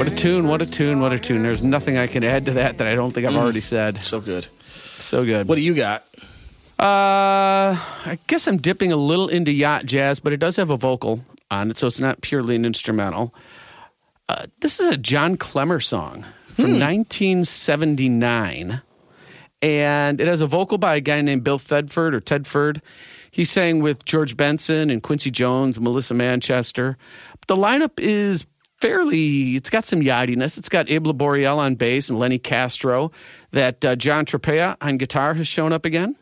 What 0.00 0.10
a 0.10 0.14
tune, 0.14 0.48
what 0.48 0.62
a 0.62 0.66
tune, 0.66 1.00
what 1.00 1.12
a 1.12 1.18
tune. 1.18 1.42
There's 1.42 1.62
nothing 1.62 1.98
I 1.98 2.06
can 2.06 2.24
add 2.24 2.46
to 2.46 2.52
that 2.52 2.78
that 2.78 2.86
I 2.86 2.94
don't 2.94 3.10
think 3.10 3.26
I've 3.26 3.36
already 3.36 3.60
said. 3.60 4.02
So 4.02 4.18
good. 4.18 4.46
So 4.96 5.26
good. 5.26 5.46
What 5.46 5.56
do 5.56 5.60
you 5.60 5.74
got? 5.74 6.06
Uh, 6.78 7.76
I 7.76 8.18
guess 8.26 8.48
I'm 8.48 8.56
dipping 8.56 8.92
a 8.92 8.96
little 8.96 9.28
into 9.28 9.52
yacht 9.52 9.84
jazz, 9.84 10.18
but 10.18 10.32
it 10.32 10.38
does 10.38 10.56
have 10.56 10.70
a 10.70 10.76
vocal 10.78 11.22
on 11.50 11.70
it, 11.70 11.76
so 11.76 11.86
it's 11.86 12.00
not 12.00 12.22
purely 12.22 12.56
an 12.56 12.64
instrumental. 12.64 13.34
Uh, 14.26 14.46
this 14.60 14.80
is 14.80 14.86
a 14.86 14.96
John 14.96 15.36
Klemmer 15.36 15.84
song 15.84 16.24
from 16.54 16.80
1979, 16.80 18.80
and 19.60 20.18
it 20.18 20.26
has 20.26 20.40
a 20.40 20.46
vocal 20.46 20.78
by 20.78 20.96
a 20.96 21.02
guy 21.02 21.20
named 21.20 21.44
Bill 21.44 21.58
Thedford 21.58 22.14
or 22.14 22.22
Tedford. 22.22 22.80
He 23.30 23.44
sang 23.44 23.80
with 23.80 24.06
George 24.06 24.34
Benson 24.34 24.88
and 24.88 25.02
Quincy 25.02 25.30
Jones, 25.30 25.78
Melissa 25.78 26.14
Manchester. 26.14 26.96
But 27.38 27.54
the 27.54 27.60
lineup 27.60 28.00
is 28.00 28.46
fairly, 28.80 29.54
it's 29.54 29.70
got 29.70 29.84
some 29.84 30.00
yachtiness. 30.00 30.58
It's 30.58 30.68
got 30.68 30.90
Abe 30.90 31.06
Laboriel 31.06 31.58
on 31.58 31.74
bass 31.74 32.10
and 32.10 32.18
Lenny 32.18 32.38
Castro. 32.38 33.12
That 33.52 33.84
uh, 33.84 33.96
John 33.96 34.26
Tropea 34.26 34.76
on 34.80 34.96
guitar 34.96 35.34
has 35.34 35.48
shown 35.48 35.72
up 35.72 35.84
again 35.84 36.16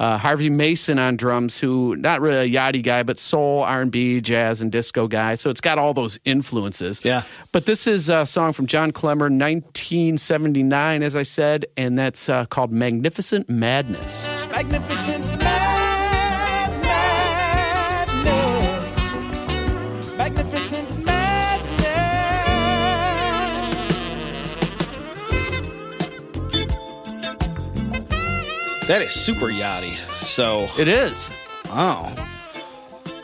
uh, 0.00 0.16
Harvey 0.16 0.48
Mason 0.48 0.98
on 0.98 1.16
drums, 1.16 1.60
who 1.60 1.94
not 1.94 2.22
really 2.22 2.50
a 2.50 2.58
yachty 2.58 2.82
guy, 2.82 3.02
but 3.02 3.18
soul, 3.18 3.62
R 3.62 3.82
and 3.82 3.92
B, 3.92 4.22
jazz, 4.22 4.62
and 4.62 4.72
disco 4.72 5.06
guy. 5.06 5.34
So 5.34 5.50
it's 5.50 5.60
got 5.60 5.78
all 5.78 5.92
those 5.92 6.18
influences. 6.24 7.02
Yeah. 7.04 7.22
But 7.52 7.66
this 7.66 7.86
is 7.86 8.08
a 8.08 8.24
song 8.24 8.52
from 8.52 8.66
John 8.66 8.92
Klemmer, 8.92 9.28
1979, 9.28 11.02
as 11.02 11.14
I 11.14 11.22
said, 11.22 11.66
and 11.76 11.98
that's 11.98 12.30
uh, 12.30 12.46
called 12.46 12.72
"Magnificent 12.72 13.50
Madness." 13.50 14.32
Magnificent 14.50 15.38
mad- 15.38 15.59
That 28.90 29.02
is 29.02 29.14
super 29.14 29.46
yachty. 29.46 29.94
So, 30.16 30.68
It 30.76 30.88
is. 30.88 31.30
oh. 31.66 32.12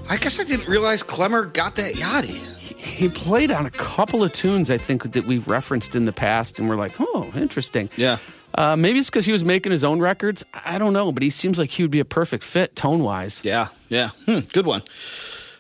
I 0.09 0.17
guess 0.17 0.39
I 0.39 0.45
didn't 0.45 0.69
realize 0.69 1.03
Klemmer 1.03 1.53
got 1.53 1.75
that 1.75 1.95
yachty. 1.95 2.37
He 2.79 3.09
played 3.09 3.51
on 3.51 3.67
a 3.67 3.71
couple 3.73 4.23
of 4.23 4.33
tunes 4.33 4.71
I 4.71 4.79
think 4.79 5.11
that 5.11 5.27
we've 5.27 5.49
referenced 5.49 5.97
in 5.97 6.05
the 6.05 6.13
past, 6.13 6.61
and 6.61 6.69
we're 6.69 6.77
like, 6.77 6.93
"Oh, 7.01 7.33
interesting." 7.35 7.91
Yeah. 7.97 8.19
Uh, 8.55 8.77
maybe 8.77 9.01
it's 9.01 9.11
because 9.11 9.27
he 9.27 9.33
was 9.33 9.45
making 9.45 9.73
his 9.73 9.83
own 9.83 9.99
records. 9.99 10.45
I 10.65 10.79
don't 10.79 10.93
know, 10.93 11.11
but 11.11 11.25
he 11.25 11.31
seems 11.31 11.59
like 11.59 11.71
he 11.71 11.83
would 11.83 11.91
be 11.91 11.99
a 11.99 12.05
perfect 12.05 12.45
fit 12.45 12.77
tone 12.77 13.03
wise. 13.03 13.41
Yeah. 13.43 13.67
Yeah. 13.89 14.11
Hmm, 14.27 14.43
good 14.53 14.67
one. 14.67 14.83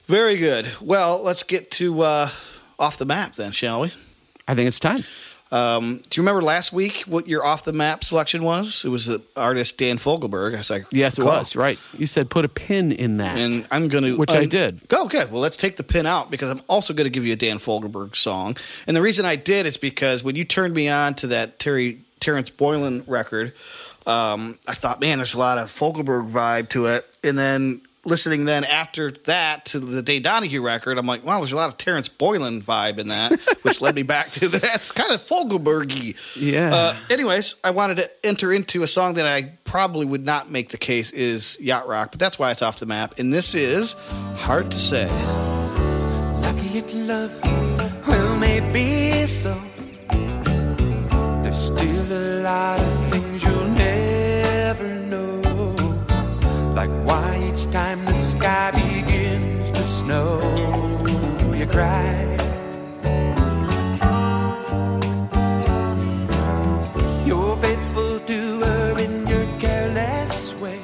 Very 0.06 0.36
good. 0.36 0.68
Well, 0.80 1.20
let's 1.20 1.42
get 1.42 1.72
to 1.72 2.02
uh, 2.02 2.30
off 2.78 2.96
the 2.96 3.06
map 3.06 3.32
then, 3.32 3.50
shall 3.50 3.80
we? 3.80 3.92
I 4.46 4.54
think 4.54 4.68
it's 4.68 4.78
time. 4.78 5.02
Um, 5.52 5.98
do 5.98 6.18
you 6.18 6.22
remember 6.22 6.42
last 6.42 6.72
week 6.72 7.02
what 7.06 7.28
your 7.28 7.44
off 7.44 7.64
the 7.64 7.72
map 7.72 8.02
selection 8.02 8.42
was? 8.42 8.84
It 8.84 8.88
was 8.88 9.06
the 9.06 9.22
artist 9.36 9.78
Dan 9.78 9.96
Fogelberg. 9.98 10.54
I 10.54 10.58
was 10.58 10.70
like, 10.70 10.86
Yes, 10.90 11.18
it 11.18 11.24
was 11.24 11.54
right. 11.54 11.78
You 11.96 12.06
said 12.06 12.30
put 12.30 12.44
a 12.44 12.48
pin 12.48 12.90
in 12.90 13.18
that, 13.18 13.38
And 13.38 13.66
I'm 13.70 13.88
going 13.88 14.04
to, 14.04 14.16
which 14.16 14.32
I 14.32 14.46
did. 14.46 14.88
Go 14.88 15.04
okay. 15.04 15.24
Well, 15.24 15.40
let's 15.40 15.56
take 15.56 15.76
the 15.76 15.84
pin 15.84 16.04
out 16.04 16.30
because 16.30 16.50
I'm 16.50 16.62
also 16.68 16.92
going 16.94 17.04
to 17.04 17.10
give 17.10 17.24
you 17.24 17.32
a 17.32 17.36
Dan 17.36 17.58
Fogelberg 17.58 18.16
song. 18.16 18.56
And 18.86 18.96
the 18.96 19.02
reason 19.02 19.24
I 19.24 19.36
did 19.36 19.66
is 19.66 19.76
because 19.76 20.24
when 20.24 20.34
you 20.34 20.44
turned 20.44 20.74
me 20.74 20.88
on 20.88 21.14
to 21.16 21.28
that 21.28 21.58
Terry 21.58 22.00
Terence 22.18 22.50
Boylan 22.50 23.04
record, 23.06 23.52
um, 24.06 24.58
I 24.68 24.74
thought, 24.74 25.00
man, 25.00 25.18
there's 25.18 25.34
a 25.34 25.38
lot 25.38 25.58
of 25.58 25.70
Fogelberg 25.70 26.30
vibe 26.30 26.70
to 26.70 26.86
it. 26.86 27.06
And 27.22 27.38
then 27.38 27.82
listening 28.06 28.44
then 28.44 28.64
after 28.64 29.10
that 29.10 29.66
to 29.66 29.78
the 29.78 30.02
Dane 30.02 30.22
Donahue 30.22 30.62
record, 30.62 30.98
I'm 30.98 31.06
like, 31.06 31.24
wow, 31.24 31.38
there's 31.38 31.52
a 31.52 31.56
lot 31.56 31.68
of 31.68 31.76
Terence 31.78 32.08
Boylan 32.08 32.62
vibe 32.62 32.98
in 32.98 33.08
that, 33.08 33.38
which 33.62 33.80
led 33.80 33.94
me 33.94 34.02
back 34.02 34.30
to 34.32 34.48
that's 34.48 34.92
kind 34.92 35.12
of 35.12 35.20
Fogelbergy. 35.22 36.16
Yeah. 36.40 36.74
Uh, 36.74 36.96
anyways, 37.10 37.56
I 37.64 37.70
wanted 37.70 37.96
to 37.98 38.10
enter 38.24 38.52
into 38.52 38.82
a 38.82 38.86
song 38.88 39.14
that 39.14 39.26
I 39.26 39.52
probably 39.64 40.06
would 40.06 40.24
not 40.24 40.50
make 40.50 40.70
the 40.70 40.78
case 40.78 41.10
is 41.10 41.58
yacht 41.60 41.86
rock, 41.88 42.10
but 42.12 42.20
that's 42.20 42.38
why 42.38 42.50
it's 42.52 42.62
off 42.62 42.78
the 42.78 42.86
map. 42.86 43.18
And 43.18 43.32
this 43.32 43.54
is 43.54 43.94
hard 44.36 44.70
to 44.70 44.78
say. 44.78 45.06
lucky 46.42 46.82
to 46.82 46.96
love 46.96 47.32
you. 47.44 47.76
Well, 48.06 48.36
maybe 48.36 49.26
so. 49.26 49.60
There's 51.42 51.56
still 51.56 52.12
a 52.12 52.42
lot 52.42 52.80
of 52.80 52.95
sky 58.46 58.70
begins 58.70 59.72
to 59.72 59.82
snow, 59.82 60.38
you 61.52 61.66
cry. 61.66 62.14
You're 67.26 67.56
faithful 67.56 68.20
to 68.20 68.60
her 68.60 68.98
in 69.00 69.26
your 69.26 69.46
careless 69.58 70.54
way. 70.54 70.80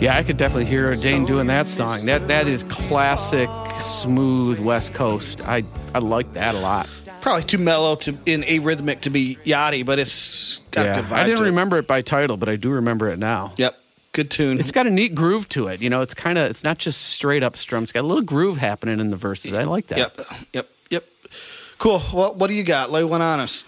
Yeah, 0.00 0.16
I 0.16 0.22
could 0.22 0.38
definitely 0.38 0.64
hear 0.64 0.94
Dane 0.94 1.26
doing 1.26 1.48
that 1.48 1.68
song. 1.68 2.06
That 2.06 2.28
that 2.28 2.48
is 2.48 2.62
classic, 2.64 3.50
smooth 3.76 4.58
West 4.58 4.94
Coast. 4.94 5.42
I 5.42 5.64
I 5.94 5.98
like 5.98 6.32
that 6.32 6.54
a 6.54 6.60
lot. 6.60 6.88
Probably 7.20 7.44
too 7.44 7.58
mellow 7.58 7.96
to 7.96 8.16
in 8.24 8.40
arrhythmic 8.40 9.02
to 9.02 9.10
be 9.10 9.36
yachty, 9.44 9.84
but 9.84 9.98
it's 9.98 10.60
got 10.70 10.86
a 10.86 11.02
good 11.02 11.10
vibe. 11.10 11.12
I 11.12 11.24
didn't 11.24 11.38
to 11.40 11.44
it. 11.44 11.48
remember 11.48 11.76
it 11.76 11.86
by 11.86 12.00
title, 12.00 12.38
but 12.38 12.48
I 12.48 12.56
do 12.56 12.70
remember 12.70 13.10
it 13.10 13.18
now. 13.18 13.52
Yep, 13.58 13.76
good 14.14 14.30
tune. 14.30 14.58
It's 14.58 14.72
got 14.72 14.86
a 14.86 14.90
neat 14.90 15.14
groove 15.14 15.46
to 15.50 15.66
it. 15.66 15.82
You 15.82 15.90
know, 15.90 16.00
it's 16.00 16.14
kind 16.14 16.38
of 16.38 16.48
it's 16.48 16.64
not 16.64 16.78
just 16.78 17.02
straight 17.02 17.42
up 17.42 17.58
strum. 17.58 17.82
It's 17.82 17.92
got 17.92 18.00
a 18.00 18.06
little 18.06 18.22
groove 18.22 18.56
happening 18.56 19.00
in 19.00 19.10
the 19.10 19.16
verses. 19.16 19.52
I 19.52 19.64
like 19.64 19.88
that. 19.88 19.98
Yep, 19.98 20.20
yep, 20.54 20.68
yep. 20.88 21.04
Cool. 21.76 22.00
Well, 22.14 22.34
what 22.34 22.46
do 22.46 22.54
you 22.54 22.62
got? 22.62 22.90
Lay 22.90 23.04
one 23.04 23.20
on 23.20 23.40
us. 23.40 23.64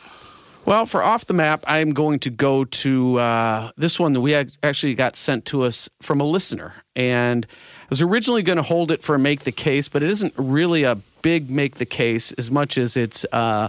Well, 0.64 0.84
for 0.84 1.00
off 1.00 1.26
the 1.26 1.34
map, 1.34 1.64
I'm 1.68 1.90
going 1.90 2.18
to 2.20 2.30
go 2.30 2.64
to 2.64 3.18
uh, 3.20 3.70
this 3.76 4.00
one 4.00 4.14
that 4.14 4.20
we 4.20 4.34
actually 4.34 4.96
got 4.96 5.14
sent 5.14 5.44
to 5.46 5.62
us 5.62 5.88
from 6.02 6.20
a 6.20 6.24
listener, 6.24 6.74
and 6.96 7.46
I 7.82 7.86
was 7.88 8.02
originally 8.02 8.42
going 8.42 8.56
to 8.56 8.64
hold 8.64 8.90
it 8.90 9.02
for 9.04 9.16
make 9.16 9.42
the 9.42 9.52
case, 9.52 9.88
but 9.88 10.02
it 10.02 10.08
isn't 10.08 10.34
really 10.36 10.82
a 10.82 10.96
big 11.22 11.50
make 11.50 11.76
the 11.76 11.86
case 11.86 12.32
as 12.32 12.50
much 12.50 12.78
as 12.78 12.96
it's. 12.96 13.24
Uh, 13.30 13.68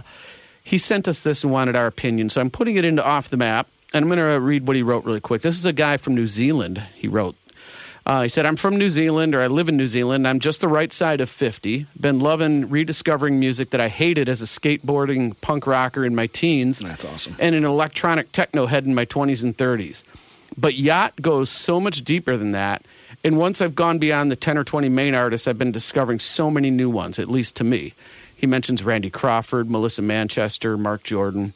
he 0.64 0.76
sent 0.76 1.06
us 1.06 1.22
this 1.22 1.44
and 1.44 1.52
wanted 1.52 1.76
our 1.76 1.86
opinion, 1.86 2.30
so 2.30 2.40
I'm 2.40 2.50
putting 2.50 2.76
it 2.76 2.84
into 2.84 3.04
off 3.06 3.28
the 3.28 3.36
map, 3.36 3.68
and 3.92 4.04
I'm 4.04 4.08
going 4.08 4.18
to 4.18 4.40
read 4.40 4.66
what 4.66 4.76
he 4.76 4.82
wrote 4.82 5.04
really 5.04 5.20
quick. 5.20 5.42
This 5.42 5.58
is 5.58 5.66
a 5.66 5.72
guy 5.72 5.96
from 5.96 6.14
New 6.14 6.26
Zealand. 6.26 6.82
He 6.94 7.08
wrote. 7.08 7.36
Uh, 8.08 8.22
he 8.22 8.28
said, 8.30 8.46
I'm 8.46 8.56
from 8.56 8.76
New 8.76 8.88
Zealand, 8.88 9.34
or 9.34 9.42
I 9.42 9.48
live 9.48 9.68
in 9.68 9.76
New 9.76 9.86
Zealand. 9.86 10.26
I'm 10.26 10.40
just 10.40 10.62
the 10.62 10.68
right 10.68 10.90
side 10.90 11.20
of 11.20 11.28
50. 11.28 11.86
Been 12.00 12.20
loving 12.20 12.70
rediscovering 12.70 13.38
music 13.38 13.68
that 13.70 13.82
I 13.82 13.88
hated 13.88 14.30
as 14.30 14.40
a 14.40 14.46
skateboarding 14.46 15.38
punk 15.42 15.66
rocker 15.66 16.06
in 16.06 16.14
my 16.14 16.26
teens. 16.26 16.78
That's 16.78 17.04
awesome. 17.04 17.36
And 17.38 17.54
an 17.54 17.66
electronic 17.66 18.32
techno 18.32 18.64
head 18.64 18.86
in 18.86 18.94
my 18.94 19.04
20s 19.04 19.42
and 19.44 19.54
30s. 19.54 20.04
But 20.56 20.74
Yacht 20.74 21.20
goes 21.20 21.50
so 21.50 21.80
much 21.80 22.02
deeper 22.02 22.38
than 22.38 22.52
that. 22.52 22.82
And 23.22 23.36
once 23.36 23.60
I've 23.60 23.74
gone 23.74 23.98
beyond 23.98 24.30
the 24.30 24.36
10 24.36 24.56
or 24.56 24.64
20 24.64 24.88
main 24.88 25.14
artists, 25.14 25.46
I've 25.46 25.58
been 25.58 25.72
discovering 25.72 26.18
so 26.18 26.50
many 26.50 26.70
new 26.70 26.88
ones, 26.88 27.18
at 27.18 27.28
least 27.28 27.56
to 27.56 27.64
me. 27.64 27.92
He 28.34 28.46
mentions 28.46 28.84
Randy 28.84 29.10
Crawford, 29.10 29.70
Melissa 29.70 30.00
Manchester, 30.00 30.78
Marc 30.78 31.02
Jordan. 31.02 31.52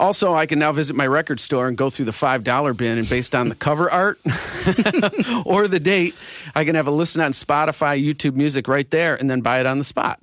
Also, 0.00 0.34
I 0.34 0.46
can 0.46 0.58
now 0.58 0.72
visit 0.72 0.96
my 0.96 1.06
record 1.06 1.38
store 1.38 1.68
and 1.68 1.76
go 1.76 1.90
through 1.90 2.06
the 2.06 2.10
$5 2.10 2.76
bin, 2.76 2.96
and 2.96 3.06
based 3.06 3.34
on 3.34 3.50
the 3.50 3.54
cover 3.54 3.90
art 3.90 4.18
or 5.44 5.68
the 5.68 5.78
date, 5.78 6.14
I 6.54 6.64
can 6.64 6.74
have 6.74 6.86
a 6.86 6.90
listen 6.90 7.20
on 7.20 7.32
Spotify, 7.32 8.02
YouTube 8.02 8.34
Music 8.34 8.66
right 8.66 8.90
there, 8.90 9.14
and 9.14 9.28
then 9.28 9.42
buy 9.42 9.60
it 9.60 9.66
on 9.66 9.76
the 9.76 9.84
spot. 9.84 10.18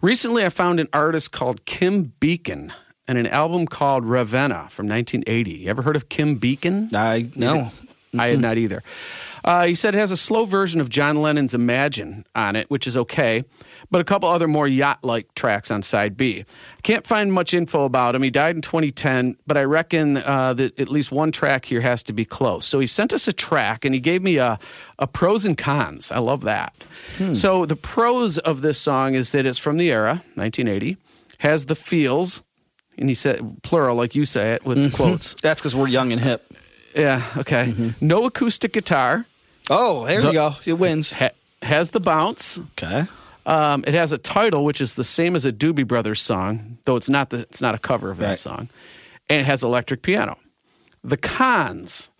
Recently, 0.00 0.46
I 0.46 0.48
found 0.48 0.80
an 0.80 0.88
artist 0.94 1.30
called 1.30 1.66
Kim 1.66 2.14
Beacon 2.20 2.72
and 3.06 3.18
an 3.18 3.26
album 3.26 3.66
called 3.66 4.06
Ravenna 4.06 4.68
from 4.70 4.88
1980. 4.88 5.50
You 5.50 5.68
ever 5.68 5.82
heard 5.82 5.96
of 5.96 6.08
Kim 6.08 6.36
Beacon? 6.36 6.88
I 6.94 7.28
know. 7.36 7.70
I 8.18 8.28
had 8.28 8.40
not 8.40 8.56
either. 8.56 8.82
Uh, 9.48 9.64
he 9.64 9.74
said 9.74 9.94
it 9.94 9.98
has 9.98 10.10
a 10.10 10.16
slow 10.16 10.44
version 10.44 10.78
of 10.78 10.90
John 10.90 11.22
Lennon's 11.22 11.54
Imagine 11.54 12.26
on 12.34 12.54
it, 12.54 12.68
which 12.70 12.86
is 12.86 12.98
okay, 12.98 13.44
but 13.90 13.98
a 13.98 14.04
couple 14.04 14.28
other 14.28 14.46
more 14.46 14.68
yacht 14.68 15.02
like 15.02 15.34
tracks 15.34 15.70
on 15.70 15.82
side 15.82 16.18
B. 16.18 16.44
I 16.76 16.80
can't 16.82 17.06
find 17.06 17.32
much 17.32 17.54
info 17.54 17.86
about 17.86 18.14
him. 18.14 18.22
He 18.22 18.28
died 18.28 18.56
in 18.56 18.60
2010, 18.60 19.38
but 19.46 19.56
I 19.56 19.64
reckon 19.64 20.18
uh, 20.18 20.52
that 20.52 20.78
at 20.78 20.90
least 20.90 21.12
one 21.12 21.32
track 21.32 21.64
here 21.64 21.80
has 21.80 22.02
to 22.02 22.12
be 22.12 22.26
close. 22.26 22.66
So 22.66 22.78
he 22.78 22.86
sent 22.86 23.14
us 23.14 23.26
a 23.26 23.32
track 23.32 23.86
and 23.86 23.94
he 23.94 24.02
gave 24.02 24.20
me 24.20 24.36
a, 24.36 24.58
a 24.98 25.06
pros 25.06 25.46
and 25.46 25.56
cons. 25.56 26.12
I 26.12 26.18
love 26.18 26.42
that. 26.42 26.74
So 27.32 27.64
the 27.64 27.74
pros 27.74 28.36
of 28.36 28.60
this 28.60 28.78
song 28.78 29.14
is 29.14 29.32
that 29.32 29.46
it's 29.46 29.58
from 29.58 29.78
the 29.78 29.90
era, 29.90 30.22
1980, 30.34 30.98
has 31.38 31.64
the 31.64 31.74
feels, 31.74 32.42
and 32.98 33.08
he 33.08 33.14
said 33.14 33.62
plural, 33.62 33.96
like 33.96 34.14
you 34.14 34.26
say 34.26 34.52
it 34.52 34.66
with 34.66 34.92
quotes. 34.92 35.34
That's 35.42 35.62
because 35.62 35.74
we're 35.74 35.88
young 35.88 36.12
and 36.12 36.20
hip. 36.20 36.52
Yeah, 36.94 37.22
okay. 37.38 37.94
No 38.02 38.26
acoustic 38.26 38.74
guitar. 38.74 39.24
Oh, 39.70 40.06
there 40.06 40.20
The- 40.20 40.26
you 40.28 40.32
go. 40.34 40.54
It 40.64 40.74
wins. 40.74 41.12
Ha- 41.12 41.30
has 41.62 41.90
the 41.90 42.00
bounce. 42.00 42.60
Okay. 42.78 43.04
Um, 43.46 43.82
it 43.86 43.94
has 43.94 44.12
a 44.12 44.18
title 44.18 44.64
which 44.64 44.80
is 44.80 44.94
the 44.94 45.04
same 45.04 45.34
as 45.34 45.44
a 45.44 45.52
Doobie 45.52 45.86
Brothers 45.86 46.20
song, 46.20 46.78
though 46.84 46.96
it's 46.96 47.08
not 47.08 47.30
the 47.30 47.38
it's 47.40 47.62
not 47.62 47.74
a 47.74 47.78
cover 47.78 48.10
of 48.10 48.18
that 48.18 48.28
Right. 48.30 48.38
song, 48.38 48.68
and 49.30 49.40
it 49.40 49.44
has 49.44 49.62
electric 49.62 50.02
piano. 50.02 50.36
The 51.02 51.16
cons 51.16 52.10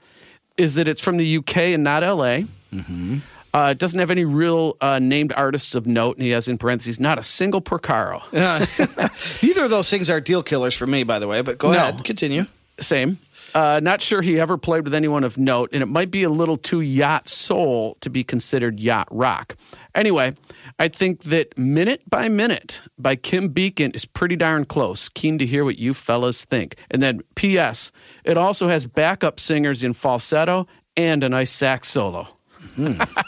is 0.57 0.75
that 0.77 0.89
it's 0.89 1.01
from 1.03 1.19
the 1.19 1.37
UK 1.39 1.75
and 1.75 1.85
not 1.85 2.03
LA. 2.03 2.45
Mm-hmm. 2.75 3.19
Uh, 3.55 3.69
it 3.73 3.79
doesn't 3.79 3.99
have 4.01 4.11
any 4.11 4.25
real 4.25 4.77
uh, 4.81 4.99
named 4.99 5.33
artists 5.37 5.75
of 5.75 5.87
note, 5.87 6.17
and 6.17 6.25
he 6.25 6.31
has 6.31 6.49
in 6.49 6.59
parentheses 6.59 6.99
not 7.01 7.19
a 7.19 7.23
single 7.23 7.61
Porcaro. 7.63 8.23
Neither 9.43 9.65
of 9.65 9.71
those 9.71 9.89
things 9.91 10.09
are 10.11 10.21
deal 10.21 10.43
killers 10.43 10.75
for 10.75 10.87
me, 10.87 11.03
by 11.03 11.19
the 11.19 11.27
way. 11.29 11.43
But 11.43 11.59
go 11.59 11.73
No. 11.73 11.79
ahead, 11.79 12.05
continue. 12.05 12.47
Same. 12.81 13.19
Uh, 13.59 13.81
not 13.83 14.01
sure 14.01 14.23
he 14.23 14.39
ever 14.39 14.57
played 14.57 14.85
with 14.85 14.95
anyone 14.95 15.25
of 15.25 15.37
note, 15.37 15.71
and 15.73 15.83
it 15.83 15.87
might 15.87 16.11
be 16.13 16.23
a 16.23 16.31
little 16.31 16.57
too 16.57 16.81
yacht 16.81 17.29
soul 17.29 17.97
to 18.01 18.09
be 18.09 18.23
considered 18.23 18.79
yacht 18.79 19.09
rock. 19.11 19.57
Anyway, 19.97 20.33
I 20.79 20.87
think 20.87 21.25
that 21.25 21.59
Minute 21.59 22.05
by 22.09 22.29
Minute 22.29 22.83
by 22.99 23.17
Kim 23.17 23.49
Beacon 23.49 23.91
is 23.93 24.05
pretty 24.05 24.37
darn 24.37 24.65
close. 24.65 25.09
Keen 25.09 25.39
to 25.39 25.47
hear 25.47 25.65
what 25.65 25.77
you 25.77 25.93
fellas 25.93 26.45
think. 26.45 26.77
And 26.89 27.03
then, 27.03 27.21
P.S., 27.35 27.91
it 28.25 28.37
also 28.37 28.69
has 28.69 28.87
backup 28.87 29.41
singers 29.41 29.83
in 29.83 29.93
falsetto 29.93 30.69
and 30.97 31.25
a 31.25 31.29
nice 31.29 31.51
sax 31.51 31.89
solo. 31.89 32.29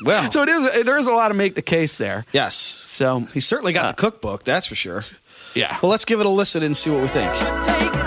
Well, 0.04 0.30
So 0.30 0.42
it 0.42 0.48
is. 0.48 0.84
There 0.84 0.98
is 0.98 1.06
a 1.08 1.12
lot 1.12 1.28
to 1.28 1.34
make 1.34 1.56
the 1.56 1.62
case 1.62 1.98
there. 1.98 2.24
yes, 2.32 2.54
So 2.54 3.20
he 3.34 3.40
certainly 3.40 3.72
got 3.72 3.84
Uh. 3.86 3.88
the 3.92 3.96
cookbook. 3.96 4.44
That's 4.44 4.66
for 4.68 4.76
sure. 4.76 5.04
yeah. 5.56 5.76
Well, 5.82 5.90
let's 5.90 6.04
give 6.04 6.20
it 6.20 6.26
a 6.26 6.30
listen 6.30 6.62
and 6.62 6.76
see 6.76 6.90
what 6.90 7.02
we 7.02 7.08
think. 7.08 7.99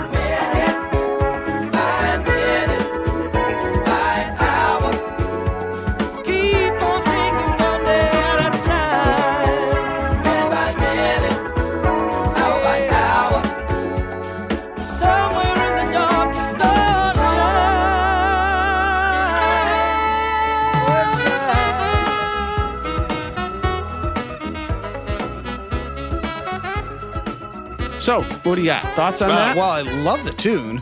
So 28.14 28.22
what 28.48 28.54
do 28.54 28.60
you 28.60 28.66
got? 28.68 28.84
Thoughts 28.94 29.20
on 29.22 29.30
Uh, 29.30 29.34
that? 29.34 29.56
well, 29.56 29.70
I 29.70 29.82
love 29.82 30.24
the 30.24 30.30
tune. 30.30 30.80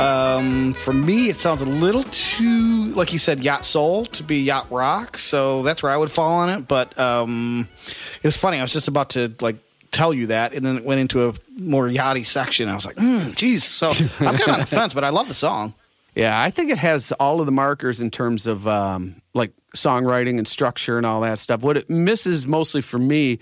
Um, 0.00 0.74
for 0.74 0.92
me, 0.92 1.28
it 1.28 1.36
sounds 1.36 1.62
a 1.62 1.66
little 1.66 2.02
too, 2.02 2.86
like 2.94 3.12
you 3.12 3.20
said, 3.20 3.44
yacht 3.44 3.64
soul 3.64 4.06
to 4.06 4.24
be 4.24 4.38
yacht 4.42 4.66
rock. 4.72 5.16
So 5.16 5.62
that's 5.62 5.84
where 5.84 5.92
I 5.92 5.96
would 5.96 6.10
fall 6.10 6.32
on 6.32 6.50
it. 6.50 6.66
But 6.66 6.98
um, 6.98 7.68
it 8.16 8.24
was 8.24 8.36
funny. 8.36 8.58
I 8.58 8.62
was 8.62 8.72
just 8.72 8.88
about 8.88 9.10
to 9.10 9.32
like 9.40 9.54
tell 9.92 10.12
you 10.12 10.26
that, 10.28 10.52
and 10.52 10.66
then 10.66 10.78
it 10.78 10.84
went 10.84 11.00
into 11.00 11.28
a 11.28 11.34
more 11.56 11.86
yachty 11.86 12.26
section. 12.26 12.68
I 12.68 12.74
was 12.74 12.84
like, 12.86 12.96
mm, 12.96 13.36
geez. 13.36 13.62
So 13.62 13.90
I'm 14.26 14.36
kind 14.36 14.40
of 14.40 14.48
on 14.48 14.58
the 14.60 14.66
fence, 14.66 14.94
but 14.94 15.04
I 15.04 15.10
love 15.10 15.28
the 15.28 15.34
song. 15.34 15.74
Yeah, 16.16 16.40
I 16.40 16.50
think 16.50 16.72
it 16.72 16.78
has 16.78 17.12
all 17.12 17.38
of 17.38 17.46
the 17.46 17.52
markers 17.52 18.00
in 18.00 18.10
terms 18.10 18.48
of 18.48 18.66
um, 18.66 19.22
like 19.32 19.52
songwriting 19.76 20.38
and 20.38 20.48
structure 20.48 20.96
and 20.96 21.06
all 21.06 21.20
that 21.20 21.38
stuff. 21.38 21.62
What 21.62 21.76
it 21.76 21.88
misses 21.88 22.48
mostly 22.48 22.80
for 22.80 22.98
me 22.98 23.38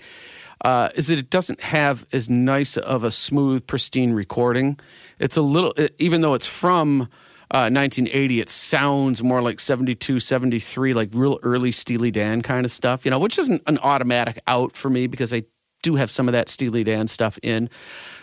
uh, 0.61 0.89
is 0.95 1.07
that 1.07 1.17
it 1.17 1.29
doesn't 1.29 1.61
have 1.61 2.05
as 2.11 2.29
nice 2.29 2.77
of 2.77 3.03
a 3.03 3.11
smooth, 3.11 3.67
pristine 3.67 4.13
recording. 4.13 4.79
It's 5.19 5.37
a 5.37 5.41
little, 5.41 5.73
it, 5.77 5.95
even 5.99 6.21
though 6.21 6.33
it's 6.33 6.47
from 6.47 7.03
uh, 7.51 7.69
1980, 7.69 8.39
it 8.39 8.49
sounds 8.49 9.21
more 9.21 9.41
like 9.41 9.59
72, 9.59 10.19
73, 10.19 10.93
like 10.93 11.09
real 11.13 11.39
early 11.43 11.71
Steely 11.71 12.11
Dan 12.11 12.41
kind 12.41 12.65
of 12.65 12.71
stuff, 12.71 13.05
you 13.05 13.11
know, 13.11 13.19
which 13.19 13.37
isn't 13.37 13.61
an 13.67 13.77
automatic 13.79 14.39
out 14.47 14.75
for 14.75 14.89
me 14.89 15.07
because 15.07 15.33
I 15.33 15.43
do 15.83 15.95
have 15.95 16.09
some 16.09 16.27
of 16.27 16.31
that 16.31 16.49
Steely 16.49 16.83
Dan 16.83 17.07
stuff 17.07 17.37
in. 17.43 17.69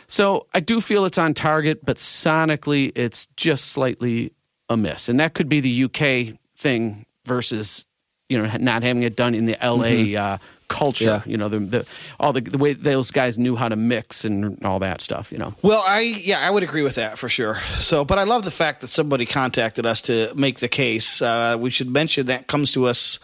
So 0.09 0.49
I 0.53 0.59
do 0.59 0.81
feel 0.81 1.05
it's 1.05 1.19
on 1.19 1.35
target, 1.35 1.85
but 1.85 1.99
sonically, 1.99 2.91
it's 2.97 3.27
just 3.37 3.67
slightly 3.67 4.33
amiss. 4.69 5.09
And 5.09 5.21
that 5.21 5.35
could 5.35 5.49
be 5.49 5.61
the 5.61 5.85
UK 5.85 6.37
thing 6.57 7.07
versus, 7.25 7.87
you 8.31 8.41
know, 8.41 8.51
not 8.61 8.83
having 8.83 9.03
it 9.03 9.17
done 9.17 9.35
in 9.35 9.45
the 9.45 9.57
LA 9.63 10.19
uh, 10.19 10.39
culture. 10.69 11.05
Yeah. 11.05 11.23
You 11.27 11.37
know, 11.37 11.49
the, 11.49 11.59
the 11.59 11.87
all 12.21 12.33
the, 12.33 12.41
the 12.41 12.59
way 12.59 12.73
those 12.73 13.11
guys 13.11 13.39
knew 13.39 13.57
how 13.57 13.69
to 13.69 13.77
mix 13.77 14.25
and 14.25 14.65
all 14.65 14.79
that 14.79 15.01
stuff. 15.01 15.33
You 15.33 15.39
know. 15.39 15.55
Well, 15.63 15.83
I 15.87 16.01
yeah, 16.01 16.39
I 16.41 16.49
would 16.49 16.63
agree 16.63 16.83
with 16.83 16.95
that 16.95 17.19
for 17.19 17.29
sure. 17.29 17.57
So, 17.81 18.05
but 18.05 18.19
I 18.19 18.23
love 18.23 18.45
the 18.45 18.51
fact 18.53 18.81
that 18.83 18.87
somebody 18.87 19.27
contacted 19.27 19.85
us 19.85 20.01
to 20.03 20.33
make 20.35 20.61
the 20.61 20.69
case. 20.69 21.21
Uh, 21.21 21.57
we 21.59 21.71
should 21.71 21.91
mention 21.91 22.27
that 22.27 22.47
comes 22.47 22.73
to 22.73 22.87
us 22.87 23.19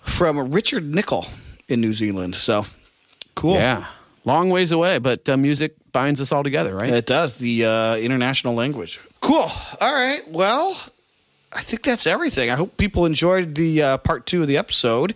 from 0.00 0.50
Richard 0.50 0.92
Nicol 0.92 1.26
in 1.68 1.82
New 1.82 1.92
Zealand. 1.92 2.34
So, 2.34 2.64
cool. 3.34 3.54
Yeah. 3.54 3.86
Long 4.24 4.50
ways 4.50 4.72
away, 4.72 4.98
but 4.98 5.28
uh, 5.28 5.36
music 5.36 5.74
binds 5.92 6.20
us 6.20 6.32
all 6.32 6.42
together, 6.42 6.74
right? 6.74 6.90
It 6.90 7.06
does 7.06 7.38
the 7.38 7.64
uh, 7.64 7.96
international 7.96 8.54
language. 8.54 9.00
Cool. 9.20 9.50
All 9.80 9.94
right. 9.94 10.22
Well, 10.28 10.76
I 11.50 11.62
think 11.62 11.82
that's 11.82 12.06
everything. 12.06 12.50
I 12.50 12.56
hope 12.56 12.76
people 12.76 13.06
enjoyed 13.06 13.54
the 13.54 13.82
uh, 13.82 13.98
part 13.98 14.26
two 14.26 14.42
of 14.42 14.48
the 14.48 14.58
episode 14.58 15.14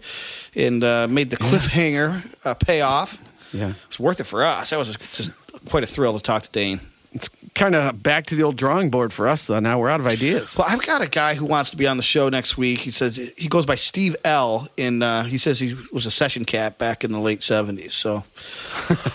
and 0.55 0.83
uh, 0.83 1.07
made 1.07 1.31
the 1.31 1.37
cliffhanger 1.37 2.25
uh, 2.45 2.55
pay 2.55 2.81
off. 2.81 3.19
Yeah. 3.53 3.75
It's 3.89 4.01
worth 4.01 4.19
it 4.19 4.25
for 4.25 4.43
us. 4.43 4.71
That 4.71 4.79
was 4.79 5.29
a, 5.29 5.69
quite 5.69 5.83
a 5.83 5.87
thrill 5.87 6.15
to 6.15 6.23
talk 6.23 6.45
to 6.45 6.51
Dane. 6.51 6.81
It's 7.15 7.29
kind 7.55 7.75
of 7.75 8.03
back 8.03 8.25
to 8.27 8.35
the 8.35 8.43
old 8.43 8.57
drawing 8.57 8.89
board 8.89 9.13
for 9.13 9.29
us, 9.29 9.47
though. 9.47 9.61
Now 9.61 9.79
we're 9.79 9.91
out 9.91 10.01
of 10.01 10.07
ideas. 10.07 10.57
Well, 10.57 10.67
I've 10.67 10.81
got 10.81 11.03
a 11.03 11.07
guy 11.07 11.35
who 11.35 11.45
wants 11.45 11.71
to 11.73 11.77
be 11.77 11.87
on 11.87 11.99
the 11.99 12.03
show 12.03 12.31
next 12.31 12.57
week. 12.57 12.79
He 12.79 12.91
says 12.91 13.17
he 13.37 13.49
goes 13.49 13.67
by 13.67 13.75
Steve 13.75 14.17
L. 14.25 14.67
And 14.79 15.03
uh, 15.03 15.25
he 15.25 15.37
says 15.37 15.61
he 15.61 15.75
was 15.93 16.07
a 16.07 16.11
session 16.11 16.47
cat 16.47 16.79
back 16.79 17.05
in 17.05 17.13
the 17.13 17.21
late 17.21 17.43
seventies. 17.43 17.93
So 17.93 18.25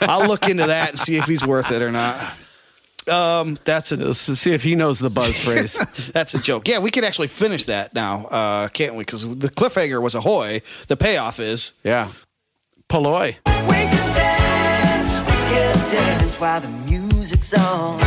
I'll 0.01 0.27
look 0.27 0.47
into 0.47 0.67
that 0.67 0.91
and 0.91 0.99
see 0.99 1.17
if 1.17 1.25
he's 1.25 1.43
worth 1.43 1.71
it 1.71 1.81
or 1.81 1.91
not. 1.91 2.15
Um, 3.07 3.57
that's 3.63 3.91
a 3.91 3.95
Let's 3.97 4.19
see 4.19 4.53
if 4.53 4.63
he 4.63 4.75
knows 4.75 4.99
the 4.99 5.09
buzz 5.09 5.37
phrase. 5.43 5.73
that's 6.13 6.33
a 6.33 6.39
joke. 6.39 6.67
Yeah, 6.67 6.79
we 6.79 6.91
can 6.91 7.03
actually 7.03 7.27
finish 7.27 7.65
that 7.65 7.93
now, 7.93 8.25
uh, 8.25 8.67
can't 8.69 8.95
we? 8.95 9.03
Because 9.03 9.23
the 9.27 9.49
cliffhanger 9.49 10.01
was 10.01 10.15
ahoy. 10.15 10.61
The 10.87 10.97
payoff 10.97 11.39
is 11.39 11.73
yeah. 11.83 12.11
Poloi. 12.89 13.35
We 13.45 13.73
can 13.73 14.13
dance, 14.15 15.19
we 15.29 15.35
can 15.35 15.89
dance 15.91 16.39
while 16.39 16.61
the 16.61 16.69
music's 16.69 17.53
on. 17.53 17.99